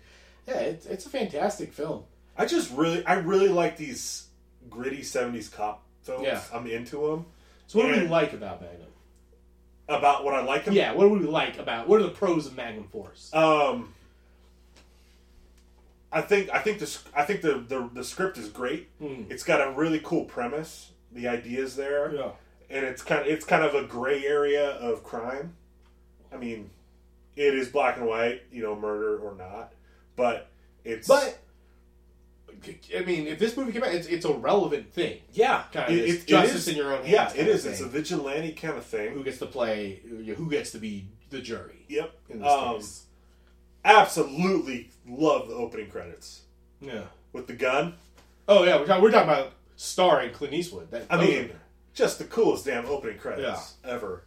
yeah 0.46 0.58
it's, 0.58 0.84
it's 0.84 1.06
a 1.06 1.08
fantastic 1.08 1.72
film 1.72 2.04
I 2.38 2.46
just 2.46 2.70
really, 2.72 3.04
I 3.06 3.14
really 3.14 3.48
like 3.48 3.76
these 3.76 4.25
gritty 4.70 5.00
'70s 5.02 5.52
cop 5.52 5.82
films. 6.02 6.24
Yeah. 6.24 6.40
I'm 6.52 6.66
into 6.66 6.96
them. 7.08 7.26
so 7.66 7.78
what 7.78 7.92
do 7.94 8.00
we 8.00 8.06
like 8.08 8.32
about 8.32 8.60
magnum 8.60 8.88
About 9.88 10.24
what 10.24 10.34
I 10.34 10.42
like 10.44 10.64
them. 10.64 10.74
yeah 10.74 10.92
what 10.92 11.04
do 11.04 11.10
we 11.10 11.20
like 11.26 11.58
about 11.58 11.88
what 11.88 12.00
are 12.00 12.04
the 12.04 12.10
pros 12.10 12.46
of 12.46 12.56
magnum 12.56 12.88
force 12.88 13.30
Um, 13.34 13.92
I 16.12 16.20
think 16.22 16.50
I 16.50 16.58
think 16.60 16.78
the 16.78 16.98
I 17.14 17.24
think 17.24 17.42
the 17.42 17.64
the, 17.66 17.90
the 17.92 18.04
script 18.04 18.38
is 18.38 18.48
great. 18.48 18.88
Hmm. 18.98 19.24
It's 19.28 19.42
got 19.42 19.60
a 19.66 19.70
really 19.72 20.00
cool 20.02 20.24
premise. 20.24 20.90
The 21.12 21.28
ideas 21.28 21.76
there, 21.76 22.14
yeah 22.14 22.30
and 22.68 22.84
it's 22.84 23.00
kind 23.02 23.20
of 23.20 23.26
it's 23.28 23.44
kind 23.44 23.64
of 23.64 23.74
a 23.74 23.84
gray 23.84 24.24
area 24.26 24.70
of 24.70 25.02
crime. 25.04 25.54
I 26.32 26.36
mean, 26.36 26.70
it 27.36 27.54
is 27.54 27.68
black 27.68 27.96
and 27.96 28.06
white, 28.06 28.42
you 28.50 28.62
know, 28.62 28.74
murder 28.74 29.18
or 29.18 29.34
not, 29.36 29.72
but 30.16 30.48
it's 30.84 31.06
but 31.08 31.38
i 32.96 33.00
mean 33.04 33.26
if 33.26 33.38
this 33.38 33.56
movie 33.56 33.72
came 33.72 33.84
out 33.84 33.94
it's, 33.94 34.06
it's 34.08 34.24
a 34.24 34.32
relevant 34.32 34.92
thing 34.92 35.18
yeah, 35.32 35.64
kind 35.72 35.92
of 35.92 35.98
it- 35.98 36.02
this 36.06 36.14
it- 36.16 36.22
it 36.22 36.26
justice 36.26 36.68
in 36.68 36.76
your 36.76 36.92
own 36.94 37.04
hands 37.04 37.34
Yeah, 37.34 37.40
it 37.42 37.48
is. 37.48 37.64
It's 37.66 37.80
a 37.80 37.86
vigilante 37.86 38.52
kind 38.52 38.76
of 38.76 38.84
thing. 38.84 39.12
who 39.12 39.22
gets 39.24 39.38
to 39.38 39.46
play 39.46 40.00
who 40.08 40.50
gets 40.50 40.70
to 40.72 40.78
be 40.78 41.06
the 41.30 41.40
jury 41.40 41.84
Yep. 41.88 42.14
in 42.30 42.38
this 42.40 42.48
Um, 42.52 42.76
case 42.76 43.02
absolutely 43.84 44.90
love 45.06 45.48
the 45.48 45.54
opening 45.54 45.88
credits 45.90 46.42
yeah 46.80 47.04
with 47.32 47.46
the 47.46 47.52
gun. 47.54 47.94
Oh 48.48 48.64
yeah, 48.64 48.76
we're 48.78 48.86
talking, 48.86 49.02
we're 49.02 49.10
talking 49.10 49.28
about 49.28 49.52
starring 49.76 50.32
Clint 50.32 50.54
Eastwood. 50.54 50.90
That, 50.90 51.06
I 51.10 51.16
mean, 51.22 51.50
just 51.94 52.18
the 52.18 52.24
coolest 52.24 52.64
damn 52.64 52.86
opening 52.86 53.18
credits 53.18 53.74
ever. 53.84 54.22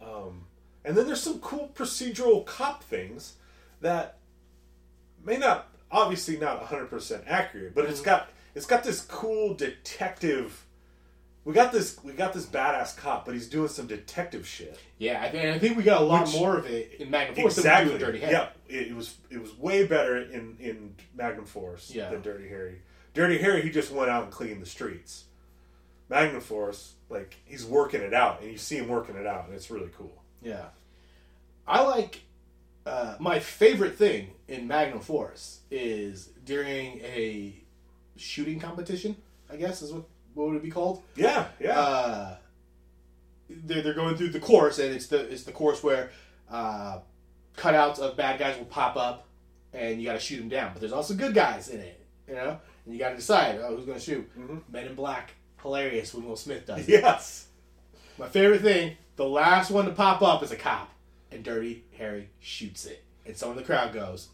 Um, 0.00 0.46
and 0.84 0.96
then 0.96 1.06
there's 1.06 1.22
some 1.22 1.38
cool 1.40 1.70
procedural 1.74 2.44
cop 2.44 2.82
things 2.82 3.34
that 3.82 4.16
may 5.24 5.36
not, 5.36 5.68
obviously 5.90 6.36
not 6.38 6.62
100% 6.64 7.22
accurate, 7.26 7.74
but 7.74 7.82
Mm-hmm. 7.84 7.92
it's 7.92 8.00
got 8.00 8.28
it's 8.54 8.66
got 8.66 8.82
this 8.84 9.00
cool 9.02 9.54
detective. 9.54 10.64
We 11.44 11.54
got 11.54 11.72
this 11.72 12.02
we 12.04 12.12
got 12.12 12.32
this 12.32 12.46
badass 12.46 12.96
cop, 12.96 13.24
but 13.24 13.34
he's 13.34 13.48
doing 13.48 13.68
some 13.68 13.86
detective 13.86 14.46
shit. 14.46 14.78
yeah, 14.98 15.22
I 15.22 15.30
think, 15.30 15.44
I 15.44 15.58
think 15.58 15.76
we 15.76 15.82
got 15.82 16.02
a 16.02 16.04
lot 16.04 16.26
Which- 16.26 16.34
more 16.36 16.56
of 16.58 16.66
it 16.66 16.94
in 17.00 17.10
Magnum 17.10 17.36
Force 17.36 17.56
exactly. 17.58 17.92
than 17.92 18.00
we 18.00 18.06
Dirty 18.06 18.18
Harry. 18.20 18.32
Yeah, 18.32 18.48
it, 18.68 18.88
it 18.88 18.94
was 18.96 19.16
it 19.30 19.40
was 19.40 19.56
way 19.56 19.86
better 19.86 20.16
in 20.20 20.56
in 20.60 20.94
Magnum 21.14 21.46
Force 21.46 21.90
Yeah. 21.94 22.10
than 22.10 22.22
Dirty 22.22 22.48
Harry. 22.48 22.82
Dirty 23.14 23.38
Harry, 23.38 23.62
he 23.62 23.70
just 23.70 23.90
went 23.90 24.10
out 24.10 24.24
and 24.24 24.32
cleaned 24.32 24.62
the 24.62 24.66
streets. 24.66 25.24
Magnum 26.08 26.40
Force, 26.40 26.94
like 27.08 27.36
he's 27.44 27.64
working 27.64 28.00
it 28.02 28.12
out, 28.14 28.42
and 28.42 28.50
you 28.52 28.58
see 28.58 28.76
him 28.76 28.88
working 28.88 29.16
it 29.16 29.26
out, 29.26 29.46
and 29.46 29.54
it's 29.54 29.70
really 29.70 29.90
cool. 29.96 30.12
Yeah. 30.42 30.66
I 31.66 31.82
like 31.82 32.20
uh, 32.86 33.16
my 33.18 33.38
favorite 33.38 33.96
thing 33.96 34.30
in 34.48 34.66
Magnum 34.66 35.00
Force 35.00 35.60
is 35.70 36.30
during 36.44 37.00
a 37.00 37.54
shooting 38.16 38.58
competition. 38.60 39.16
I 39.52 39.56
guess 39.56 39.82
is 39.82 39.92
what 39.92 40.04
what 40.34 40.48
would 40.48 40.56
it 40.56 40.62
be 40.62 40.70
called? 40.70 41.02
Yeah, 41.16 41.46
yeah, 41.58 41.78
uh, 41.78 42.36
they're, 43.48 43.82
they're 43.82 43.94
going 43.94 44.16
through 44.16 44.30
the 44.30 44.40
course, 44.40 44.78
and 44.78 44.94
it's 44.94 45.06
the 45.08 45.20
it's 45.30 45.42
the 45.44 45.52
course 45.52 45.82
where 45.82 46.10
uh, 46.50 46.98
cutouts 47.56 47.98
of 47.98 48.16
bad 48.16 48.38
guys 48.38 48.56
will 48.56 48.64
pop 48.66 48.96
up, 48.96 49.26
and 49.72 50.00
you 50.00 50.06
got 50.06 50.14
to 50.14 50.20
shoot 50.20 50.38
them 50.38 50.48
down. 50.48 50.70
But 50.72 50.80
there's 50.80 50.92
also 50.92 51.14
good 51.14 51.34
guys 51.34 51.68
in 51.68 51.80
it, 51.80 52.00
you 52.28 52.34
know, 52.34 52.58
and 52.84 52.94
you 52.94 52.98
got 53.00 53.10
to 53.10 53.16
decide 53.16 53.58
oh, 53.62 53.76
who's 53.76 53.86
going 53.86 53.98
to 53.98 54.04
shoot. 54.04 54.30
Mhm. 54.38 54.62
Men 54.70 54.86
in 54.86 54.94
Black, 54.94 55.34
hilarious 55.62 56.14
when 56.14 56.24
Will 56.26 56.36
Smith 56.36 56.66
does. 56.66 56.80
it. 56.80 56.88
yes, 56.88 57.46
My 58.18 58.28
favorite 58.28 58.60
thing, 58.62 58.96
the 59.16 59.26
last 59.28 59.70
one 59.70 59.84
to 59.86 59.92
pop 59.92 60.22
up 60.22 60.42
is 60.44 60.52
a 60.52 60.56
cop, 60.56 60.90
and 61.32 61.42
Dirty 61.42 61.84
Harry 62.00 62.30
shoots 62.40 62.86
it, 62.86 63.04
and 63.26 63.36
someone 63.36 63.56
in 63.58 63.62
the 63.62 63.66
crowd 63.66 63.92
goes, 63.92 64.28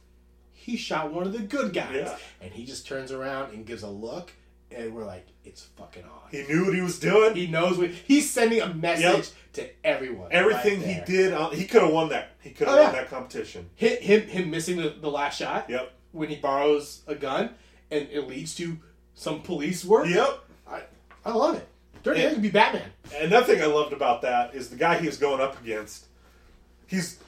"He 0.52 0.76
shot 0.76 1.12
one 1.12 1.26
of 1.26 1.33
the 1.33 1.40
good 1.40 1.72
guys," 1.72 1.94
Yeah. 2.07 2.18
and 2.40 2.52
he 2.52 2.64
just 2.64 2.87
turns 2.87 3.12
around 3.12 3.52
and 3.52 3.66
gives 3.66 3.83
a 3.83 3.88
look, 3.88 4.33
and 4.70 4.94
we're 4.94 5.05
like, 5.05 5.26
"It's 5.44 5.62
fucking 5.76 6.05
on." 6.05 6.31
he 6.31 6.42
knew 6.44 6.64
what 6.66 6.74
he 6.74 6.81
was 6.81 6.98
doing. 6.98 7.35
He 7.35 7.46
knows 7.46 7.76
what 7.79 7.90
he's 7.90 8.31
sending 8.31 8.61
a 8.62 8.72
message 8.72 9.02
Yep. 9.05 9.24
to 9.55 9.87
everyone. 9.87 10.29
Everything 10.33 10.81
right 10.81 10.88
he 10.88 11.00
did, 11.12 11.33
uh, 11.33 11.50
he 11.50 11.66
could 11.66 11.83
have 11.83 11.92
won 11.92 12.09
that. 12.11 12.31
He 12.40 12.50
could 12.50 12.68
have 12.68 12.76
Oh, 12.79 12.83
won 12.85 12.94
yeah. 12.94 13.00
that 13.00 13.11
competition. 13.11 13.68
Hit 13.74 14.02
him 14.02 14.22
him 14.29 14.50
missing 14.50 14.76
the, 14.76 14.90
the 14.90 15.11
last 15.11 15.38
shot 15.38 15.68
Yep, 15.68 15.92
when 16.12 16.29
he 16.29 16.37
borrows 16.37 17.02
a 17.07 17.14
gun 17.14 17.50
and 17.90 18.09
it 18.11 18.26
leads 18.29 18.55
to 18.57 18.79
some 19.14 19.42
police 19.42 19.85
work. 19.85 20.07
yep. 20.09 20.40
I, 20.68 20.83
I 21.24 21.33
love 21.33 21.57
it. 21.57 21.66
Dirty 22.02 22.20
Harry 22.20 22.35
can 22.35 22.42
be 22.42 22.50
Batman. 22.50 22.90
Another 23.18 23.46
thing 23.55 23.62
I 23.62 23.66
loved 23.66 23.92
about 23.92 24.22
that 24.22 24.55
is 24.55 24.68
the 24.70 24.76
guy 24.76 24.98
he 24.98 25.07
was 25.07 25.16
going 25.16 25.40
up 25.40 25.61
against. 25.61 26.05
He's 26.87 27.18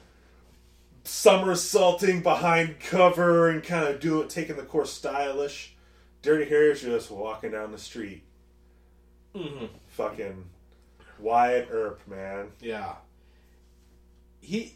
somersaulting 1.03 2.21
behind 2.21 2.79
cover 2.79 3.49
and 3.49 3.63
kind 3.63 3.87
of 3.87 3.99
doing 3.99 4.27
taking 4.27 4.55
the 4.55 4.63
course 4.63 4.91
stylish. 4.93 5.75
Dirty 6.21 6.45
Harry's 6.49 6.81
just 6.81 7.11
walking 7.11 7.51
down 7.51 7.71
the 7.71 7.77
street. 7.77 8.23
Mm-hmm. 9.35 9.65
Fucking 9.89 10.45
Wyatt 11.19 11.69
Earp, 11.71 12.07
man. 12.07 12.47
Yeah. 12.59 12.95
He, 14.41 14.73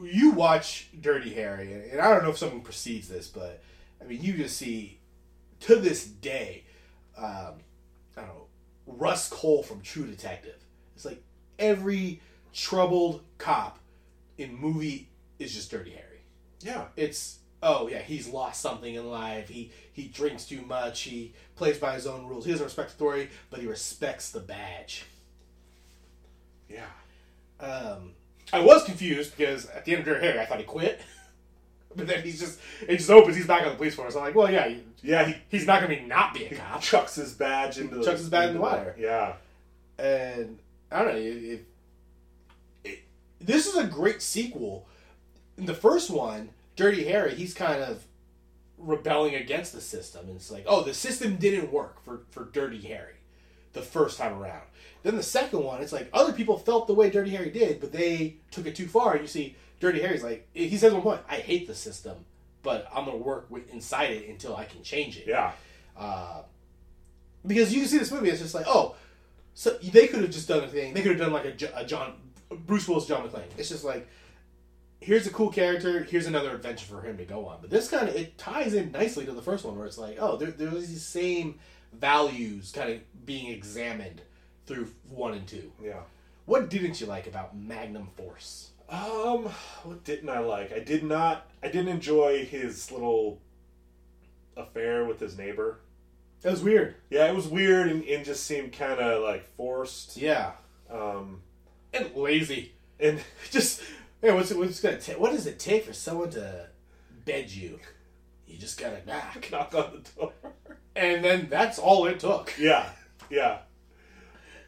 you 0.00 0.30
watch 0.30 0.88
Dirty 0.98 1.34
Harry, 1.34 1.72
and- 1.72 2.00
I 2.00 2.08
don't 2.12 2.22
know 2.22 2.30
if 2.30 2.38
someone 2.38 2.60
precedes 2.62 3.08
this, 3.08 3.28
but 3.28 3.62
I 4.00 4.04
mean, 4.04 4.22
you 4.22 4.34
just 4.34 4.56
see 4.56 4.98
to 5.60 5.76
this 5.76 6.06
day, 6.06 6.64
um, 7.18 7.54
I 8.16 8.22
don't 8.22 8.26
know, 8.28 8.46
Rust 8.86 9.30
Cohle 9.30 9.62
from 9.62 9.82
True 9.82 10.06
Detective. 10.06 10.56
It's 10.96 11.04
like 11.04 11.22
every 11.58 12.20
troubled 12.52 13.22
cop 13.38 13.78
in 14.38 14.54
movie 14.56 15.09
is 15.40 15.52
just 15.52 15.70
Dirty 15.70 15.90
Harry. 15.90 16.20
Yeah. 16.60 16.84
It's 16.96 17.38
oh 17.62 17.88
yeah, 17.88 17.98
he's 18.00 18.28
lost 18.28 18.60
something 18.60 18.94
in 18.94 19.10
life. 19.10 19.48
He 19.48 19.72
he 19.92 20.04
drinks 20.06 20.44
too 20.44 20.62
much. 20.62 21.00
He 21.00 21.34
plays 21.56 21.78
by 21.78 21.94
his 21.94 22.06
own 22.06 22.26
rules. 22.26 22.44
He 22.44 22.52
doesn't 22.52 22.64
respect 22.64 22.90
authority, 22.90 23.30
but 23.50 23.60
he 23.60 23.66
respects 23.66 24.30
the 24.30 24.40
badge. 24.40 25.04
Yeah. 26.68 26.86
Um, 27.58 28.12
I 28.52 28.60
was 28.60 28.84
confused 28.84 29.36
because 29.36 29.66
at 29.66 29.84
the 29.84 29.92
end 29.92 30.00
of 30.00 30.06
Dirty 30.06 30.26
Harry, 30.26 30.38
I 30.40 30.46
thought 30.46 30.58
he 30.58 30.64
quit. 30.64 31.00
But 31.96 32.06
then 32.06 32.22
he's 32.22 32.38
just 32.38 32.60
it 32.86 32.98
just 32.98 33.10
opens. 33.10 33.34
He's 33.36 33.48
back 33.48 33.64
on 33.64 33.70
the 33.70 33.74
police 33.74 33.96
force. 33.96 34.14
I'm 34.14 34.22
like, 34.22 34.36
well, 34.36 34.48
yeah, 34.48 34.68
he, 34.68 34.84
Yeah, 35.02 35.24
he, 35.24 35.34
he's 35.48 35.66
not 35.66 35.82
gonna 35.82 35.92
be 35.96 36.00
not 36.02 36.32
be 36.32 36.44
a 36.44 36.54
cop. 36.54 36.80
chucks 36.80 37.16
his 37.16 37.32
badge 37.32 37.78
into 37.78 37.96
the 37.96 38.04
chucks 38.04 38.20
his 38.20 38.28
badge 38.28 38.50
in 38.50 38.54
the 38.54 38.60
water. 38.60 38.94
Yeah. 38.96 39.32
And 39.98 40.60
I 40.92 41.02
don't 41.02 41.14
know. 41.14 41.18
If, 41.20 41.60
if, 42.84 42.98
this 43.40 43.66
is 43.66 43.76
a 43.76 43.88
great 43.88 44.22
sequel. 44.22 44.86
In 45.60 45.66
the 45.66 45.74
first 45.74 46.10
one, 46.10 46.48
Dirty 46.74 47.04
Harry, 47.04 47.34
he's 47.34 47.52
kind 47.52 47.82
of 47.82 48.06
rebelling 48.78 49.34
against 49.34 49.74
the 49.74 49.80
system, 49.82 50.26
and 50.26 50.36
it's 50.36 50.50
like, 50.50 50.64
oh, 50.66 50.82
the 50.82 50.94
system 50.94 51.36
didn't 51.36 51.70
work 51.70 52.02
for 52.02 52.22
for 52.30 52.46
Dirty 52.46 52.80
Harry 52.88 53.16
the 53.74 53.82
first 53.82 54.18
time 54.18 54.40
around. 54.40 54.62
Then 55.02 55.16
the 55.16 55.22
second 55.22 55.62
one, 55.62 55.82
it's 55.82 55.92
like 55.92 56.08
other 56.14 56.32
people 56.32 56.56
felt 56.56 56.86
the 56.86 56.94
way 56.94 57.10
Dirty 57.10 57.32
Harry 57.32 57.50
did, 57.50 57.78
but 57.78 57.92
they 57.92 58.36
took 58.50 58.66
it 58.66 58.74
too 58.74 58.86
far. 58.88 59.12
And 59.12 59.20
you 59.20 59.28
see, 59.28 59.54
Dirty 59.80 60.00
Harry's 60.00 60.22
like, 60.22 60.48
he 60.54 60.78
says 60.78 60.94
one 60.94 61.02
point, 61.02 61.20
"I 61.28 61.36
hate 61.36 61.66
the 61.66 61.74
system, 61.74 62.24
but 62.62 62.88
I'm 62.94 63.04
gonna 63.04 63.18
work 63.18 63.50
with, 63.50 63.70
inside 63.70 64.12
it 64.12 64.30
until 64.30 64.56
I 64.56 64.64
can 64.64 64.82
change 64.82 65.18
it." 65.18 65.26
Yeah. 65.26 65.52
Uh, 65.94 66.40
because 67.46 67.70
you 67.70 67.80
can 67.80 67.88
see 67.90 67.98
this 67.98 68.10
movie, 68.10 68.30
it's 68.30 68.40
just 68.40 68.54
like, 68.54 68.66
oh, 68.66 68.94
so 69.52 69.76
they 69.82 70.08
could 70.08 70.22
have 70.22 70.30
just 70.30 70.48
done 70.48 70.64
a 70.64 70.68
thing. 70.68 70.94
They 70.94 71.02
could 71.02 71.12
have 71.12 71.20
done 71.20 71.32
like 71.34 71.44
a, 71.44 71.80
a 71.80 71.84
John 71.84 72.14
Bruce 72.48 72.88
Willis 72.88 73.04
John 73.04 73.28
McClane. 73.28 73.44
It's 73.58 73.68
just 73.68 73.84
like, 73.84 74.08
here's 75.00 75.26
a 75.26 75.30
cool 75.30 75.50
character. 75.50 76.02
Here's 76.04 76.26
another 76.26 76.54
adventure 76.54 76.86
for 76.86 77.00
him 77.02 77.16
to 77.18 77.24
go 77.24 77.46
on. 77.46 77.58
But 77.60 77.70
this 77.70 77.88
kind 77.88 78.08
of 78.08 78.14
it 78.14 78.36
ties 78.38 78.74
in 78.74 78.92
nicely 78.92 79.24
to 79.26 79.32
the 79.32 79.42
first 79.42 79.64
one, 79.64 79.76
where 79.76 79.86
it's 79.86 79.98
like, 79.98 80.16
oh, 80.20 80.36
there, 80.36 80.50
there's 80.50 80.88
these 80.88 81.04
same 81.06 81.58
values 81.92 82.72
kind 82.72 82.90
of 82.90 83.26
being 83.26 83.48
examined 83.48 84.22
through 84.66 84.88
one 85.08 85.34
and 85.34 85.46
two. 85.46 85.72
Yeah. 85.82 86.00
What 86.46 86.70
didn't 86.70 87.00
you 87.00 87.06
like 87.06 87.26
about 87.26 87.56
Magnum 87.56 88.08
Force? 88.16 88.70
Um, 88.88 89.44
what 89.84 90.02
didn't 90.04 90.28
I 90.28 90.40
like? 90.40 90.72
I 90.72 90.80
did 90.80 91.04
not. 91.04 91.48
I 91.62 91.68
didn't 91.68 91.88
enjoy 91.88 92.44
his 92.44 92.90
little 92.90 93.40
affair 94.56 95.04
with 95.04 95.20
his 95.20 95.38
neighbor. 95.38 95.80
That 96.42 96.52
was 96.52 96.62
weird. 96.62 96.94
Yeah, 97.10 97.26
it 97.26 97.36
was 97.36 97.46
weird 97.46 97.88
and, 97.88 98.02
and 98.04 98.24
just 98.24 98.44
seemed 98.46 98.72
kind 98.72 98.98
of 98.98 99.22
like 99.22 99.46
forced. 99.56 100.16
Yeah, 100.16 100.52
Um, 100.90 101.42
and 101.92 102.14
lazy. 102.16 102.72
and 102.98 103.20
Just 103.50 103.82
hey, 104.22 104.32
what's 104.32 104.50
it? 104.50 104.58
What's 104.58 104.80
gonna 104.80 105.00
take? 105.00 105.18
What 105.18 105.32
does 105.32 105.46
it 105.46 105.58
take 105.58 105.84
for 105.84 105.92
someone 105.92 106.30
to 106.30 106.66
bed 107.24 107.50
you? 107.50 107.78
You 108.46 108.58
just 108.58 108.78
gotta 108.78 109.04
knock, 109.06 109.48
knock 109.52 109.74
on 109.74 110.02
the 110.02 110.10
door. 110.20 110.32
and 110.96 111.24
then 111.24 111.48
that's 111.50 111.78
all 111.78 112.06
it 112.06 112.20
took. 112.20 112.52
Yeah, 112.58 112.88
yeah. 113.30 113.58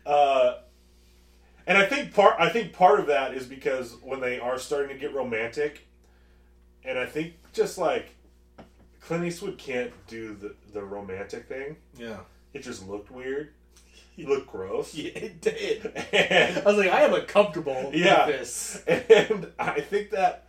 Uh, 0.06 0.54
and 1.66 1.78
I 1.78 1.86
think 1.86 2.12
part 2.14 2.36
I 2.40 2.48
think 2.48 2.72
part 2.72 3.00
of 3.00 3.06
that 3.06 3.34
is 3.34 3.46
because 3.46 3.96
when 4.02 4.20
they 4.20 4.38
are 4.40 4.58
starting 4.58 4.90
to 4.90 4.98
get 5.00 5.14
romantic, 5.14 5.86
and 6.84 6.98
I 6.98 7.06
think 7.06 7.34
just 7.52 7.78
like 7.78 8.14
Clint 9.00 9.24
Eastwood 9.24 9.58
can't 9.58 9.92
do 10.08 10.34
the 10.34 10.54
the 10.72 10.82
romantic 10.82 11.46
thing. 11.48 11.76
Yeah, 11.96 12.18
It 12.52 12.62
just 12.62 12.86
looked 12.88 13.10
weird. 13.10 13.50
He 14.16 14.26
looked 14.26 14.46
gross. 14.48 14.94
yeah 14.94 15.10
it 15.14 15.40
did. 15.40 15.86
And, 16.12 16.58
I 16.58 16.62
was 16.64 16.76
like, 16.76 16.90
I 16.90 17.02
am 17.02 17.14
uncomfortable 17.14 17.90
Yeah. 17.94 18.26
with 18.26 18.38
this. 18.38 18.82
and 18.86 19.48
I 19.58 19.80
think 19.80 20.10
that, 20.10 20.46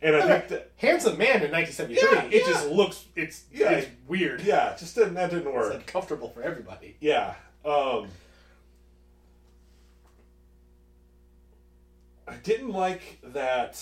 and 0.00 0.16
I 0.16 0.20
think 0.26 0.48
that, 0.48 0.70
Handsome 0.76 1.18
man 1.18 1.42
in 1.42 1.50
1973. 1.50 2.08
Yeah, 2.10 2.24
it 2.24 2.32
yeah. 2.46 2.52
just 2.52 2.68
looks. 2.68 3.04
It's 3.14 3.44
Yeah. 3.52 3.70
it's 3.72 3.88
weird. 4.08 4.40
yeah, 4.42 4.74
just 4.78 4.94
didn't 4.94 5.14
that 5.14 5.30
didn't 5.30 5.46
It's 5.48 5.54
work. 5.54 5.74
uncomfortable 5.74 6.30
for 6.30 6.42
everybody. 6.42 6.96
Yeah. 7.00 7.34
Um 7.64 8.08
I 12.26 12.36
didn't 12.36 12.70
like 12.70 13.18
that 13.22 13.78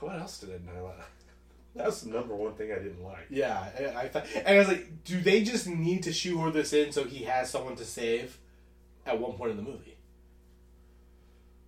What 0.00 0.18
else 0.20 0.38
did 0.40 0.50
I 0.50 0.72
not 0.72 0.82
like? 0.84 0.96
That 1.78 1.86
was 1.86 2.02
the 2.02 2.10
number 2.10 2.34
one 2.34 2.54
thing 2.54 2.72
I 2.72 2.74
didn't 2.74 3.04
like. 3.04 3.26
Yeah, 3.30 3.56
I, 3.56 4.00
I 4.00 4.08
thought, 4.08 4.26
and 4.34 4.48
I 4.48 4.58
was 4.58 4.66
like, 4.66 5.04
do 5.04 5.20
they 5.20 5.44
just 5.44 5.68
need 5.68 6.02
to 6.02 6.12
shoehorn 6.12 6.52
this 6.52 6.72
in 6.72 6.90
so 6.90 7.04
he 7.04 7.22
has 7.22 7.50
someone 7.50 7.76
to 7.76 7.84
save 7.84 8.36
at 9.06 9.20
one 9.20 9.34
point 9.34 9.52
in 9.52 9.56
the 9.56 9.62
movie? 9.62 9.96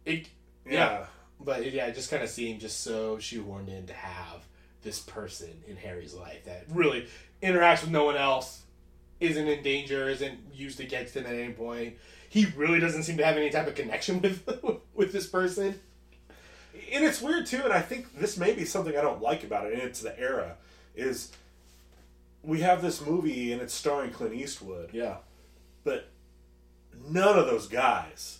It, 0.05 0.27
yeah, 0.69 1.07
but 1.39 1.73
yeah, 1.73 1.87
it 1.87 1.95
just 1.95 2.11
kind 2.11 2.25
of 2.25 2.29
seemed 2.29 2.61
just 2.61 2.81
so 2.81 3.19
shoehorned 3.19 3.69
in 3.69 3.87
to 3.87 3.93
have 3.93 4.45
this 4.83 4.99
person 4.99 5.63
in 5.69 5.77
Harry's 5.77 6.13
life 6.13 6.45
that 6.45 6.65
really 6.71 7.07
interacts 7.41 7.83
with 7.83 7.91
no 7.91 8.05
one 8.05 8.17
else, 8.17 8.63
isn't 9.21 9.47
in 9.47 9.63
danger, 9.63 10.09
isn't 10.09 10.41
used 10.53 10.81
against 10.81 11.15
him 11.15 11.25
at 11.25 11.35
any 11.37 11.53
point. 11.53 11.95
He 12.29 12.47
really 12.57 12.81
doesn't 12.81 13.05
seem 13.05 13.17
to 13.19 13.25
have 13.25 13.37
any 13.37 13.51
type 13.51 13.69
of 13.69 13.77
connection 13.77 14.21
with 14.23 14.45
with 14.93 15.13
this 15.13 15.29
person. 15.29 15.79
And 16.93 17.05
it's 17.05 17.21
weird 17.21 17.47
too, 17.47 17.63
and 17.65 17.73
I 17.73 17.81
think 17.81 18.19
this 18.19 18.37
may 18.37 18.53
be 18.53 18.65
something 18.65 18.97
I 18.97 19.01
don't 19.03 19.21
like 19.23 19.45
about 19.45 19.67
it, 19.67 19.75
and 19.75 19.83
it's 19.83 20.01
the 20.01 20.19
era, 20.19 20.57
is 20.97 21.31
we 22.43 22.61
have 22.61 22.81
this 22.83 23.05
movie 23.05 23.53
and 23.53 23.61
it's 23.61 23.75
starring 23.75 24.11
Clint 24.11 24.35
Eastwood, 24.35 24.91
Yeah, 24.93 25.17
but 25.85 26.09
none 27.09 27.39
of 27.39 27.47
those 27.47 27.69
guys 27.69 28.39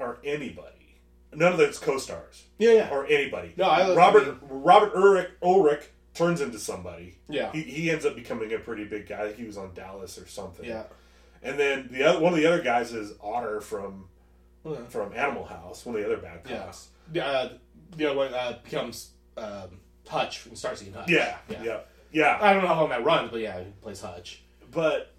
are 0.00 0.18
anybody. 0.24 0.96
None 1.34 1.52
of 1.52 1.58
those 1.58 1.78
co-stars. 1.78 2.44
yeah, 2.58 2.72
yeah, 2.72 2.90
or 2.90 3.06
anybody. 3.06 3.54
No, 3.56 3.64
I- 3.64 3.94
Robert 3.94 4.22
I 4.22 4.26
mean- 4.26 4.38
Robert 4.42 4.94
Urich, 4.94 5.30
Urich 5.42 5.84
turns 6.14 6.40
into 6.42 6.58
somebody. 6.58 7.16
yeah, 7.28 7.50
He, 7.52 7.62
he 7.62 7.90
ends 7.90 8.04
up 8.04 8.14
becoming 8.14 8.52
a 8.52 8.58
pretty 8.58 8.84
big 8.84 9.08
guy. 9.08 9.32
He 9.32 9.44
was 9.44 9.56
on 9.56 9.72
Dallas 9.74 10.18
or 10.18 10.26
something. 10.26 10.64
yeah. 10.66 10.84
And 11.42 11.58
then 11.58 11.88
the 11.90 12.04
other 12.04 12.20
one 12.20 12.32
of 12.34 12.38
the 12.38 12.46
other 12.46 12.62
guys 12.62 12.92
is 12.92 13.14
Otter 13.20 13.60
from 13.60 14.08
Yeah. 14.64 14.84
from 14.88 15.12
Animal 15.14 15.44
House. 15.44 15.84
One 15.86 15.96
of 15.96 16.02
the 16.02 16.06
other 16.06 16.18
bad 16.22 16.40
Yeah. 16.48 16.58
Uh, 17.20 17.48
the 17.96 18.06
other 18.06 18.16
one 18.16 18.32
uh, 18.34 18.58
becomes 18.64 19.10
um, 19.36 19.78
Hutch 20.08 20.38
from 20.38 20.56
Starsky 20.56 20.90
Hutch. 20.90 21.08
Yeah, 21.08 21.36
yeah. 21.48 21.62
yeah, 21.62 21.78
yeah. 22.12 22.38
I 22.40 22.52
don't 22.52 22.62
know 22.62 22.68
how 22.68 22.80
long 22.80 22.90
that 22.90 23.04
runs, 23.04 23.30
but 23.30 23.40
yeah, 23.40 23.58
he 23.60 23.66
plays 23.80 24.00
Hutch. 24.00 24.42
But 24.70 25.12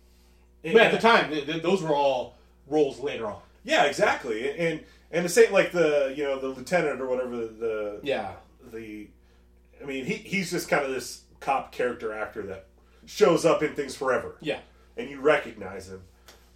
But 0.63 0.75
at 0.77 0.91
the 0.91 0.97
time, 0.97 1.29
th- 1.29 1.45
th- 1.45 1.61
those 1.63 1.81
were 1.83 1.93
all 1.95 2.35
roles 2.67 2.99
later 2.99 3.27
on. 3.27 3.41
yeah, 3.63 3.83
exactly. 3.85 4.49
And 4.57 4.83
and 5.11 5.23
the 5.25 5.29
same 5.29 5.51
like 5.51 5.71
the 5.71 6.13
you 6.17 6.23
know 6.23 6.39
the 6.39 6.47
lieutenant 6.49 6.99
or 7.01 7.07
whatever 7.07 7.37
the 7.45 7.99
Yeah, 8.03 8.31
the 8.71 9.07
I 9.81 9.85
mean 9.85 10.05
he 10.05 10.13
he's 10.15 10.49
just 10.51 10.69
kind 10.69 10.83
of 10.85 10.91
this 10.91 11.23
cop 11.39 11.71
character 11.71 12.13
actor 12.13 12.41
that 12.47 12.65
shows 13.05 13.45
up 13.45 13.61
in 13.61 13.73
things 13.75 13.95
forever. 13.95 14.37
yeah, 14.41 14.59
and 14.97 15.09
you 15.09 15.19
recognize 15.21 15.89
him. 15.89 16.01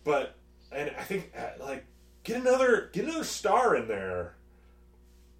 But 0.04 0.36
and 0.72 0.92
I 0.98 1.04
think 1.04 1.32
uh, 1.38 1.64
like 1.64 1.86
get 2.24 2.38
another 2.38 2.90
get 2.94 3.04
another 3.06 3.24
star 3.26 3.76
in 3.76 3.88
there. 3.88 4.34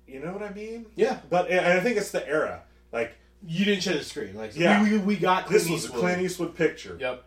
You 0.08 0.20
know 0.22 0.32
what 0.32 0.44
I 0.44 0.54
mean? 0.54 0.86
yeah. 0.96 1.20
But 1.30 1.50
and 1.50 1.66
I 1.66 1.80
think 1.82 1.98
it's 1.98 2.12
the 2.12 2.28
era. 2.28 2.64
Like 2.92 3.14
You 3.46 3.66
didn't 3.66 3.84
share 3.84 3.98
the 3.98 4.04
screen. 4.04 4.36
Like, 4.36 4.56
Yeah. 4.56 4.82
we, 4.84 4.94
we, 4.94 4.98
we 5.00 5.16
got 5.18 5.46
Clint 5.48 5.62
this 5.64 5.70
was 5.70 5.84
a 5.84 5.88
Eastwood. 5.88 6.02
Clint 6.02 6.22
Eastwood 6.22 6.56
picture. 6.56 6.98
Yep. 7.00 7.24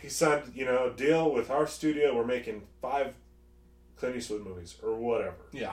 He 0.00 0.08
signed, 0.08 0.52
you 0.54 0.64
know, 0.64 0.90
a 0.92 0.96
deal 0.96 1.32
with 1.32 1.50
our 1.50 1.66
studio. 1.66 2.14
We're 2.16 2.24
making 2.26 2.62
five 2.82 3.14
Clint 3.96 4.16
Eastwood 4.16 4.42
movies 4.44 4.76
or 4.82 4.94
whatever. 4.96 5.36
Yeah. 5.52 5.72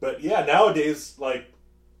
But 0.00 0.22
yeah, 0.22 0.44
nowadays, 0.44 1.14
like 1.18 1.46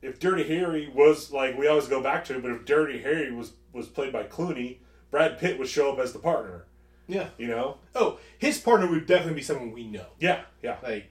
if 0.02 0.18
Dirty 0.20 0.44
Harry 0.44 0.90
was 0.94 1.32
like 1.32 1.56
we 1.56 1.66
always 1.68 1.88
go 1.88 2.02
back 2.02 2.24
to 2.26 2.36
it, 2.36 2.42
but 2.42 2.50
if 2.50 2.64
Dirty 2.64 3.00
Harry 3.02 3.32
was 3.32 3.52
was 3.72 3.86
played 3.88 4.12
by 4.12 4.24
Clooney, 4.24 4.78
Brad 5.10 5.38
Pitt 5.38 5.58
would 5.58 5.68
show 5.68 5.92
up 5.92 5.98
as 5.98 6.12
the 6.12 6.18
partner. 6.18 6.64
Yeah. 7.06 7.28
You 7.38 7.46
know? 7.48 7.78
Oh, 7.94 8.18
his 8.38 8.58
partner 8.58 8.86
would 8.86 9.06
definitely 9.06 9.34
be 9.34 9.42
someone 9.42 9.72
we 9.72 9.86
know. 9.86 10.06
Yeah, 10.18 10.42
yeah. 10.62 10.76
Like, 10.82 11.10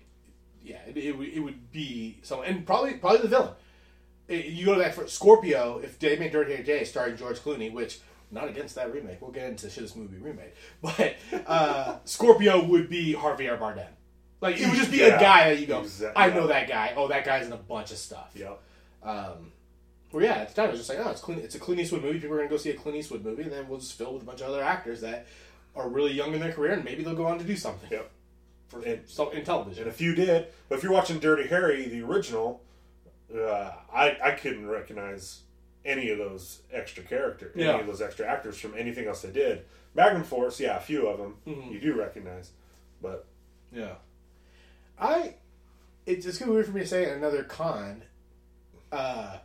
yeah, 0.64 0.78
it, 0.88 0.97
it, 0.97 1.18
would- 1.18 1.30
it 1.30 1.39
would 1.39 1.72
be 1.72 2.18
someone, 2.24 2.47
and 2.47 2.66
probably 2.66 2.93
probably 2.95 3.20
the 3.22 3.28
villain. 3.28 3.53
It- 4.28 4.45
you 4.45 4.66
go 4.66 4.74
to 4.76 4.80
that 4.80 4.95
for 4.95 5.07
Scorpio. 5.07 5.80
If 5.84 5.99
they 5.99 6.18
made 6.18 6.32
Dirty 6.32 6.53
Harry 6.53 6.64
J 6.64 6.84
starring 6.86 7.18
George 7.18 7.39
Clooney, 7.39 7.72
which 7.72 7.99
not 8.32 8.47
against 8.49 8.74
that 8.76 8.91
remake. 8.91 9.22
We'll 9.22 9.30
get 9.32 9.47
into 9.49 9.70
shit 9.70 9.84
this 9.84 9.95
movie 9.95 10.18
remade, 10.18 10.53
but 10.82 11.16
uh, 11.45 11.97
Scorpio 12.05 12.64
would 12.66 12.89
be 12.89 13.14
Javier 13.14 13.59
Bardem. 13.59 13.86
Like 14.41 14.59
it 14.59 14.68
would 14.68 14.76
just 14.78 14.89
be 14.91 14.97
Yeah, 14.97 15.18
a 15.18 15.20
guy 15.20 15.49
that 15.53 15.61
you 15.61 15.68
go, 15.68 15.82
exact- 15.82 16.18
I 16.18 16.30
know 16.32 16.47
that 16.47 16.68
guy. 16.68 16.93
Oh, 16.97 17.07
that 17.09 17.24
guy's 17.26 17.45
in 17.45 17.53
a 17.53 17.57
bunch 17.57 17.91
of 17.91 17.97
stuff. 17.97 18.32
Yeah. 18.36 18.53
Um, 19.03 19.51
well, 20.11 20.24
yeah, 20.24 20.34
at 20.36 20.49
the 20.49 20.55
time 20.55 20.70
it 20.70 20.72
was 20.72 20.80
just 20.80 20.89
like, 20.89 20.99
oh, 21.05 21.09
it's 21.11 21.22
Clint, 21.22 21.43
it's 21.43 21.55
a 21.55 21.59
Clint 21.59 21.80
Eastwood 21.82 22.01
movie. 22.03 22.20
People 22.20 22.36
are 22.36 22.39
gonna 22.39 22.49
go 22.49 22.57
see 22.57 22.70
a 22.72 22.76
Clint 22.76 22.97
Eastwood 22.97 23.24
movie, 23.24 23.43
and 23.43 23.51
then 23.51 23.68
we'll 23.68 23.80
just 23.80 23.93
fill 23.93 24.07
it 24.09 24.14
with 24.14 24.24
a 24.24 24.26
bunch 24.26 24.41
of 24.41 24.47
other 24.49 24.64
actors 24.64 25.01
that 25.01 25.28
are 25.76 25.88
really 25.89 26.11
young 26.11 26.34
in 26.34 26.39
their 26.39 26.51
career, 26.51 26.72
and 26.74 26.84
maybe 26.84 27.03
they'll 27.03 27.16
go 27.16 27.26
on 27.26 27.38
to 27.39 27.43
do 27.45 27.55
something 27.55 27.89
Yep. 27.91 28.09
For 28.74 28.82
And- 28.88 29.07
so, 29.07 29.30
in 29.30 29.43
television. 29.45 29.84
And 29.84 29.91
a 29.91 29.95
few 29.95 30.15
did. 30.15 30.47
But 30.69 30.78
if 30.78 30.84
you're 30.84 30.91
watching 30.91 31.19
Dirty 31.19 31.47
Harry, 31.47 31.88
the 31.88 32.01
original, 32.01 32.61
uh, 33.34 33.71
I 33.93 34.17
I 34.24 34.32
couldn't 34.32 34.67
recognize 34.67 35.41
any 35.86 36.09
of 36.09 36.17
those 36.17 36.61
extra 36.71 37.03
characters, 37.03 37.51
any 37.55 37.67
of 37.80 37.88
those 37.88 38.01
extra 38.01 38.26
actors 38.26 38.57
from 38.59 38.74
anything 38.78 39.05
else 39.07 39.21
they 39.21 39.32
did. 39.32 39.65
Magnum 39.95 40.24
Force, 40.24 40.59
yeah, 40.59 40.78
a 40.78 40.82
few 40.82 41.07
of 41.07 41.17
them 41.19 41.38
Mhm. 41.45 41.71
you 41.71 41.80
do 41.80 41.93
recognize, 41.93 42.51
but 43.01 43.26
Yeah. 43.71 43.95
I 44.97 45.36
it's 46.05 46.26
it's 46.26 46.38
gonna 46.38 46.51
be 46.51 46.55
weird 46.55 46.65
for 46.67 46.71
me 46.74 46.82
to 46.82 46.88
say 46.88 47.09
another 47.11 47.43
con. 47.43 48.03
Uh 48.91 49.38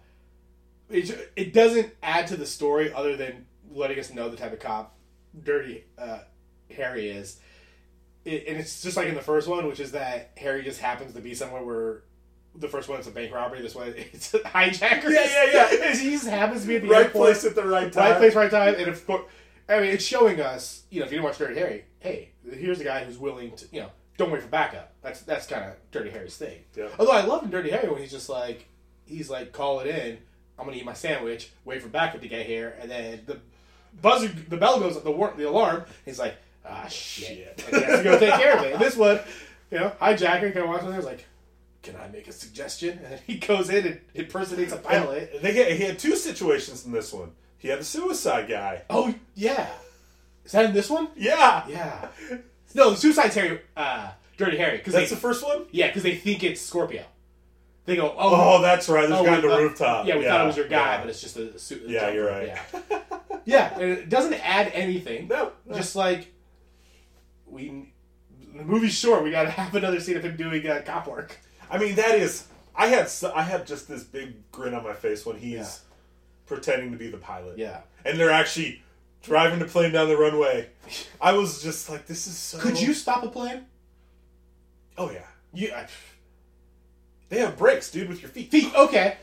it, 0.90 1.30
it 1.36 1.52
doesn't 1.52 1.92
add 2.02 2.26
to 2.28 2.36
the 2.36 2.46
story 2.46 2.92
other 2.92 3.16
than 3.16 3.46
letting 3.70 3.98
us 3.98 4.12
know 4.12 4.28
the 4.30 4.36
type 4.36 4.52
of 4.54 4.58
cop 4.60 4.94
dirty 5.44 5.84
uh, 5.98 6.20
Harry 6.74 7.08
is. 7.10 7.38
It, 8.28 8.46
and 8.48 8.58
it's 8.58 8.82
just 8.82 8.96
like 8.96 9.08
in 9.08 9.14
the 9.14 9.22
first 9.22 9.48
one, 9.48 9.66
which 9.66 9.80
is 9.80 9.92
that 9.92 10.32
Harry 10.36 10.62
just 10.62 10.80
happens 10.80 11.14
to 11.14 11.20
be 11.20 11.34
somewhere 11.34 11.62
where 11.62 12.02
the 12.54 12.68
first 12.68 12.88
one 12.88 12.98
it's 12.98 13.08
a 13.08 13.10
bank 13.10 13.32
robbery, 13.32 13.62
this 13.62 13.74
one 13.74 13.88
it's 13.96 14.34
a 14.34 14.40
hijacker. 14.40 15.10
Yeah, 15.10 15.26
yeah, 15.52 15.72
yeah. 15.72 15.94
he 15.96 16.10
just 16.10 16.26
happens 16.26 16.62
to 16.62 16.68
be 16.68 16.76
at 16.76 16.82
the 16.82 16.88
right 16.88 17.06
airport, 17.06 17.24
place 17.24 17.44
at 17.44 17.54
the 17.54 17.66
right 17.66 17.92
time. 17.92 18.12
right 18.12 18.18
place, 18.18 18.34
right 18.34 18.50
time, 18.50 18.74
and 18.76 18.88
of 18.88 19.06
course, 19.06 19.24
I 19.68 19.80
mean, 19.80 19.90
it's 19.90 20.04
showing 20.04 20.40
us, 20.40 20.84
you 20.90 21.00
know, 21.00 21.06
if 21.06 21.12
you 21.12 21.16
didn't 21.16 21.26
watch 21.26 21.38
Dirty 21.38 21.58
Harry, 21.58 21.84
hey, 22.00 22.30
here's 22.50 22.80
a 22.80 22.84
guy 22.84 23.04
who's 23.04 23.18
willing 23.18 23.54
to, 23.56 23.66
you 23.70 23.82
know, 23.82 23.90
don't 24.16 24.30
wait 24.30 24.42
for 24.42 24.48
backup. 24.48 24.92
That's 25.02 25.22
that's 25.22 25.46
kind 25.46 25.64
of 25.64 25.74
Dirty 25.90 26.10
Harry's 26.10 26.36
thing. 26.36 26.58
Yeah. 26.76 26.88
Although 26.98 27.12
I 27.12 27.24
love 27.24 27.44
in 27.44 27.50
Dirty 27.50 27.70
Harry 27.70 27.88
when 27.88 28.00
he's 28.00 28.10
just 28.10 28.28
like, 28.28 28.66
he's 29.04 29.30
like, 29.30 29.52
call 29.52 29.80
it 29.80 29.86
in. 29.86 30.18
I'm 30.58 30.64
gonna 30.64 30.76
eat 30.76 30.84
my 30.84 30.94
sandwich, 30.94 31.52
wait 31.64 31.80
for 31.82 31.88
backup 31.88 32.20
to 32.22 32.28
get 32.28 32.44
here, 32.46 32.76
and 32.80 32.90
then 32.90 33.20
the 33.26 33.38
buzzer, 34.02 34.28
the 34.28 34.56
bell 34.56 34.80
goes 34.80 35.00
the 35.00 35.10
war- 35.10 35.34
the 35.36 35.48
alarm. 35.48 35.84
He's 36.04 36.18
like, 36.18 36.36
ah 36.68 36.86
shit, 36.88 37.60
has 37.60 37.98
to 37.98 38.04
go 38.04 38.18
take 38.18 38.34
care 38.34 38.56
of 38.56 38.64
it. 38.64 38.72
And 38.74 38.82
this 38.82 38.96
one, 38.96 39.20
you 39.70 39.78
know, 39.78 39.92
hijacker 40.00 40.52
kind 40.52 40.58
of 40.58 40.68
walks 40.68 40.82
in 40.82 40.90
there, 40.90 40.96
he's 40.96 41.06
like, 41.06 41.24
can 41.82 41.96
I 41.96 42.08
make 42.08 42.28
a 42.28 42.32
suggestion? 42.32 42.98
And 42.98 43.12
then 43.12 43.20
he 43.26 43.36
goes 43.36 43.70
in 43.70 43.86
and 43.86 44.00
impersonates 44.14 44.72
a 44.72 44.76
pilot. 44.76 45.30
And 45.34 45.42
they 45.42 45.54
get, 45.54 45.72
he 45.72 45.84
had 45.84 45.98
two 45.98 46.16
situations 46.16 46.84
in 46.84 46.92
this 46.92 47.12
one. 47.12 47.32
He 47.58 47.68
had 47.68 47.80
the 47.80 47.84
suicide 47.84 48.48
guy. 48.48 48.82
Oh 48.90 49.14
yeah, 49.34 49.68
is 50.44 50.52
that 50.52 50.64
in 50.64 50.72
this 50.72 50.88
one? 50.88 51.08
Yeah, 51.16 51.66
Yeah. 51.68 52.08
No, 52.74 52.90
the 52.90 52.96
Suicide's 52.96 53.34
Harry, 53.34 53.60
uh, 53.76 54.10
Dirty 54.36 54.56
Harry, 54.58 54.76
because 54.76 54.92
that's 54.92 55.10
they 55.10 55.14
the 55.14 55.20
first 55.20 55.44
one. 55.44 55.64
yeah, 55.72 55.88
because 55.88 56.02
they 56.02 56.14
think 56.14 56.44
it's 56.44 56.60
Scorpio. 56.60 57.04
They 57.86 57.96
go, 57.96 58.14
Oh, 58.16 58.56
oh, 58.56 58.62
that's 58.62 58.88
right. 58.88 59.08
There's 59.08 59.20
oh, 59.20 59.24
a 59.24 59.26
guy 59.26 59.36
on 59.36 59.42
the 59.42 59.48
rooftop. 59.48 60.06
Yeah, 60.06 60.18
we 60.18 60.24
thought 60.24 60.42
it 60.42 60.46
was 60.46 60.56
your 60.56 60.68
guy, 60.68 60.94
yeah. 60.94 61.00
but 61.00 61.08
it's 61.08 61.20
just 61.20 61.36
a 61.36 61.58
suit. 61.58 61.82
Yeah, 61.86 62.00
jumper. 62.00 62.14
you're 62.14 62.28
right. 62.28 62.46
Yeah, 62.46 63.00
yeah, 63.44 63.74
and 63.74 63.90
it 63.90 64.08
doesn't 64.08 64.34
add 64.34 64.70
anything. 64.74 65.28
No, 65.28 65.52
no. 65.66 65.74
Just 65.74 65.96
like 65.96 66.32
we, 67.50 67.92
the 68.54 68.64
movie's 68.64 68.94
short. 68.94 69.22
We 69.22 69.30
got 69.30 69.44
to 69.44 69.50
have 69.62 69.74
another 69.74 70.00
scene 70.00 70.16
of 70.16 70.24
him 70.24 70.36
doing 70.36 70.66
uh, 70.66 70.82
cop 70.84 71.06
work. 71.06 71.38
I 71.70 71.78
mean, 71.78 71.94
that 71.96 72.14
is. 72.14 72.46
I 72.74 72.86
had 72.86 73.10
I 73.34 73.42
had 73.42 73.66
just 73.66 73.88
this 73.88 74.04
big 74.04 74.50
grin 74.52 74.72
on 74.74 74.84
my 74.84 74.92
face 74.94 75.26
when 75.26 75.36
he's 75.36 75.80
pretending 76.46 76.92
to 76.92 76.96
be 76.96 77.10
the 77.10 77.16
pilot. 77.18 77.58
Yeah. 77.58 77.80
And 78.04 78.18
they're 78.18 78.30
actually 78.30 78.82
driving 79.22 79.58
the 79.58 79.64
plane 79.64 79.92
down 79.92 80.08
the 80.08 80.16
runway. 80.16 80.70
I 81.20 81.32
was 81.32 81.60
just 81.62 81.88
like, 81.90 82.06
this 82.06 82.26
is 82.26 82.36
so. 82.36 82.58
Could 82.58 82.80
you 82.80 82.94
stop 82.94 83.24
a 83.24 83.28
plane? 83.28 83.66
Oh 84.96 85.10
yeah. 85.10 85.26
You 85.52 85.72
I, 85.74 85.86
They 87.28 87.40
have 87.40 87.56
brakes, 87.58 87.90
dude, 87.90 88.08
with 88.08 88.22
your 88.22 88.30
feet. 88.30 88.50
feet. 88.50 88.72
Okay. 88.74 89.16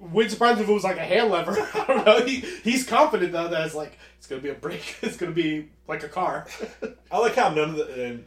Wouldn't 0.00 0.30
surprise 0.32 0.60
if 0.60 0.68
it 0.68 0.72
was 0.72 0.84
like 0.84 0.96
a 0.96 1.04
hand 1.04 1.30
lever. 1.30 1.52
I 1.74 1.84
don't 1.86 2.06
know. 2.06 2.20
He, 2.24 2.36
he's 2.62 2.86
confident 2.86 3.32
though 3.32 3.48
that 3.48 3.66
it's 3.66 3.74
like 3.74 3.98
it's 4.16 4.26
gonna 4.28 4.40
be 4.42 4.50
a 4.50 4.54
brake. 4.54 4.96
It's 5.02 5.16
gonna 5.16 5.32
be 5.32 5.70
like 5.88 6.04
a 6.04 6.08
car. 6.08 6.46
I 7.10 7.18
like 7.18 7.34
how 7.34 7.48
none 7.50 7.70
of 7.70 7.76
the 7.76 8.04
and 8.04 8.24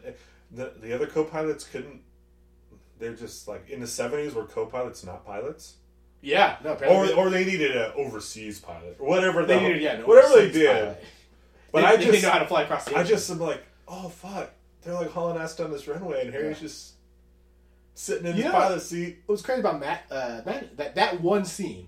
the 0.51 0.74
the 0.82 0.93
other 0.93 1.07
co-pilots 1.07 1.63
couldn't. 1.65 2.01
They're 2.99 3.13
just 3.15 3.47
like 3.47 3.69
in 3.69 3.80
the 3.80 3.88
seventies 3.88 4.34
were 4.36 4.45
co-pilots 4.45 5.03
not 5.05 5.26
pilots, 5.26 5.76
yeah. 6.22 6.57
No. 6.63 6.72
or 6.72 6.74
apparently- 6.74 7.13
or 7.13 7.30
they 7.30 7.45
needed 7.45 7.76
an 7.76 7.93
overseas 7.95 8.59
pilot 8.59 8.97
or 8.99 9.07
whatever. 9.07 9.45
they 9.45 9.55
the- 9.55 9.61
needed 9.61 9.82
yeah. 9.82 10.01
Whatever 10.01 10.36
they 10.36 10.51
did. 10.51 10.67
pilot. 10.76 11.03
But 11.72 11.82
they, 11.82 11.88
I 11.88 11.95
they 11.95 12.05
just 12.05 12.24
know 12.24 12.30
how 12.32 12.39
to 12.39 12.47
fly 12.47 12.63
across 12.63 12.84
the. 12.86 12.91
ocean. 12.91 13.01
I 13.01 13.03
just 13.07 13.32
am 13.32 13.39
like, 13.39 13.63
oh 13.88 14.09
fuck, 14.09 14.51
they're 14.82 14.93
like 14.93 15.09
hauling 15.09 15.41
ass 15.41 15.55
down 15.55 15.72
this 15.72 15.88
runway, 15.88 16.26
and 16.26 16.34
Harry's 16.34 16.59
just 16.59 16.95
sitting 17.93 18.25
in 18.25 18.35
You 18.37 18.43
his 18.43 18.51
know- 18.51 18.59
pilot 18.59 18.81
seat. 18.81 19.19
what 19.25 19.33
was 19.33 19.41
crazy 19.41 19.59
about 19.61 19.79
Matt, 19.79 20.03
uh, 20.11 20.41
Matt 20.45 20.77
that 20.77 20.95
that 20.95 21.21
one 21.21 21.45
scene. 21.45 21.87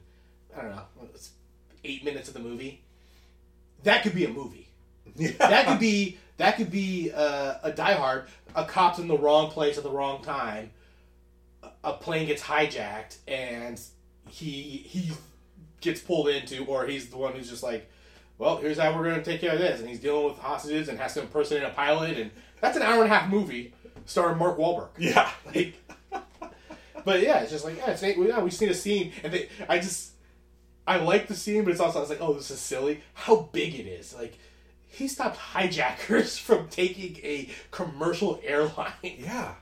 I 0.58 0.62
don't 0.62 0.72
know. 0.76 0.84
It's 1.14 1.32
eight 1.84 2.04
minutes 2.04 2.28
of 2.28 2.34
the 2.36 2.40
movie. 2.40 2.84
That 3.84 4.04
could 4.04 4.14
be 4.16 4.26
a 4.26 4.30
movie. 4.30 4.70
Yeah. 5.16 5.32
That 5.38 5.68
could 5.68 5.80
be 5.80 6.18
that 6.38 6.58
could 6.58 6.72
be 6.72 7.12
uh, 7.14 7.56
a 7.64 7.72
Die 7.72 7.94
Hard. 7.94 8.26
A 8.56 8.66
cop's 8.66 9.00
in 9.00 9.08
the 9.08 9.18
wrong 9.18 9.50
place 9.52 9.78
at 9.78 9.84
the 9.84 9.90
wrong 9.92 10.24
time. 10.24 10.72
A- 11.64 11.70
A 11.84 11.94
plane 11.94 12.28
gets 12.28 12.42
hijacked 12.42 13.18
and 13.28 13.80
he 14.30 14.52
he 14.88 15.12
gets 15.82 16.00
pulled 16.02 16.30
into, 16.30 16.64
or 16.66 16.86
he's 16.88 17.10
the 17.10 17.18
one 17.18 17.34
who's 17.34 17.50
just 17.50 17.62
like, 17.64 17.90
well, 18.38 18.58
here's 18.58 18.78
how 18.78 18.96
we're 18.96 19.04
going 19.04 19.16
to 19.18 19.24
take 19.24 19.42
care 19.42 19.52
of 19.54 19.60
this, 19.60 19.80
and 19.82 19.90
he's 19.90 20.00
dealing 20.00 20.26
with 20.26 20.38
hostages 20.38 20.88
and 20.88 20.98
has 20.98 21.14
to 21.16 21.22
impersonate 21.22 21.64
a 21.64 21.70
pilot, 21.70 22.18
and 22.18 22.32
that's 22.62 22.78
an 22.78 22.84
hour 22.84 23.04
and 23.04 23.12
a 23.12 23.16
half 23.16 23.30
movie 23.30 23.74
starring 24.06 24.38
Mark 24.38 24.58
Wahlberg. 24.58 24.90
yeah. 24.98 25.30
Like, 25.54 25.76
but 27.06 27.22
yeah, 27.22 27.40
it's 27.40 27.52
just 27.52 27.66
like 27.66 27.78
yeah, 27.78 27.92
it's 27.92 28.02
yeah, 28.02 28.40
we've 28.40 28.54
seen 28.54 28.70
a 28.70 28.74
scene, 28.74 29.12
and 29.24 29.34
they, 29.34 29.50
I 29.68 29.80
just, 29.80 30.12
I 30.86 30.98
like 30.98 31.28
the 31.28 31.36
scene, 31.36 31.64
but 31.64 31.72
it's 31.72 31.80
also 31.80 32.00
I 32.00 32.02
was 32.02 32.10
like, 32.10 32.22
oh, 32.22 32.34
this 32.34 32.52
is 32.52 32.60
silly. 32.60 33.02
How 33.14 33.50
big 33.52 33.76
it 33.76 33.88
is, 33.88 34.14
like. 34.14 34.38
He 34.86 35.08
stopped 35.08 35.38
hijackers 35.38 36.38
from 36.48 36.68
taking 36.68 37.16
a 37.26 37.50
commercial 37.72 38.40
airline. 38.44 38.94
Yeah. 39.02 39.56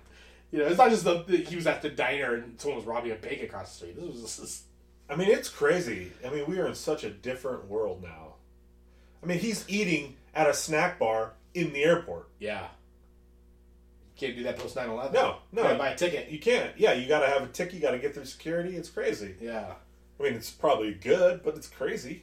You 0.52 0.60
know, 0.60 0.66
it's 0.66 0.78
not 0.78 0.90
just 0.90 1.06
the, 1.06 1.24
the 1.24 1.38
he 1.38 1.56
was 1.56 1.66
at 1.68 1.82
the 1.82 1.90
diner 1.90 2.34
and 2.34 2.60
someone 2.60 2.80
was 2.80 2.86
robbing 2.86 3.14
a 3.14 3.16
bank 3.16 3.42
across 3.42 3.70
the 3.70 3.76
street. 3.78 3.96
This 3.96 4.12
was 4.12 4.22
just 4.22 4.42
this, 4.42 4.64
I 5.10 5.16
mean, 5.16 5.30
it's 5.30 5.48
crazy. 5.48 6.12
I 6.26 6.30
mean, 6.30 6.46
we 6.48 6.60
are 6.60 6.68
in 6.68 6.76
such 6.76 7.06
a 7.06 7.10
different 7.10 7.70
world 7.70 8.04
now. 8.04 8.34
I 9.24 9.26
mean, 9.26 9.40
he's 9.40 9.64
eating 9.70 10.18
at 10.36 10.50
a 10.50 10.54
snack 10.54 11.00
bar 11.00 11.34
in 11.54 11.72
the 11.74 11.84
airport. 11.84 12.28
yeah. 12.40 12.68
Can't 14.22 14.36
do 14.36 14.44
that 14.44 14.60
post 14.60 14.76
9-11. 14.76 15.14
No, 15.14 15.38
no. 15.52 15.64
Gotta 15.64 15.80
buy 15.80 15.90
a 15.90 15.98
ticket. 15.98 16.30
You 16.30 16.38
can't. 16.38 16.78
Yeah, 16.78 16.94
you 16.94 17.08
got 17.08 17.22
to 17.22 17.28
have 17.28 17.42
a 17.42 17.48
ticket. 17.48 17.74
You 17.74 17.80
got 17.80 17.92
to 17.92 17.98
get 17.98 18.14
through 18.14 18.26
security. 18.26 18.76
It's 18.76 18.88
crazy. 18.88 19.34
Yeah. 19.42 19.74
I 20.20 20.24
mean, 20.24 20.34
it's 20.34 20.52
probably 20.52 20.94
good, 20.94 21.42
but 21.44 21.56
it's 21.56 21.68
crazy. 21.68 22.22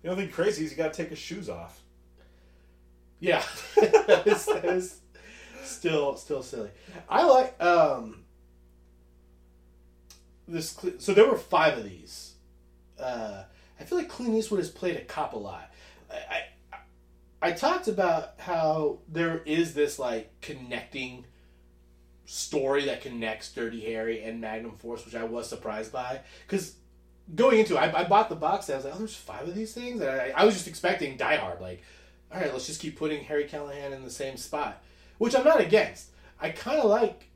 The 0.00 0.08
only 0.08 0.24
thing 0.24 0.32
crazy 0.32 0.64
is 0.64 0.70
you 0.70 0.78
got 0.78 0.94
to 0.94 0.96
take 0.96 1.10
his 1.10 1.18
shoes 1.18 1.50
off. 1.50 1.82
Yeah, 3.18 3.42
that, 3.76 4.22
is, 4.26 4.46
that 4.46 4.64
is 4.64 5.00
still 5.62 6.16
still 6.16 6.42
silly. 6.42 6.70
I 7.06 7.26
like 7.26 7.62
um 7.62 8.24
this. 10.48 10.78
So 10.96 11.12
there 11.12 11.28
were 11.28 11.36
five 11.36 11.76
of 11.76 11.84
these. 11.84 12.36
Uh, 12.98 13.42
I 13.78 13.84
feel 13.84 13.98
like 13.98 14.08
Clint 14.08 14.34
Eastwood 14.34 14.60
has 14.60 14.70
played 14.70 14.96
a 14.96 15.04
cop 15.04 15.34
a 15.34 15.38
lot. 15.38 15.70
I, 16.10 16.14
I 16.14 16.42
I 17.42 17.52
talked 17.52 17.88
about 17.88 18.34
how 18.38 18.98
there 19.08 19.42
is 19.46 19.74
this 19.74 19.98
like 19.98 20.30
connecting 20.40 21.24
story 22.26 22.84
that 22.84 23.00
connects 23.00 23.52
Dirty 23.52 23.80
Harry 23.92 24.22
and 24.22 24.40
Magnum 24.40 24.76
Force, 24.76 25.04
which 25.04 25.14
I 25.14 25.24
was 25.24 25.48
surprised 25.48 25.92
by 25.92 26.20
because 26.46 26.76
going 27.34 27.58
into 27.58 27.74
it, 27.74 27.78
I, 27.78 28.00
I 28.00 28.04
bought 28.04 28.28
the 28.28 28.36
box 28.36 28.68
and 28.68 28.74
I 28.74 28.76
was 28.76 28.84
like, 28.84 28.94
oh, 28.94 28.98
there's 28.98 29.16
five 29.16 29.48
of 29.48 29.54
these 29.54 29.72
things, 29.72 30.00
and 30.00 30.10
I, 30.10 30.32
I 30.36 30.44
was 30.44 30.54
just 30.54 30.68
expecting 30.68 31.16
Die 31.16 31.36
Hard, 31.36 31.60
like 31.60 31.82
all 32.32 32.40
right, 32.40 32.52
let's 32.52 32.66
just 32.66 32.80
keep 32.80 32.96
putting 32.96 33.24
Harry 33.24 33.44
Callahan 33.44 33.92
in 33.92 34.04
the 34.04 34.10
same 34.10 34.36
spot, 34.36 34.82
which 35.18 35.34
I'm 35.34 35.44
not 35.44 35.60
against. 35.60 36.10
I 36.40 36.50
kind 36.50 36.78
of 36.78 36.90
like. 36.90 37.26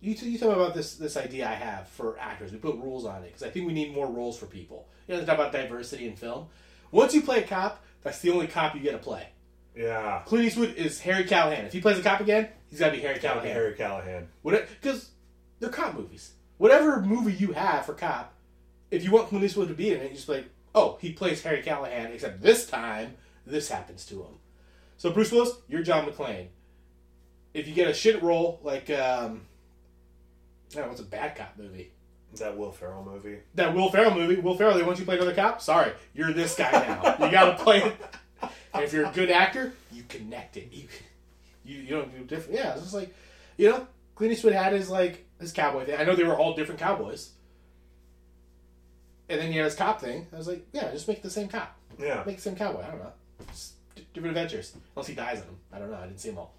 You, 0.00 0.14
t- 0.14 0.28
you 0.28 0.38
me 0.38 0.52
about 0.52 0.74
this 0.74 0.96
this 0.96 1.16
idea 1.16 1.48
I 1.48 1.54
have 1.54 1.88
for 1.88 2.18
actors. 2.18 2.52
We 2.52 2.58
put 2.58 2.76
rules 2.76 3.06
on 3.06 3.22
it 3.22 3.28
because 3.28 3.42
I 3.42 3.48
think 3.48 3.66
we 3.66 3.72
need 3.72 3.94
more 3.94 4.06
roles 4.06 4.38
for 4.38 4.44
people. 4.44 4.86
You 5.08 5.14
know, 5.14 5.20
they 5.20 5.26
talk 5.26 5.36
about 5.36 5.52
diversity 5.52 6.06
in 6.06 6.14
film. 6.14 6.48
Once 6.90 7.14
you 7.14 7.22
play 7.22 7.42
a 7.42 7.46
cop, 7.46 7.82
that's 8.04 8.20
the 8.20 8.30
only 8.30 8.46
cop 8.46 8.76
you 8.76 8.80
get 8.80 8.92
to 8.92 8.98
play. 8.98 9.26
Yeah. 9.74 10.22
Clint 10.26 10.44
Eastwood 10.44 10.74
is 10.76 11.00
Harry 11.00 11.24
Callahan. 11.24 11.64
If 11.64 11.72
he 11.72 11.80
plays 11.80 11.98
a 11.98 12.02
cop 12.02 12.20
again, 12.20 12.48
he's 12.70 12.78
got 12.78 12.90
to 12.90 12.92
be 12.92 13.00
Harry 13.00 13.18
Callahan. 13.18 13.50
Harry 13.50 13.74
Callahan. 13.74 14.28
Because 14.44 15.10
they're 15.58 15.70
cop 15.70 15.94
movies. 15.94 16.34
Whatever 16.58 17.00
movie 17.00 17.32
you 17.32 17.52
have 17.52 17.84
for 17.86 17.94
cop, 17.94 18.32
if 18.92 19.02
you 19.02 19.10
want 19.10 19.28
Clint 19.28 19.44
Eastwood 19.44 19.68
to 19.68 19.74
be 19.74 19.92
in 19.92 20.00
it, 20.00 20.10
you 20.10 20.16
just 20.16 20.28
like, 20.28 20.48
oh, 20.74 20.98
he 21.00 21.12
plays 21.12 21.42
Harry 21.42 21.62
Callahan, 21.62 22.12
except 22.12 22.40
this 22.40 22.68
time 22.68 23.14
this 23.46 23.68
happens 23.68 24.04
to 24.06 24.22
him. 24.22 24.38
So 24.96 25.10
Bruce 25.10 25.32
Willis, 25.32 25.56
you're 25.68 25.82
John 25.82 26.06
McClane. 26.06 26.48
If 27.52 27.66
you 27.66 27.74
get 27.74 27.88
a 27.88 27.94
shit 27.94 28.22
role 28.22 28.60
like, 28.62 28.90
um, 28.90 29.42
I 30.72 30.76
don't 30.76 30.82
know, 30.82 30.88
what's 30.88 31.00
a 31.00 31.04
bad 31.04 31.36
cop 31.36 31.54
movie? 31.58 31.90
That 32.40 32.56
Will 32.56 32.72
Ferrell 32.72 33.04
movie. 33.04 33.38
That 33.54 33.74
Will 33.74 33.90
Ferrell 33.90 34.14
movie. 34.14 34.36
Will 34.36 34.56
Ferrell, 34.56 34.76
they 34.76 34.82
want 34.82 34.98
you 34.98 35.04
to 35.04 35.08
play 35.08 35.16
another 35.16 35.34
cop? 35.34 35.60
Sorry, 35.60 35.92
you're 36.14 36.32
this 36.32 36.54
guy 36.56 36.70
now. 36.70 37.24
you 37.24 37.30
got 37.30 37.56
to 37.56 37.62
play 37.62 37.82
it. 37.82 37.96
And 38.72 38.84
if 38.84 38.92
you're 38.92 39.06
a 39.06 39.12
good 39.12 39.30
actor, 39.30 39.72
you 39.92 40.02
connect 40.08 40.56
it. 40.56 40.68
You, 40.72 40.88
you, 41.64 41.82
you 41.82 41.88
don't 41.90 42.16
do 42.16 42.24
different. 42.24 42.58
Yeah, 42.58 42.72
it's 42.72 42.82
just 42.82 42.94
like, 42.94 43.14
you 43.56 43.70
know, 43.70 43.86
Clint 44.14 44.32
Eastwood 44.32 44.52
had 44.52 44.72
his 44.72 44.90
like 44.90 45.26
his 45.40 45.52
cowboy 45.52 45.86
thing. 45.86 45.96
I 45.98 46.04
know 46.04 46.16
they 46.16 46.24
were 46.24 46.36
all 46.36 46.54
different 46.54 46.80
cowboys. 46.80 47.30
And 49.28 49.40
then 49.40 49.50
he 49.50 49.56
had 49.56 49.64
his 49.64 49.74
cop 49.74 50.00
thing. 50.00 50.26
I 50.32 50.36
was 50.36 50.48
like, 50.48 50.66
yeah, 50.72 50.90
just 50.90 51.08
make 51.08 51.22
the 51.22 51.30
same 51.30 51.48
cop. 51.48 51.76
Yeah. 51.98 52.22
Make 52.26 52.36
the 52.36 52.42
same 52.42 52.56
cowboy. 52.56 52.82
I 52.82 52.90
don't 52.90 52.98
know. 52.98 53.12
Just 53.48 53.74
different 54.12 54.36
adventures. 54.36 54.74
Unless 54.94 55.08
he 55.08 55.14
dies 55.14 55.40
in 55.40 55.46
them. 55.46 55.58
I 55.72 55.78
don't 55.78 55.90
know. 55.90 55.96
I 55.96 56.06
didn't 56.06 56.20
see 56.20 56.30
them 56.30 56.38
all. 56.38 56.54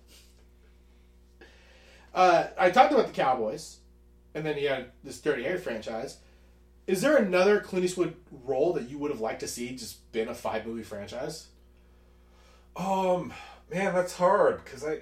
Uh, 2.13 2.47
I 2.57 2.69
talked 2.69 2.93
about 2.93 3.07
the 3.07 3.13
Cowboys, 3.13 3.80
and 4.36 4.45
then 4.45 4.57
he 4.57 4.65
had 4.65 4.91
this 5.03 5.19
Dirty 5.19 5.43
Harry 5.43 5.57
franchise. 5.57 6.17
Is 6.86 7.01
there 7.01 7.17
another 7.17 7.61
Clint 7.61 7.86
Eastwood 7.86 8.15
role 8.43 8.73
that 8.73 8.89
you 8.89 8.99
would 8.99 9.09
have 9.09 9.21
liked 9.21 9.39
to 9.39 9.47
see 9.47 9.75
just 9.75 10.11
been 10.11 10.27
a 10.27 10.36
five 10.36 10.67
movie 10.67 10.83
franchise? 10.83 11.47
Um, 12.75 13.33
man, 13.73 13.95
that's 13.95 14.15
hard 14.15 14.63
because 14.63 14.83
I. 14.83 14.99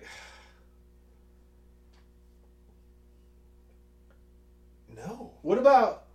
No. 4.95 5.31
What 5.41 5.57
about 5.57 6.05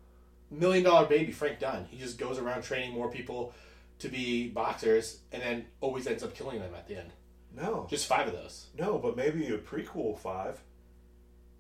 Million 0.51 0.85
Dollar 0.85 1.07
Baby, 1.07 1.33
Frank 1.33 1.59
Dunn? 1.59 1.87
He 1.91 1.99
just 1.99 2.17
goes 2.17 2.39
around 2.39 2.63
training 2.63 2.95
more 2.95 3.11
people 3.11 3.53
to 3.99 4.09
be 4.09 4.49
boxers 4.49 5.19
and 5.33 5.43
then 5.43 5.67
always 5.81 6.07
ends 6.07 6.23
up 6.23 6.35
killing 6.35 6.61
them 6.61 6.73
at 6.75 6.87
the 6.87 6.97
end. 6.97 7.11
No. 7.55 7.89
Just 7.91 8.07
five 8.07 8.29
of 8.29 8.33
those. 8.33 8.69
No, 8.79 8.97
but 8.99 9.17
maybe 9.17 9.49
a 9.49 9.59
prequel 9.59 10.17
five. 10.17 10.63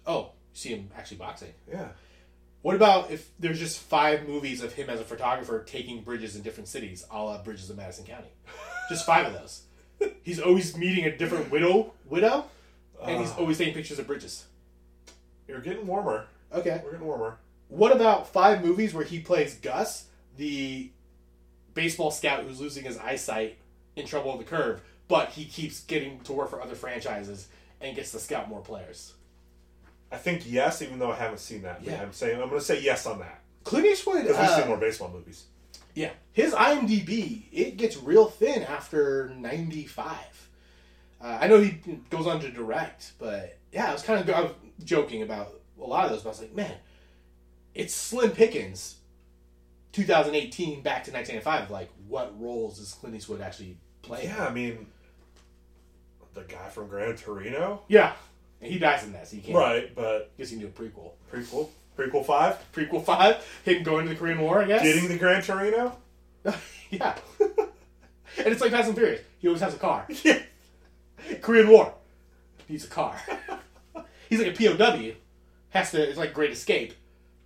Oh, 0.06 0.30
see 0.52 0.70
him 0.70 0.90
actually 0.96 1.18
boxing. 1.18 1.52
Yeah. 1.70 1.88
What 2.62 2.74
about 2.74 3.10
if 3.10 3.28
there's 3.38 3.58
just 3.58 3.78
five 3.78 4.26
movies 4.26 4.62
of 4.62 4.72
him 4.72 4.90
as 4.90 5.00
a 5.00 5.04
photographer 5.04 5.62
taking 5.62 6.02
bridges 6.02 6.34
in 6.36 6.42
different 6.42 6.68
cities, 6.68 7.04
a 7.10 7.22
la 7.22 7.42
Bridges 7.42 7.70
of 7.70 7.76
Madison 7.76 8.04
County? 8.04 8.28
Just 8.88 9.06
five 9.06 9.26
of 9.26 9.32
those. 9.32 9.62
He's 10.22 10.40
always 10.40 10.76
meeting 10.76 11.04
a 11.04 11.16
different 11.16 11.50
widow, 11.50 11.92
widow, 12.06 12.46
and 13.02 13.20
he's 13.20 13.30
Uh. 13.32 13.36
always 13.38 13.58
taking 13.58 13.74
pictures 13.74 13.98
of 13.98 14.06
bridges. 14.06 14.46
You're 15.46 15.60
getting 15.60 15.86
warmer. 15.86 16.26
Okay. 16.52 16.80
We're 16.84 16.92
getting 16.92 17.06
warmer. 17.06 17.38
What 17.68 17.92
about 17.94 18.28
five 18.28 18.64
movies 18.64 18.92
where 18.94 19.04
he 19.04 19.20
plays 19.20 19.54
Gus, 19.54 20.06
the 20.36 20.90
baseball 21.74 22.10
scout 22.10 22.42
who's 22.44 22.60
losing 22.60 22.84
his 22.84 22.98
eyesight 22.98 23.56
in 23.94 24.06
trouble 24.06 24.36
with 24.36 24.46
the 24.46 24.50
curve, 24.50 24.80
but 25.06 25.30
he 25.30 25.44
keeps 25.44 25.80
getting 25.80 26.20
to 26.20 26.32
work 26.32 26.50
for 26.50 26.60
other 26.60 26.74
franchises 26.74 27.48
and 27.80 27.94
gets 27.94 28.10
to 28.12 28.18
scout 28.18 28.48
more 28.48 28.60
players? 28.60 29.14
I 30.10 30.16
think 30.16 30.42
yes, 30.46 30.80
even 30.82 30.98
though 30.98 31.12
I 31.12 31.16
haven't 31.16 31.38
seen 31.38 31.62
that. 31.62 31.82
Yeah. 31.82 32.00
I'm 32.00 32.12
saying 32.12 32.40
I'm 32.40 32.48
going 32.48 32.60
to 32.60 32.64
say 32.64 32.80
yes 32.80 33.06
on 33.06 33.18
that 33.18 33.42
Clint 33.64 33.86
Eastwood. 33.86 34.22
because 34.22 34.36
we've 34.38 34.48
uh, 34.48 34.58
seen 34.58 34.68
more 34.68 34.76
baseball 34.78 35.10
movies. 35.10 35.44
Yeah, 35.94 36.10
his 36.32 36.54
IMDb 36.54 37.42
it 37.52 37.76
gets 37.76 37.96
real 37.96 38.26
thin 38.26 38.62
after 38.62 39.32
ninety 39.36 39.84
five. 39.84 40.48
Uh, 41.20 41.38
I 41.40 41.48
know 41.48 41.60
he 41.60 41.80
goes 42.10 42.26
on 42.26 42.40
to 42.40 42.50
direct, 42.50 43.12
but 43.18 43.58
yeah, 43.72 43.90
I 43.90 43.92
was 43.92 44.02
kind 44.02 44.20
of 44.20 44.34
I 44.34 44.42
was 44.42 44.52
joking 44.84 45.22
about 45.22 45.52
a 45.80 45.84
lot 45.84 46.04
of 46.04 46.12
those. 46.12 46.22
But 46.22 46.28
I 46.28 46.32
was 46.32 46.40
like, 46.40 46.54
man, 46.54 46.74
it's 47.74 47.94
slim 47.94 48.30
pickings. 48.30 48.96
2018 49.92 50.82
back 50.82 51.04
to 51.04 51.10
1995. 51.10 51.70
Like, 51.70 51.90
what 52.06 52.38
roles 52.40 52.78
is 52.78 52.92
Clint 52.94 53.16
Eastwood 53.16 53.40
actually 53.40 53.78
playing? 54.02 54.28
Yeah, 54.28 54.46
I 54.46 54.52
mean, 54.52 54.86
the 56.34 56.42
guy 56.42 56.68
from 56.68 56.88
Gran 56.88 57.16
Torino. 57.16 57.82
yeah, 57.88 58.12
and 58.60 58.72
he 58.72 58.78
dies 58.78 59.04
in 59.04 59.12
that, 59.12 59.28
so 59.28 59.36
you 59.36 59.42
can't. 59.42 59.56
Right, 59.56 59.94
but 59.94 60.04
I 60.06 60.38
Guess 60.38 60.52
you 60.52 60.58
can 60.58 60.66
do 60.70 60.72
a 60.74 60.88
prequel. 60.88 61.10
prequel. 61.32 61.68
Prequel 61.96 62.24
five, 62.24 62.56
Prequel 62.72 63.04
five, 63.04 63.44
him 63.64 63.82
going 63.82 64.04
to 64.06 64.10
the 64.12 64.18
Korean 64.18 64.38
War, 64.40 64.62
I 64.62 64.66
guess. 64.66 64.82
getting 64.82 65.08
the 65.08 65.18
Gran 65.18 65.42
Torino. 65.42 65.96
yeah. 66.90 67.16
and 67.40 68.46
it's 68.46 68.60
like 68.60 68.70
Fast 68.70 68.86
and 68.88 68.96
Furious. 68.96 69.20
He 69.40 69.48
always 69.48 69.60
has 69.62 69.74
a 69.74 69.78
car. 69.78 70.06
Yeah. 70.24 70.40
Korean 71.42 71.68
War 71.68 71.92
needs 72.68 72.84
a 72.84 72.88
car. 72.88 73.20
He's 74.30 74.40
like 74.40 74.58
a 74.58 74.76
POW. 74.76 75.10
Has 75.70 75.90
to. 75.90 76.08
It's 76.08 76.16
like 76.16 76.32
Great 76.32 76.52
Escape. 76.52 76.94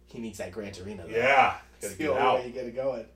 He 0.06 0.18
needs 0.18 0.36
that 0.38 0.52
Gran 0.52 0.72
Torino. 0.72 1.04
though. 1.06 1.14
Yeah, 1.16 1.54
gotta 1.80 1.94
get 1.94 2.10
only 2.10 2.20
out. 2.20 2.38
way 2.40 2.46
you 2.48 2.52
get 2.52 2.66
it 2.66 2.76
going. 2.76 3.06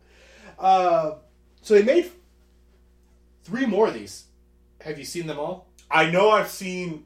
Uh, 0.59 1.17
so 1.61 1.75
they 1.75 1.83
made 1.83 2.11
three 3.45 3.67
more 3.67 3.89
of 3.89 3.95
these. 3.95 4.25
Have 4.81 4.99
you 4.99 5.05
seen 5.05 5.27
them 5.27 5.39
all? 5.39 5.67
I 5.91 6.11
know 6.11 6.31
I've 6.31 6.49
seen. 6.49 7.05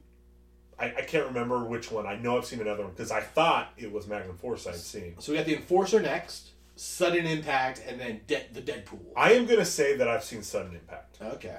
I, 0.80 0.86
I 0.98 1.02
can't 1.02 1.26
remember 1.26 1.62
which 1.64 1.90
one. 1.90 2.06
I 2.06 2.16
know 2.16 2.38
I've 2.38 2.46
seen 2.46 2.60
another 2.60 2.82
one 2.84 2.92
because 2.92 3.10
I 3.10 3.20
thought 3.20 3.72
it 3.76 3.92
was 3.92 4.06
Magnum 4.06 4.36
Force 4.36 4.66
I'd 4.66 4.76
seen. 4.76 5.14
So 5.18 5.32
we 5.32 5.38
got 5.38 5.46
the 5.46 5.54
Enforcer 5.56 6.00
next, 6.00 6.50
Sudden 6.76 7.26
Impact, 7.26 7.82
and 7.86 8.00
then 8.00 8.20
De- 8.26 8.46
the 8.52 8.60
Dead 8.60 8.86
Pool. 8.86 9.12
I 9.16 9.32
am 9.34 9.46
gonna 9.46 9.64
say 9.64 9.96
that 9.96 10.08
I've 10.08 10.24
seen 10.24 10.42
Sudden 10.42 10.74
Impact, 10.74 11.18
Okay. 11.22 11.58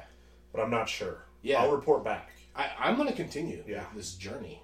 but 0.51 0.61
I'm 0.61 0.71
not 0.71 0.89
sure. 0.89 1.25
Yeah. 1.43 1.61
I'll 1.61 1.71
report 1.71 2.03
back. 2.03 2.31
I, 2.55 2.69
I'm 2.79 2.95
going 2.97 3.07
to 3.07 3.15
continue 3.15 3.63
Yeah. 3.67 3.85
this 3.95 4.13
journey. 4.15 4.61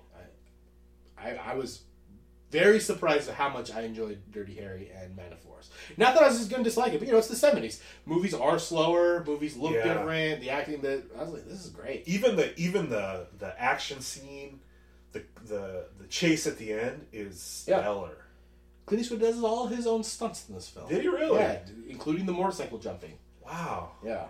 I, 1.18 1.30
I, 1.30 1.52
I 1.52 1.56
was 1.56 1.82
very 2.52 2.80
surprised 2.80 3.28
at 3.30 3.36
how 3.36 3.50
much 3.50 3.74
I 3.74 3.82
enjoyed 3.82 4.20
Dirty 4.32 4.56
Harry 4.56 4.90
and 4.96 5.16
Magnum 5.16 5.40
Force. 5.40 5.70
Not 5.98 6.14
that 6.14 6.24
I 6.24 6.28
was 6.28 6.38
just 6.38 6.50
going 6.50 6.64
to 6.64 6.70
dislike 6.70 6.94
it, 6.94 7.00
but 7.00 7.08
you 7.08 7.12
know, 7.14 7.20
it's 7.20 7.28
the 7.28 7.36
70s. 7.36 7.82
Movies 8.06 8.34
are 8.34 8.58
slower, 8.60 9.24
movies 9.26 9.58
look 9.58 9.74
Yeah. 9.74 9.84
different, 9.94 10.40
the 10.42 10.50
acting, 10.50 10.82
the, 10.82 11.04
I 11.18 11.24
was 11.24 11.34
like, 11.34 11.46
this 11.48 11.64
is 11.66 11.70
great. 11.72 12.08
Even 12.08 12.36
the 12.36 12.58
even 12.60 12.90
the 12.90 13.28
the 13.38 13.60
action 13.62 14.00
scene, 14.02 14.62
the 15.12 15.24
the 15.46 15.86
the 16.00 16.08
chase 16.08 16.48
at 16.48 16.58
the 16.58 16.72
end 16.74 17.08
is 17.12 17.66
Yeah. 17.68 17.80
stellar. 17.80 18.18
Clint 18.86 19.02
Eastwood 19.02 19.20
does 19.20 19.44
all 19.44 19.68
his 19.68 19.86
own 19.86 20.02
stunts 20.04 20.48
in 20.48 20.56
this 20.56 20.70
film. 20.70 20.88
Did 20.88 21.02
he 21.02 21.10
really? 21.10 21.38
Yeah, 21.40 21.60
including 21.90 22.26
the 22.26 22.32
motorcycle 22.32 22.78
jumping. 22.78 23.18
Wow. 23.46 23.92
Yeah. 24.06 24.28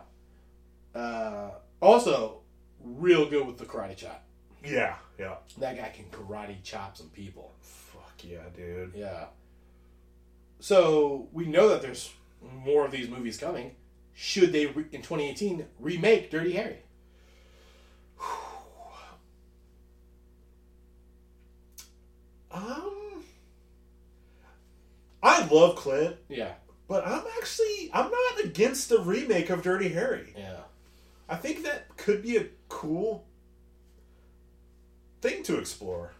Uh, 0.96 1.52
also, 1.82 2.40
real 2.84 3.30
good 3.30 3.46
with 3.46 3.58
the 3.60 3.66
karate 3.66 3.96
chop. 3.96 4.24
Yeah. 4.66 4.96
Yeah. 5.20 5.36
That 5.60 5.78
guy 5.78 5.90
can 5.96 6.06
karate 6.06 6.62
chop 6.64 6.98
some 6.98 7.10
people. 7.10 7.54
Yeah, 8.24 8.44
dude. 8.56 8.94
Yeah. 8.96 9.26
So 10.60 11.28
we 11.32 11.46
know 11.46 11.70
that 11.70 11.82
there's 11.82 12.12
more 12.42 12.86
of 12.86 12.92
these 12.92 13.10
movies 13.10 13.38
coming. 13.38 13.76
Should 14.14 14.52
they 14.52 14.66
re- 14.68 14.86
in 14.92 15.02
2018 15.02 15.66
remake 15.80 16.32
Dirty 16.32 16.54
Harry? 16.54 16.78
Um, 22.52 23.24
I 25.22 25.46
love 25.48 25.76
Clint, 25.76 26.16
Yeah. 26.30 26.54
but 26.88 27.06
I'm 27.06 27.24
actually 27.38 27.90
I'm 27.94 28.10
not 28.10 28.44
against 28.46 28.90
the 28.90 29.00
remake 29.00 29.50
of 29.50 29.62
Dirty 29.62 29.90
Harry. 29.90 30.34
Yeah. 30.36 30.62
I 31.30 31.36
think 31.36 31.64
that 31.64 31.96
could 31.98 32.22
be 32.24 32.38
a 32.38 32.46
cool 32.70 33.26
thing 35.22 35.44
to 35.44 35.58
explore. 35.60 36.14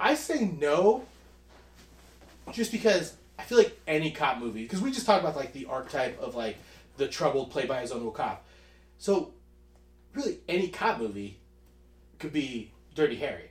I 0.00 0.14
say 0.14 0.46
no, 0.58 1.04
just 2.52 2.72
because 2.72 3.14
I 3.38 3.42
feel 3.42 3.58
like 3.58 3.78
any 3.86 4.10
cop 4.10 4.38
movie, 4.38 4.62
because 4.62 4.80
we 4.80 4.90
just 4.90 5.06
talked 5.06 5.22
about 5.22 5.36
like 5.36 5.52
the 5.52 5.66
archetype 5.66 6.18
of 6.20 6.34
like 6.34 6.56
the 6.96 7.06
troubled 7.06 7.50
played 7.50 7.68
by 7.68 7.82
his 7.82 7.92
own 7.92 7.98
little 7.98 8.12
cop. 8.12 8.46
So 8.98 9.34
really, 10.14 10.38
any 10.48 10.68
cop 10.68 10.98
movie 10.98 11.38
could 12.18 12.32
be 12.32 12.72
Dirty 12.94 13.16
Harry. 13.16 13.50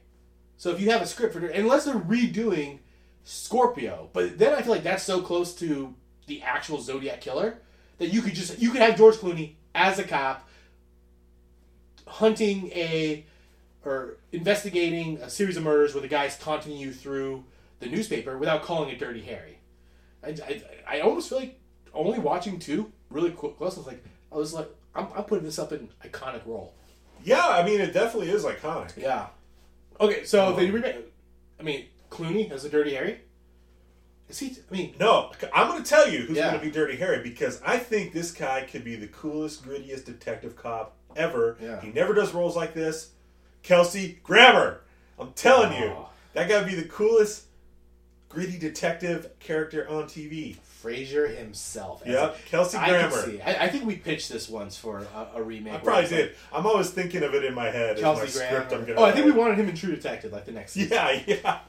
So 0.57 0.71
if 0.71 0.81
you 0.81 0.89
have 0.89 1.01
a 1.01 1.05
script 1.05 1.33
for, 1.33 1.45
unless 1.45 1.85
they're 1.85 1.95
redoing 1.95 2.79
Scorpio, 3.23 4.09
but 4.11 4.37
then 4.37 4.53
I 4.53 4.61
feel 4.61 4.73
like 4.73 4.83
that's 4.83 5.03
so 5.03 5.21
close 5.21 5.53
to 5.55 5.93
the 6.27 6.41
actual 6.41 6.81
Zodiac 6.81 7.21
killer 7.21 7.59
that 7.99 8.07
you 8.07 8.21
could 8.21 8.33
just 8.33 8.59
you 8.59 8.71
could 8.71 8.81
have 8.81 8.97
George 8.97 9.15
Clooney 9.15 9.53
as 9.75 9.99
a 9.99 10.03
cop 10.03 10.47
hunting 12.07 12.71
a 12.71 13.25
or 13.85 14.17
investigating 14.31 15.17
a 15.17 15.29
series 15.29 15.57
of 15.57 15.63
murders 15.63 15.93
where 15.93 16.01
the 16.01 16.07
guy's 16.07 16.37
taunting 16.37 16.77
you 16.77 16.91
through 16.91 17.43
the 17.79 17.87
newspaper 17.87 18.37
without 18.37 18.61
calling 18.63 18.89
it 18.89 18.99
Dirty 18.99 19.21
Harry. 19.21 19.59
I, 20.23 20.29
I, 20.29 20.61
I 20.87 20.99
almost 20.99 21.29
feel 21.29 21.39
like 21.39 21.59
only 21.93 22.19
watching 22.19 22.59
two 22.59 22.91
really 23.09 23.31
close. 23.31 23.55
I 23.59 23.63
was 23.63 23.87
like, 23.87 24.03
I 24.31 24.35
was 24.35 24.53
like, 24.53 24.69
I'm, 24.93 25.07
I'm 25.15 25.23
putting 25.23 25.45
this 25.45 25.59
up 25.59 25.71
in 25.71 25.89
iconic 26.03 26.45
role. 26.45 26.73
Yeah, 27.23 27.45
I 27.47 27.63
mean 27.63 27.79
it 27.81 27.93
definitely 27.93 28.29
is 28.31 28.43
iconic. 28.43 28.95
Yeah. 28.97 29.27
Okay, 29.99 30.23
so 30.23 30.47
um, 30.47 30.55
they 30.55 30.69
remake. 30.69 30.95
I 31.59 31.63
mean, 31.63 31.85
Clooney 32.09 32.49
as 32.51 32.63
a 32.65 32.69
Dirty 32.69 32.93
Harry. 32.95 33.21
Is 34.29 34.39
he? 34.39 34.55
I 34.69 34.73
mean, 34.73 34.93
No, 34.99 35.31
I'm 35.53 35.67
going 35.67 35.83
to 35.83 35.89
tell 35.89 36.09
you 36.09 36.19
who's 36.19 36.37
Yeah. 36.37 36.49
going 36.49 36.59
to 36.59 36.65
be 36.65 36.71
Dirty 36.71 36.95
Harry 36.97 37.21
because 37.23 37.61
I 37.65 37.77
think 37.77 38.13
this 38.13 38.31
guy 38.31 38.61
could 38.61 38.83
be 38.83 38.95
the 38.95 39.07
coolest, 39.07 39.65
grittiest 39.65 40.05
detective 40.05 40.55
cop 40.55 40.95
ever. 41.15 41.57
Yeah. 41.61 41.81
He 41.81 41.91
never 41.91 42.13
does 42.13 42.33
roles 42.33 42.55
like 42.55 42.73
this. 42.73 43.11
Kelsey 43.63 44.19
Grammer. 44.23 44.81
I'm 45.19 45.33
telling 45.33 45.73
you, 45.81 45.89
Oh. 45.89 46.09
that 46.33 46.47
guy 46.49 46.57
would 46.59 46.67
be 46.69 46.75
the 46.75 46.87
coolest, 46.87 47.45
gritty 48.29 48.57
detective 48.57 49.31
character 49.39 49.87
on 49.89 50.05
TV. 50.05 50.57
Frasier 50.83 51.35
himself. 51.37 52.01
as 52.05 52.13
Yep, 52.13 52.37
Kelsey 52.45 52.77
I 52.77 52.89
Grammer. 52.89 53.25
see. 53.25 53.41
I, 53.41 53.65
I 53.65 53.67
think 53.69 53.85
we 53.85 53.97
pitched 53.97 54.29
this 54.29 54.47
once 54.47 54.77
for 54.77 54.99
a, 55.13 55.27
a 55.35 55.43
remake. 55.43 55.73
I 55.73 55.77
probably 55.79 56.03
it's 56.03 56.11
like 56.13 56.21
did. 56.21 56.35
I'm 56.53 56.65
always 56.65 56.89
thinking 56.89 57.21
of 57.23 57.33
it 57.35 57.43
in 57.43 57.53
my 57.53 57.69
head 57.69 57.97
as 57.97 58.01
Kelsey. 58.01 58.39
Grammer. 58.39 58.63
I'm 58.71 58.85
gonna 58.85 58.93
oh, 58.95 59.03
I 59.03 59.11
think 59.11 59.25
we 59.25 59.33
wanted 59.33 59.57
him 59.57 59.67
in 59.67 59.75
True 59.75 59.93
Detective, 59.93 60.31
like 60.31 60.45
the 60.45 60.53
next 60.53 60.71
season. 60.71 60.91
Yeah, 60.93 61.21
yeah. 61.27 61.59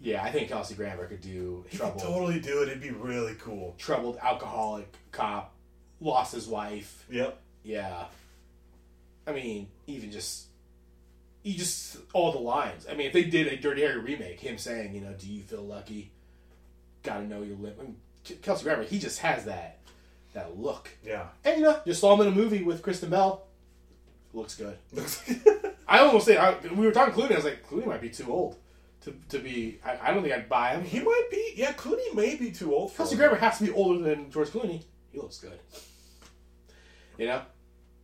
Yeah, 0.00 0.22
I 0.24 0.32
think 0.32 0.48
Kelsey 0.48 0.74
Grammer 0.74 1.06
could 1.06 1.20
do 1.20 1.64
He 1.68 1.78
could 1.78 1.96
totally 1.96 2.40
do 2.40 2.60
it. 2.62 2.68
It'd 2.68 2.82
be 2.82 2.90
really 2.90 3.34
cool. 3.36 3.76
troubled 3.78 4.18
alcoholic 4.20 4.92
cop, 5.12 5.54
lost 6.00 6.34
his 6.34 6.48
wife. 6.48 7.06
Yep. 7.08 7.38
Yeah. 7.62 8.04
I 9.28 9.32
mean, 9.32 9.68
even 9.86 10.10
just, 10.10 10.46
you 11.44 11.54
just 11.54 11.98
all 12.12 12.32
the 12.32 12.38
lines. 12.38 12.86
I 12.90 12.94
mean, 12.94 13.06
if 13.06 13.12
they 13.12 13.24
did 13.24 13.46
a 13.46 13.56
Dirty 13.56 13.82
Harry 13.82 14.00
remake, 14.00 14.40
him 14.40 14.58
saying, 14.58 14.94
you 14.94 15.02
know, 15.02 15.12
"Do 15.12 15.28
you 15.28 15.42
feel 15.42 15.62
lucky? 15.62 16.10
Got 17.02 17.18
to 17.18 17.24
know 17.24 17.42
your 17.42 17.56
limit." 17.56 17.78
I 17.78 17.82
mean, 17.84 17.96
Kelsey 18.42 18.64
Grammer, 18.64 18.82
he 18.82 18.98
just 18.98 19.20
has 19.20 19.44
that, 19.44 19.78
that 20.32 20.58
look. 20.58 20.88
Yeah. 21.04 21.26
And 21.44 21.58
you 21.58 21.64
know, 21.64 21.78
just 21.86 22.00
saw 22.00 22.14
him 22.14 22.26
in 22.26 22.32
a 22.32 22.36
movie 22.36 22.64
with 22.64 22.82
Kristen 22.82 23.10
Bell. 23.10 23.46
Looks 24.32 24.56
good. 24.56 24.78
I 25.88 25.98
almost 25.98 26.26
say 26.26 26.36
I, 26.38 26.58
we 26.74 26.86
were 26.86 26.92
talking 26.92 27.14
Clooney. 27.14 27.32
I 27.32 27.36
was 27.36 27.44
like, 27.44 27.68
Clooney 27.68 27.86
might 27.86 28.00
be 28.00 28.08
too 28.08 28.32
old 28.32 28.56
to, 29.02 29.14
to 29.28 29.38
be. 29.38 29.78
I, 29.84 29.98
I 30.02 30.14
don't 30.14 30.22
think 30.22 30.34
I'd 30.34 30.48
buy 30.48 30.74
him. 30.74 30.84
he 30.84 31.00
might 31.00 31.28
be. 31.30 31.52
Yeah, 31.56 31.72
Clooney 31.72 32.14
may 32.14 32.36
be 32.36 32.50
too 32.50 32.74
old 32.74 32.92
for 32.92 32.98
Kelsey. 32.98 33.16
Grammer 33.16 33.36
has 33.36 33.58
to 33.58 33.64
be 33.64 33.70
older 33.70 34.02
than 34.02 34.30
George 34.30 34.48
Clooney. 34.48 34.82
He 35.12 35.18
looks 35.18 35.38
good. 35.38 35.58
You 37.18 37.26
know, 37.26 37.42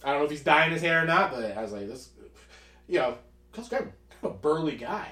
I 0.04 0.10
don't 0.10 0.18
know 0.18 0.24
if 0.24 0.30
he's 0.30 0.44
dyeing 0.44 0.72
his 0.72 0.82
hair 0.82 1.02
or 1.02 1.06
not, 1.06 1.32
but 1.32 1.56
I 1.56 1.62
was 1.62 1.72
like, 1.72 1.88
this. 1.88 2.10
You 2.86 2.98
know, 2.98 3.18
Kelsey 3.52 3.70
Grammer, 3.70 3.92
kind 4.10 4.24
of 4.24 4.30
a 4.32 4.34
burly 4.34 4.76
guy. 4.76 5.08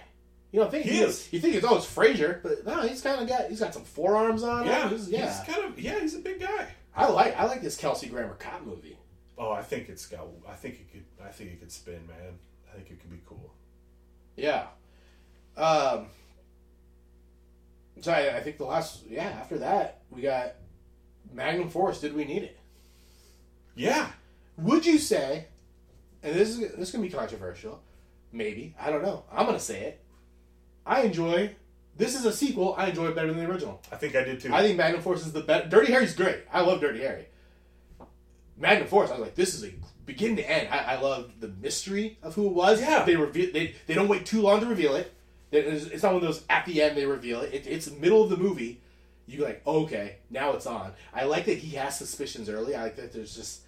You 0.53 0.61
know, 0.61 0.70
think 0.70 0.84
He 0.86 0.99
is. 1.01 1.30
You 1.32 1.41
think 1.41 1.55
it's 1.57 1.66
oh, 1.68 1.76
it's 1.76 1.86
Frasier, 1.86 2.43
but 2.43 2.64
no, 2.66 2.80
he's 2.86 3.03
kind 3.03 3.20
of 3.20 3.28
got 3.28 3.49
he's 3.51 3.61
got 3.61 3.74
some 3.74 3.84
forearms 3.84 4.43
on. 4.43 4.62
him. 4.62 4.68
Yeah, 4.68 4.89
He's- 4.89 5.09
yeah. 5.09 5.26
He's 5.45 5.55
kind 5.55 5.66
of 5.70 5.78
yeah. 5.78 6.01
He's 6.01 6.14
a 6.14 6.20
big 6.20 6.41
guy. 6.41 6.68
I 6.97 7.07
like 7.09 7.36
I 7.39 7.45
like 7.45 7.61
this 7.62 7.76
Kelsey 7.76 8.09
Grammer 8.09 8.34
cop 8.34 8.64
movie. 8.64 8.97
Oh, 9.36 9.51
I 9.51 9.62
think 9.62 9.89
it's 9.89 10.07
got. 10.07 10.26
I 10.49 10.55
think 10.55 10.74
it 10.76 10.91
could. 10.91 11.05
I 11.24 11.30
think 11.30 11.51
it 11.53 11.61
could 11.61 11.70
spin, 11.70 12.07
man. 12.07 12.39
I 12.72 12.76
think 12.76 12.91
it 12.91 13.01
could 13.01 13.11
be 13.11 13.20
cool. 13.26 13.53
Yeah. 14.36 14.66
Um. 15.57 16.07
So 18.01 18.12
I, 18.12 18.36
I 18.36 18.41
think 18.41 18.59
the 18.59 18.64
last 18.64 19.05
yeah 19.09 19.24
after 19.24 19.59
that 19.59 20.01
we 20.11 20.22
got 20.22 20.55
Magnum 21.32 21.68
Force. 21.68 22.01
Did 22.01 22.14
we 22.14 22.24
need 22.24 22.43
it? 22.45 22.59
Yeah. 23.74 24.11
Would 24.57 24.86
you 24.86 24.99
say? 24.99 25.47
And 26.22 26.34
this 26.34 26.49
is 26.51 26.59
this 26.59 26.89
is 26.89 26.91
gonna 26.91 27.05
be 27.05 27.11
controversial. 27.11 27.82
Maybe 28.33 28.74
I 28.81 28.91
don't 28.91 29.03
know. 29.03 29.24
I'm 29.33 29.47
gonna 29.47 29.61
say 29.61 29.81
it. 29.85 30.01
I 30.87 31.03
enjoy. 31.03 31.55
This 31.97 32.14
is 32.14 32.24
a 32.24 32.33
sequel. 32.33 32.74
I 32.79 32.87
enjoy 32.89 33.09
it 33.09 33.14
better 33.14 33.33
than 33.33 33.39
the 33.45 33.51
original. 33.51 33.81
I 33.91 33.97
think 33.97 34.14
I 34.14 34.22
did 34.22 34.41
too. 34.41 34.53
I 34.55 34.62
think 34.62 34.76
Magnum 34.76 35.03
Force 35.03 35.26
is 35.26 35.33
the 35.33 35.41
best. 35.41 35.68
Dirty 35.70 35.93
Harry's 35.93 36.14
great. 36.14 36.39
I 36.53 36.61
love 36.61 36.81
Dirty 36.81 37.01
Harry. 37.01 37.26
Magnum 38.57 38.89
Force. 38.89 39.11
I 39.11 39.14
was 39.14 39.22
like, 39.22 39.35
this 39.35 39.55
is 39.55 39.64
a 39.64 39.72
beginning 40.05 40.37
to 40.37 40.51
end. 40.51 40.68
I, 40.70 40.95
I 40.95 41.01
loved 41.01 41.41
the 41.41 41.49
mystery 41.49 42.18
of 42.22 42.35
who 42.35 42.47
it 42.47 42.53
was. 42.53 42.81
Yeah. 42.81 43.05
They 43.05 43.16
reveal. 43.16 43.53
They 43.53 43.74
they 43.87 43.95
don't 43.95 44.09
wait 44.09 44.26
too 44.26 44.43
long 44.43 44.61
to 44.61 44.66
reveal 44.66 44.95
it. 44.97 45.12
It 45.51 45.64
is- 45.66 46.03
not 46.03 46.12
one 46.14 46.22
of 46.22 46.29
those 46.29 46.45
at 46.51 46.66
the 46.66 46.83
end 46.83 46.97
they 46.97 47.07
reveal 47.07 47.41
it. 47.41 47.53
it 47.55 47.66
it's 47.66 47.87
the 47.87 47.97
middle 47.97 48.22
of 48.22 48.31
the 48.31 48.37
movie. 48.37 48.81
You're 49.26 49.47
like 49.47 49.66
okay 49.66 50.16
now 50.31 50.53
it's 50.53 50.66
on. 50.66 50.93
I 51.12 51.24
like 51.24 51.45
that 51.47 51.59
he 51.59 51.76
has 51.76 51.99
suspicions 51.99 52.49
early. 52.49 52.74
I 52.74 52.85
like 52.85 52.97
that 52.97 53.12
there's 53.12 53.35
just 53.35 53.62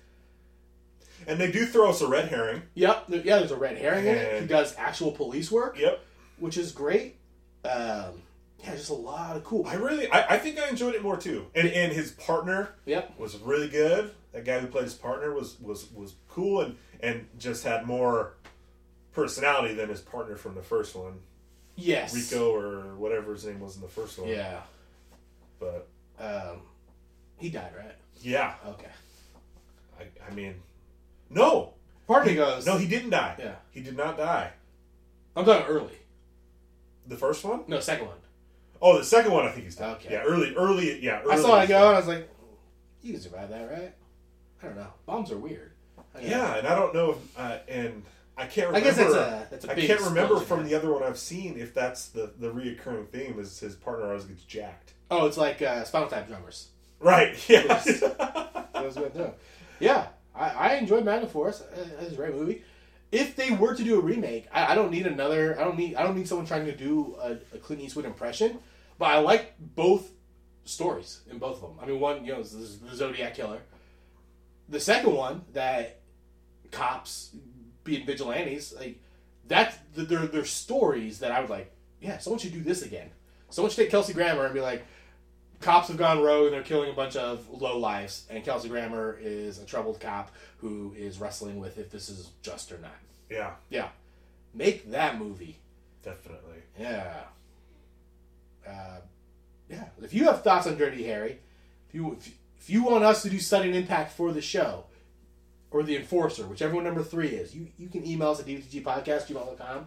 and 1.26 1.38
they 1.40 1.50
do 1.50 1.66
throw 1.66 1.90
us 1.90 2.00
a 2.00 2.06
red 2.08 2.28
herring. 2.28 2.62
yep 2.74 3.04
yeah 3.08 3.38
there's 3.38 3.50
a 3.50 3.56
red 3.56 3.76
herring 3.78 4.06
in 4.06 4.16
it. 4.16 4.40
He 4.42 4.46
does 4.48 4.74
actual 4.76 5.12
police 5.12 5.50
work, 5.50 5.78
Yep. 5.78 6.00
which 6.38 6.56
is 6.56 6.72
great. 6.72 7.16
Um, 7.64 8.22
yeah, 8.62 8.74
just 8.74 8.90
a 8.90 8.94
lot 8.94 9.36
of 9.36 9.44
cool. 9.44 9.66
I 9.66 9.74
really. 9.74 10.10
I, 10.10 10.34
I 10.34 10.38
think 10.38 10.58
I 10.58 10.68
enjoyed 10.68 10.94
it 10.94 11.02
more 11.02 11.16
too. 11.16 11.46
And 11.54 11.68
and 11.68 11.92
his 11.92 12.10
partner 12.12 12.74
Yep. 12.86 13.18
was 13.18 13.36
really 13.38 13.68
good. 13.68 14.12
That 14.32 14.44
guy 14.44 14.58
who 14.60 14.66
played 14.66 14.84
his 14.84 14.94
partner 14.94 15.32
was 15.34 15.58
was 15.60 15.90
was 15.92 16.14
cool 16.28 16.60
and 16.60 16.76
and 17.00 17.26
just 17.38 17.64
had 17.64 17.86
more 17.86 18.34
personality 19.12 19.74
than 19.74 19.88
his 19.88 20.00
partner 20.00 20.36
from 20.36 20.54
the 20.54 20.62
first 20.62 20.94
one. 20.94 21.20
Yes. 21.76 22.14
Rico 22.14 22.54
or 22.54 22.94
whatever 22.96 23.32
his 23.32 23.44
name 23.46 23.60
was 23.60 23.76
in 23.76 23.82
the 23.82 23.88
first 23.88 24.18
one. 24.18 24.28
Yeah. 24.28 24.60
But 25.58 25.88
Um, 26.18 26.62
he 27.38 27.48
died, 27.48 27.72
right? 27.76 27.94
yeah, 28.20 28.54
Okay. 28.66 28.90
I, 29.98 30.04
I 30.30 30.34
mean, 30.34 30.54
no, 31.30 31.74
Part 32.06 32.22
of 32.22 32.28
me 32.28 32.34
goes. 32.34 32.66
no, 32.66 32.76
he 32.76 32.86
didn't 32.86 33.10
die. 33.10 33.36
Yeah. 33.38 33.54
he 33.70 33.80
did 33.80 33.96
not 33.96 34.16
die. 34.18 34.50
I'm 35.36 35.44
talking 35.44 35.66
early. 35.66 35.96
The 37.06 37.16
first 37.16 37.44
one? 37.44 37.62
No, 37.68 37.80
second 37.80 38.06
one. 38.08 38.16
Oh, 38.82 38.98
the 38.98 39.04
second 39.04 39.32
one, 39.32 39.46
I 39.46 39.50
think 39.50 39.64
he's 39.64 39.76
dead. 39.76 39.90
Okay. 39.96 40.08
Yeah, 40.12 40.22
early, 40.22 40.54
early, 40.56 41.00
yeah. 41.02 41.22
Early 41.22 41.32
I 41.34 41.36
saw 41.36 41.60
it 41.60 41.68
go, 41.68 41.76
and 41.88 41.96
I 41.96 41.98
was 41.98 42.08
like, 42.08 42.28
"You 43.02 43.12
can 43.12 43.20
survive 43.22 43.50
that, 43.50 43.70
right?" 43.70 43.92
I 44.62 44.66
don't 44.66 44.76
know. 44.76 44.86
Bombs 45.06 45.30
are 45.30 45.38
weird. 45.38 45.72
I. 46.16 46.20
Yeah, 46.20 46.56
and 46.56 46.66
I 46.66 46.74
don't 46.74 46.94
know, 46.94 47.10
if, 47.12 47.38
uh, 47.38 47.58
and 47.68 48.02
I 48.36 48.46
can't. 48.46 48.68
I 48.74 48.78
Remember, 48.78 48.84
guess 48.88 48.96
that's 48.96 49.14
a 49.14 49.46
that's 49.50 49.64
a 49.66 49.72
I 49.72 49.74
can't 49.86 50.00
remember 50.00 50.40
from 50.40 50.64
the 50.64 50.74
other 50.74 50.92
one 50.92 51.02
I've 51.02 51.18
seen 51.18 51.58
if 51.58 51.74
that's 51.74 52.08
the 52.08 52.32
the 52.38 52.48
reoccurring 52.50 53.08
theme 53.08 53.38
is 53.38 53.58
his 53.60 53.76
partner 53.76 54.06
always 54.06 54.24
gets 54.24 54.42
jacked. 54.44 54.94
Oh, 55.10 55.26
it's 55.26 55.36
like 55.36 55.60
uh, 55.62 55.84
Spinal 55.84 56.08
Tap 56.08 56.26
drummers. 56.28 56.68
Right. 57.00 57.36
Yeah. 57.48 57.62
Was 58.82 58.94
good 58.96 59.12
too. 59.14 59.30
Yeah, 59.78 60.06
I, 60.40 60.48
I 60.48 60.74
enjoyed 60.76 61.04
Magnum 61.04 61.28
Force. 61.28 61.62
It's 62.00 62.12
a 62.12 62.16
great 62.16 62.34
movie. 62.34 62.64
If 63.12 63.36
they 63.36 63.50
were 63.50 63.74
to 63.74 63.82
do 63.82 63.98
a 63.98 64.00
remake, 64.00 64.46
I, 64.52 64.72
I 64.72 64.74
don't 64.74 64.90
need 64.90 65.06
another. 65.06 65.60
I 65.60 65.64
don't 65.64 65.76
need. 65.76 65.96
I 65.96 66.02
don't 66.02 66.16
need 66.16 66.26
someone 66.26 66.46
trying 66.46 66.64
to 66.66 66.76
do 66.76 67.16
a, 67.20 67.32
a 67.54 67.58
Clint 67.58 67.82
Eastwood 67.82 68.04
impression. 68.04 68.58
But 68.98 69.06
I 69.06 69.18
like 69.18 69.54
both 69.58 70.10
stories 70.64 71.20
in 71.30 71.38
both 71.38 71.56
of 71.56 71.62
them. 71.62 71.78
I 71.82 71.86
mean, 71.86 72.00
one, 72.00 72.24
you 72.24 72.32
know, 72.32 72.40
is 72.40 72.78
the 72.78 72.94
Zodiac 72.94 73.34
killer. 73.34 73.60
The 74.68 74.80
second 74.80 75.14
one, 75.14 75.42
that 75.52 76.00
cops 76.70 77.34
being 77.82 78.06
vigilantes, 78.06 78.72
like 78.72 79.00
that's 79.46 79.76
the, 79.94 80.02
they're 80.04 80.26
they're 80.26 80.44
stories 80.44 81.18
that 81.18 81.32
I 81.32 81.40
would 81.40 81.50
like. 81.50 81.72
Yeah, 82.00 82.18
someone 82.18 82.38
should 82.38 82.52
do 82.52 82.62
this 82.62 82.82
again. 82.82 83.10
Someone 83.50 83.70
should 83.70 83.82
take 83.82 83.90
Kelsey 83.90 84.12
Grammer 84.12 84.44
and 84.44 84.54
be 84.54 84.60
like, 84.60 84.86
cops 85.60 85.88
have 85.88 85.96
gone 85.96 86.22
rogue 86.22 86.46
and 86.46 86.54
they're 86.54 86.62
killing 86.62 86.90
a 86.90 86.94
bunch 86.94 87.16
of 87.16 87.48
low 87.50 87.78
lives, 87.78 88.26
and 88.30 88.44
Kelsey 88.44 88.68
Grammer 88.68 89.18
is 89.20 89.58
a 89.58 89.64
troubled 89.64 90.00
cop 90.00 90.30
who 90.58 90.94
is 90.96 91.18
wrestling 91.18 91.58
with 91.60 91.78
if 91.78 91.90
this 91.90 92.08
is 92.08 92.30
just 92.42 92.72
or 92.72 92.78
not. 92.78 92.92
yeah. 93.28 93.52
Yeah, 93.68 93.88
make 94.54 94.90
that 94.90 95.18
movie. 95.18 95.58
Definitely. 96.02 96.62
Yeah. 96.78 97.14
Uh, 98.66 99.00
yeah. 99.68 99.84
If 100.02 100.14
you 100.14 100.24
have 100.24 100.42
thoughts 100.42 100.66
on 100.66 100.76
Dirty 100.76 101.04
Harry, 101.04 101.38
if 101.88 101.94
you 101.94 102.12
if, 102.12 102.34
if 102.58 102.70
you 102.70 102.84
want 102.84 103.04
us 103.04 103.22
to 103.22 103.30
do 103.30 103.38
sudden 103.38 103.74
impact 103.74 104.12
for 104.12 104.32
the 104.32 104.40
show, 104.40 104.84
or 105.70 105.82
the 105.82 105.96
enforcer, 105.96 106.46
whichever 106.46 106.74
one 106.74 106.84
number 106.84 107.02
three 107.02 107.28
is, 107.28 107.54
you 107.54 107.68
you 107.78 107.88
can 107.88 108.06
email 108.06 108.30
us 108.30 108.40
at 108.40 108.46
dbtgpodcast@gmail.com, 108.46 109.86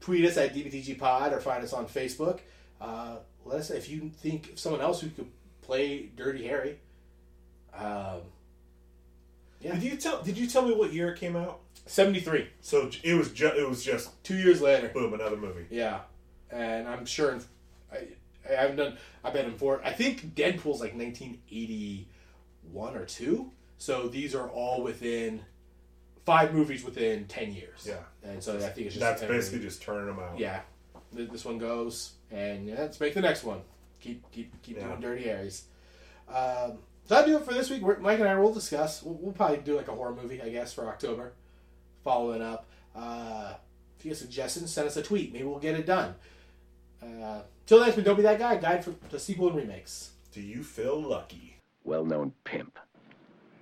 tweet 0.00 0.24
us 0.24 0.36
at 0.36 0.54
dbtgpod, 0.54 1.32
or 1.32 1.40
find 1.40 1.62
us 1.64 1.72
on 1.72 1.86
Facebook. 1.86 2.38
Uh, 2.80 3.16
let 3.48 3.60
us 3.60 3.70
know 3.70 3.76
if 3.76 3.88
you 3.88 4.10
think 4.20 4.52
of 4.52 4.58
someone 4.58 4.80
else 4.80 5.00
who 5.00 5.08
could 5.10 5.28
play 5.62 6.10
Dirty 6.16 6.46
Harry. 6.46 6.78
Um, 7.74 8.22
Yeah. 9.60 9.74
Did 9.74 9.82
you 9.82 9.96
tell? 9.96 10.22
Did 10.22 10.38
you 10.38 10.46
tell 10.46 10.62
me 10.66 10.74
what 10.74 10.92
year 10.92 11.12
it 11.12 11.18
came 11.18 11.36
out? 11.36 11.60
seventy 11.86 12.20
three, 12.20 12.48
So 12.60 12.90
it 13.02 13.14
was 13.14 13.32
just 13.32 13.56
it 13.56 13.68
was 13.68 13.82
just 13.84 14.22
two 14.22 14.36
years 14.36 14.60
later. 14.60 14.88
boom 14.88 15.14
another 15.14 15.36
movie. 15.36 15.66
Yeah, 15.70 16.00
and 16.50 16.86
I'm 16.86 17.06
sure 17.06 17.32
in, 17.32 17.42
I 17.90 18.08
I 18.48 18.52
haven't 18.54 18.76
done. 18.76 18.98
I 19.24 19.30
bet 19.30 19.46
in 19.46 19.54
four. 19.54 19.80
I 19.84 19.92
think 19.92 20.34
Dead 20.34 20.60
Pool's 20.60 20.80
like 20.80 20.94
1981 20.94 22.96
or 22.96 23.04
two. 23.04 23.50
So 23.78 24.08
these 24.08 24.34
are 24.34 24.48
all 24.48 24.82
within 24.82 25.42
five 26.26 26.52
movies 26.52 26.84
within 26.84 27.26
ten 27.26 27.52
years. 27.54 27.86
Yeah. 27.86 28.00
and 28.22 28.42
so 28.42 28.56
I 28.56 28.60
think 28.60 28.86
it's 28.88 28.94
just 28.96 29.00
That's 29.00 29.22
basically 29.22 29.60
just 29.60 29.80
turning 29.82 30.06
them 30.06 30.18
out. 30.18 30.38
yeah. 30.38 30.60
This 31.12 31.44
one 31.44 31.58
goes, 31.58 32.12
and 32.30 32.66
yeah, 32.68 32.76
let's 32.78 33.00
make 33.00 33.14
the 33.14 33.20
next 33.20 33.44
one. 33.44 33.60
Keep 34.00 34.30
keep 34.30 34.62
keep 34.62 34.76
Yeah. 34.76 34.88
doing 34.88 35.00
Dirty 35.00 35.24
Harrys. 35.24 35.64
Um, 36.28 36.78
so 37.04 37.16
I 37.16 37.24
do 37.26 37.36
it 37.36 37.44
for 37.44 37.54
this 37.54 37.70
week. 37.70 37.82
We're, 37.82 37.98
Mike 37.98 38.18
and 38.20 38.28
I 38.28 38.38
will 38.38 38.52
discuss. 38.52 39.02
We'll, 39.02 39.14
we'll 39.14 39.32
probably 39.32 39.58
do 39.58 39.76
like 39.76 39.88
a 39.88 39.92
horror 39.94 40.14
movie, 40.14 40.40
I 40.42 40.50
guess, 40.50 40.72
for 40.72 40.86
October. 40.86 41.32
Following 42.04 42.42
up. 42.42 42.66
Uh, 42.94 43.54
if 43.98 44.04
you 44.04 44.10
have 44.10 44.18
suggestions, 44.18 44.72
send 44.72 44.86
us 44.86 44.96
a 44.96 45.02
tweet. 45.02 45.32
Maybe 45.32 45.44
we'll 45.44 45.58
get 45.58 45.74
it 45.78 45.86
done. 45.86 46.14
Uh, 47.02 47.40
till 47.66 47.80
next, 47.80 47.96
it's 47.96 48.04
Don't 48.04 48.16
Be 48.16 48.22
That 48.22 48.38
Guy, 48.38 48.56
guide 48.56 48.84
for 48.84 48.94
the 49.10 49.18
sequel 49.18 49.48
and 49.48 49.56
remakes. 49.56 50.10
Do 50.32 50.40
you 50.40 50.62
feel 50.62 51.00
lucky? 51.00 51.56
Well-known 51.84 52.32
pimp. 52.44 52.78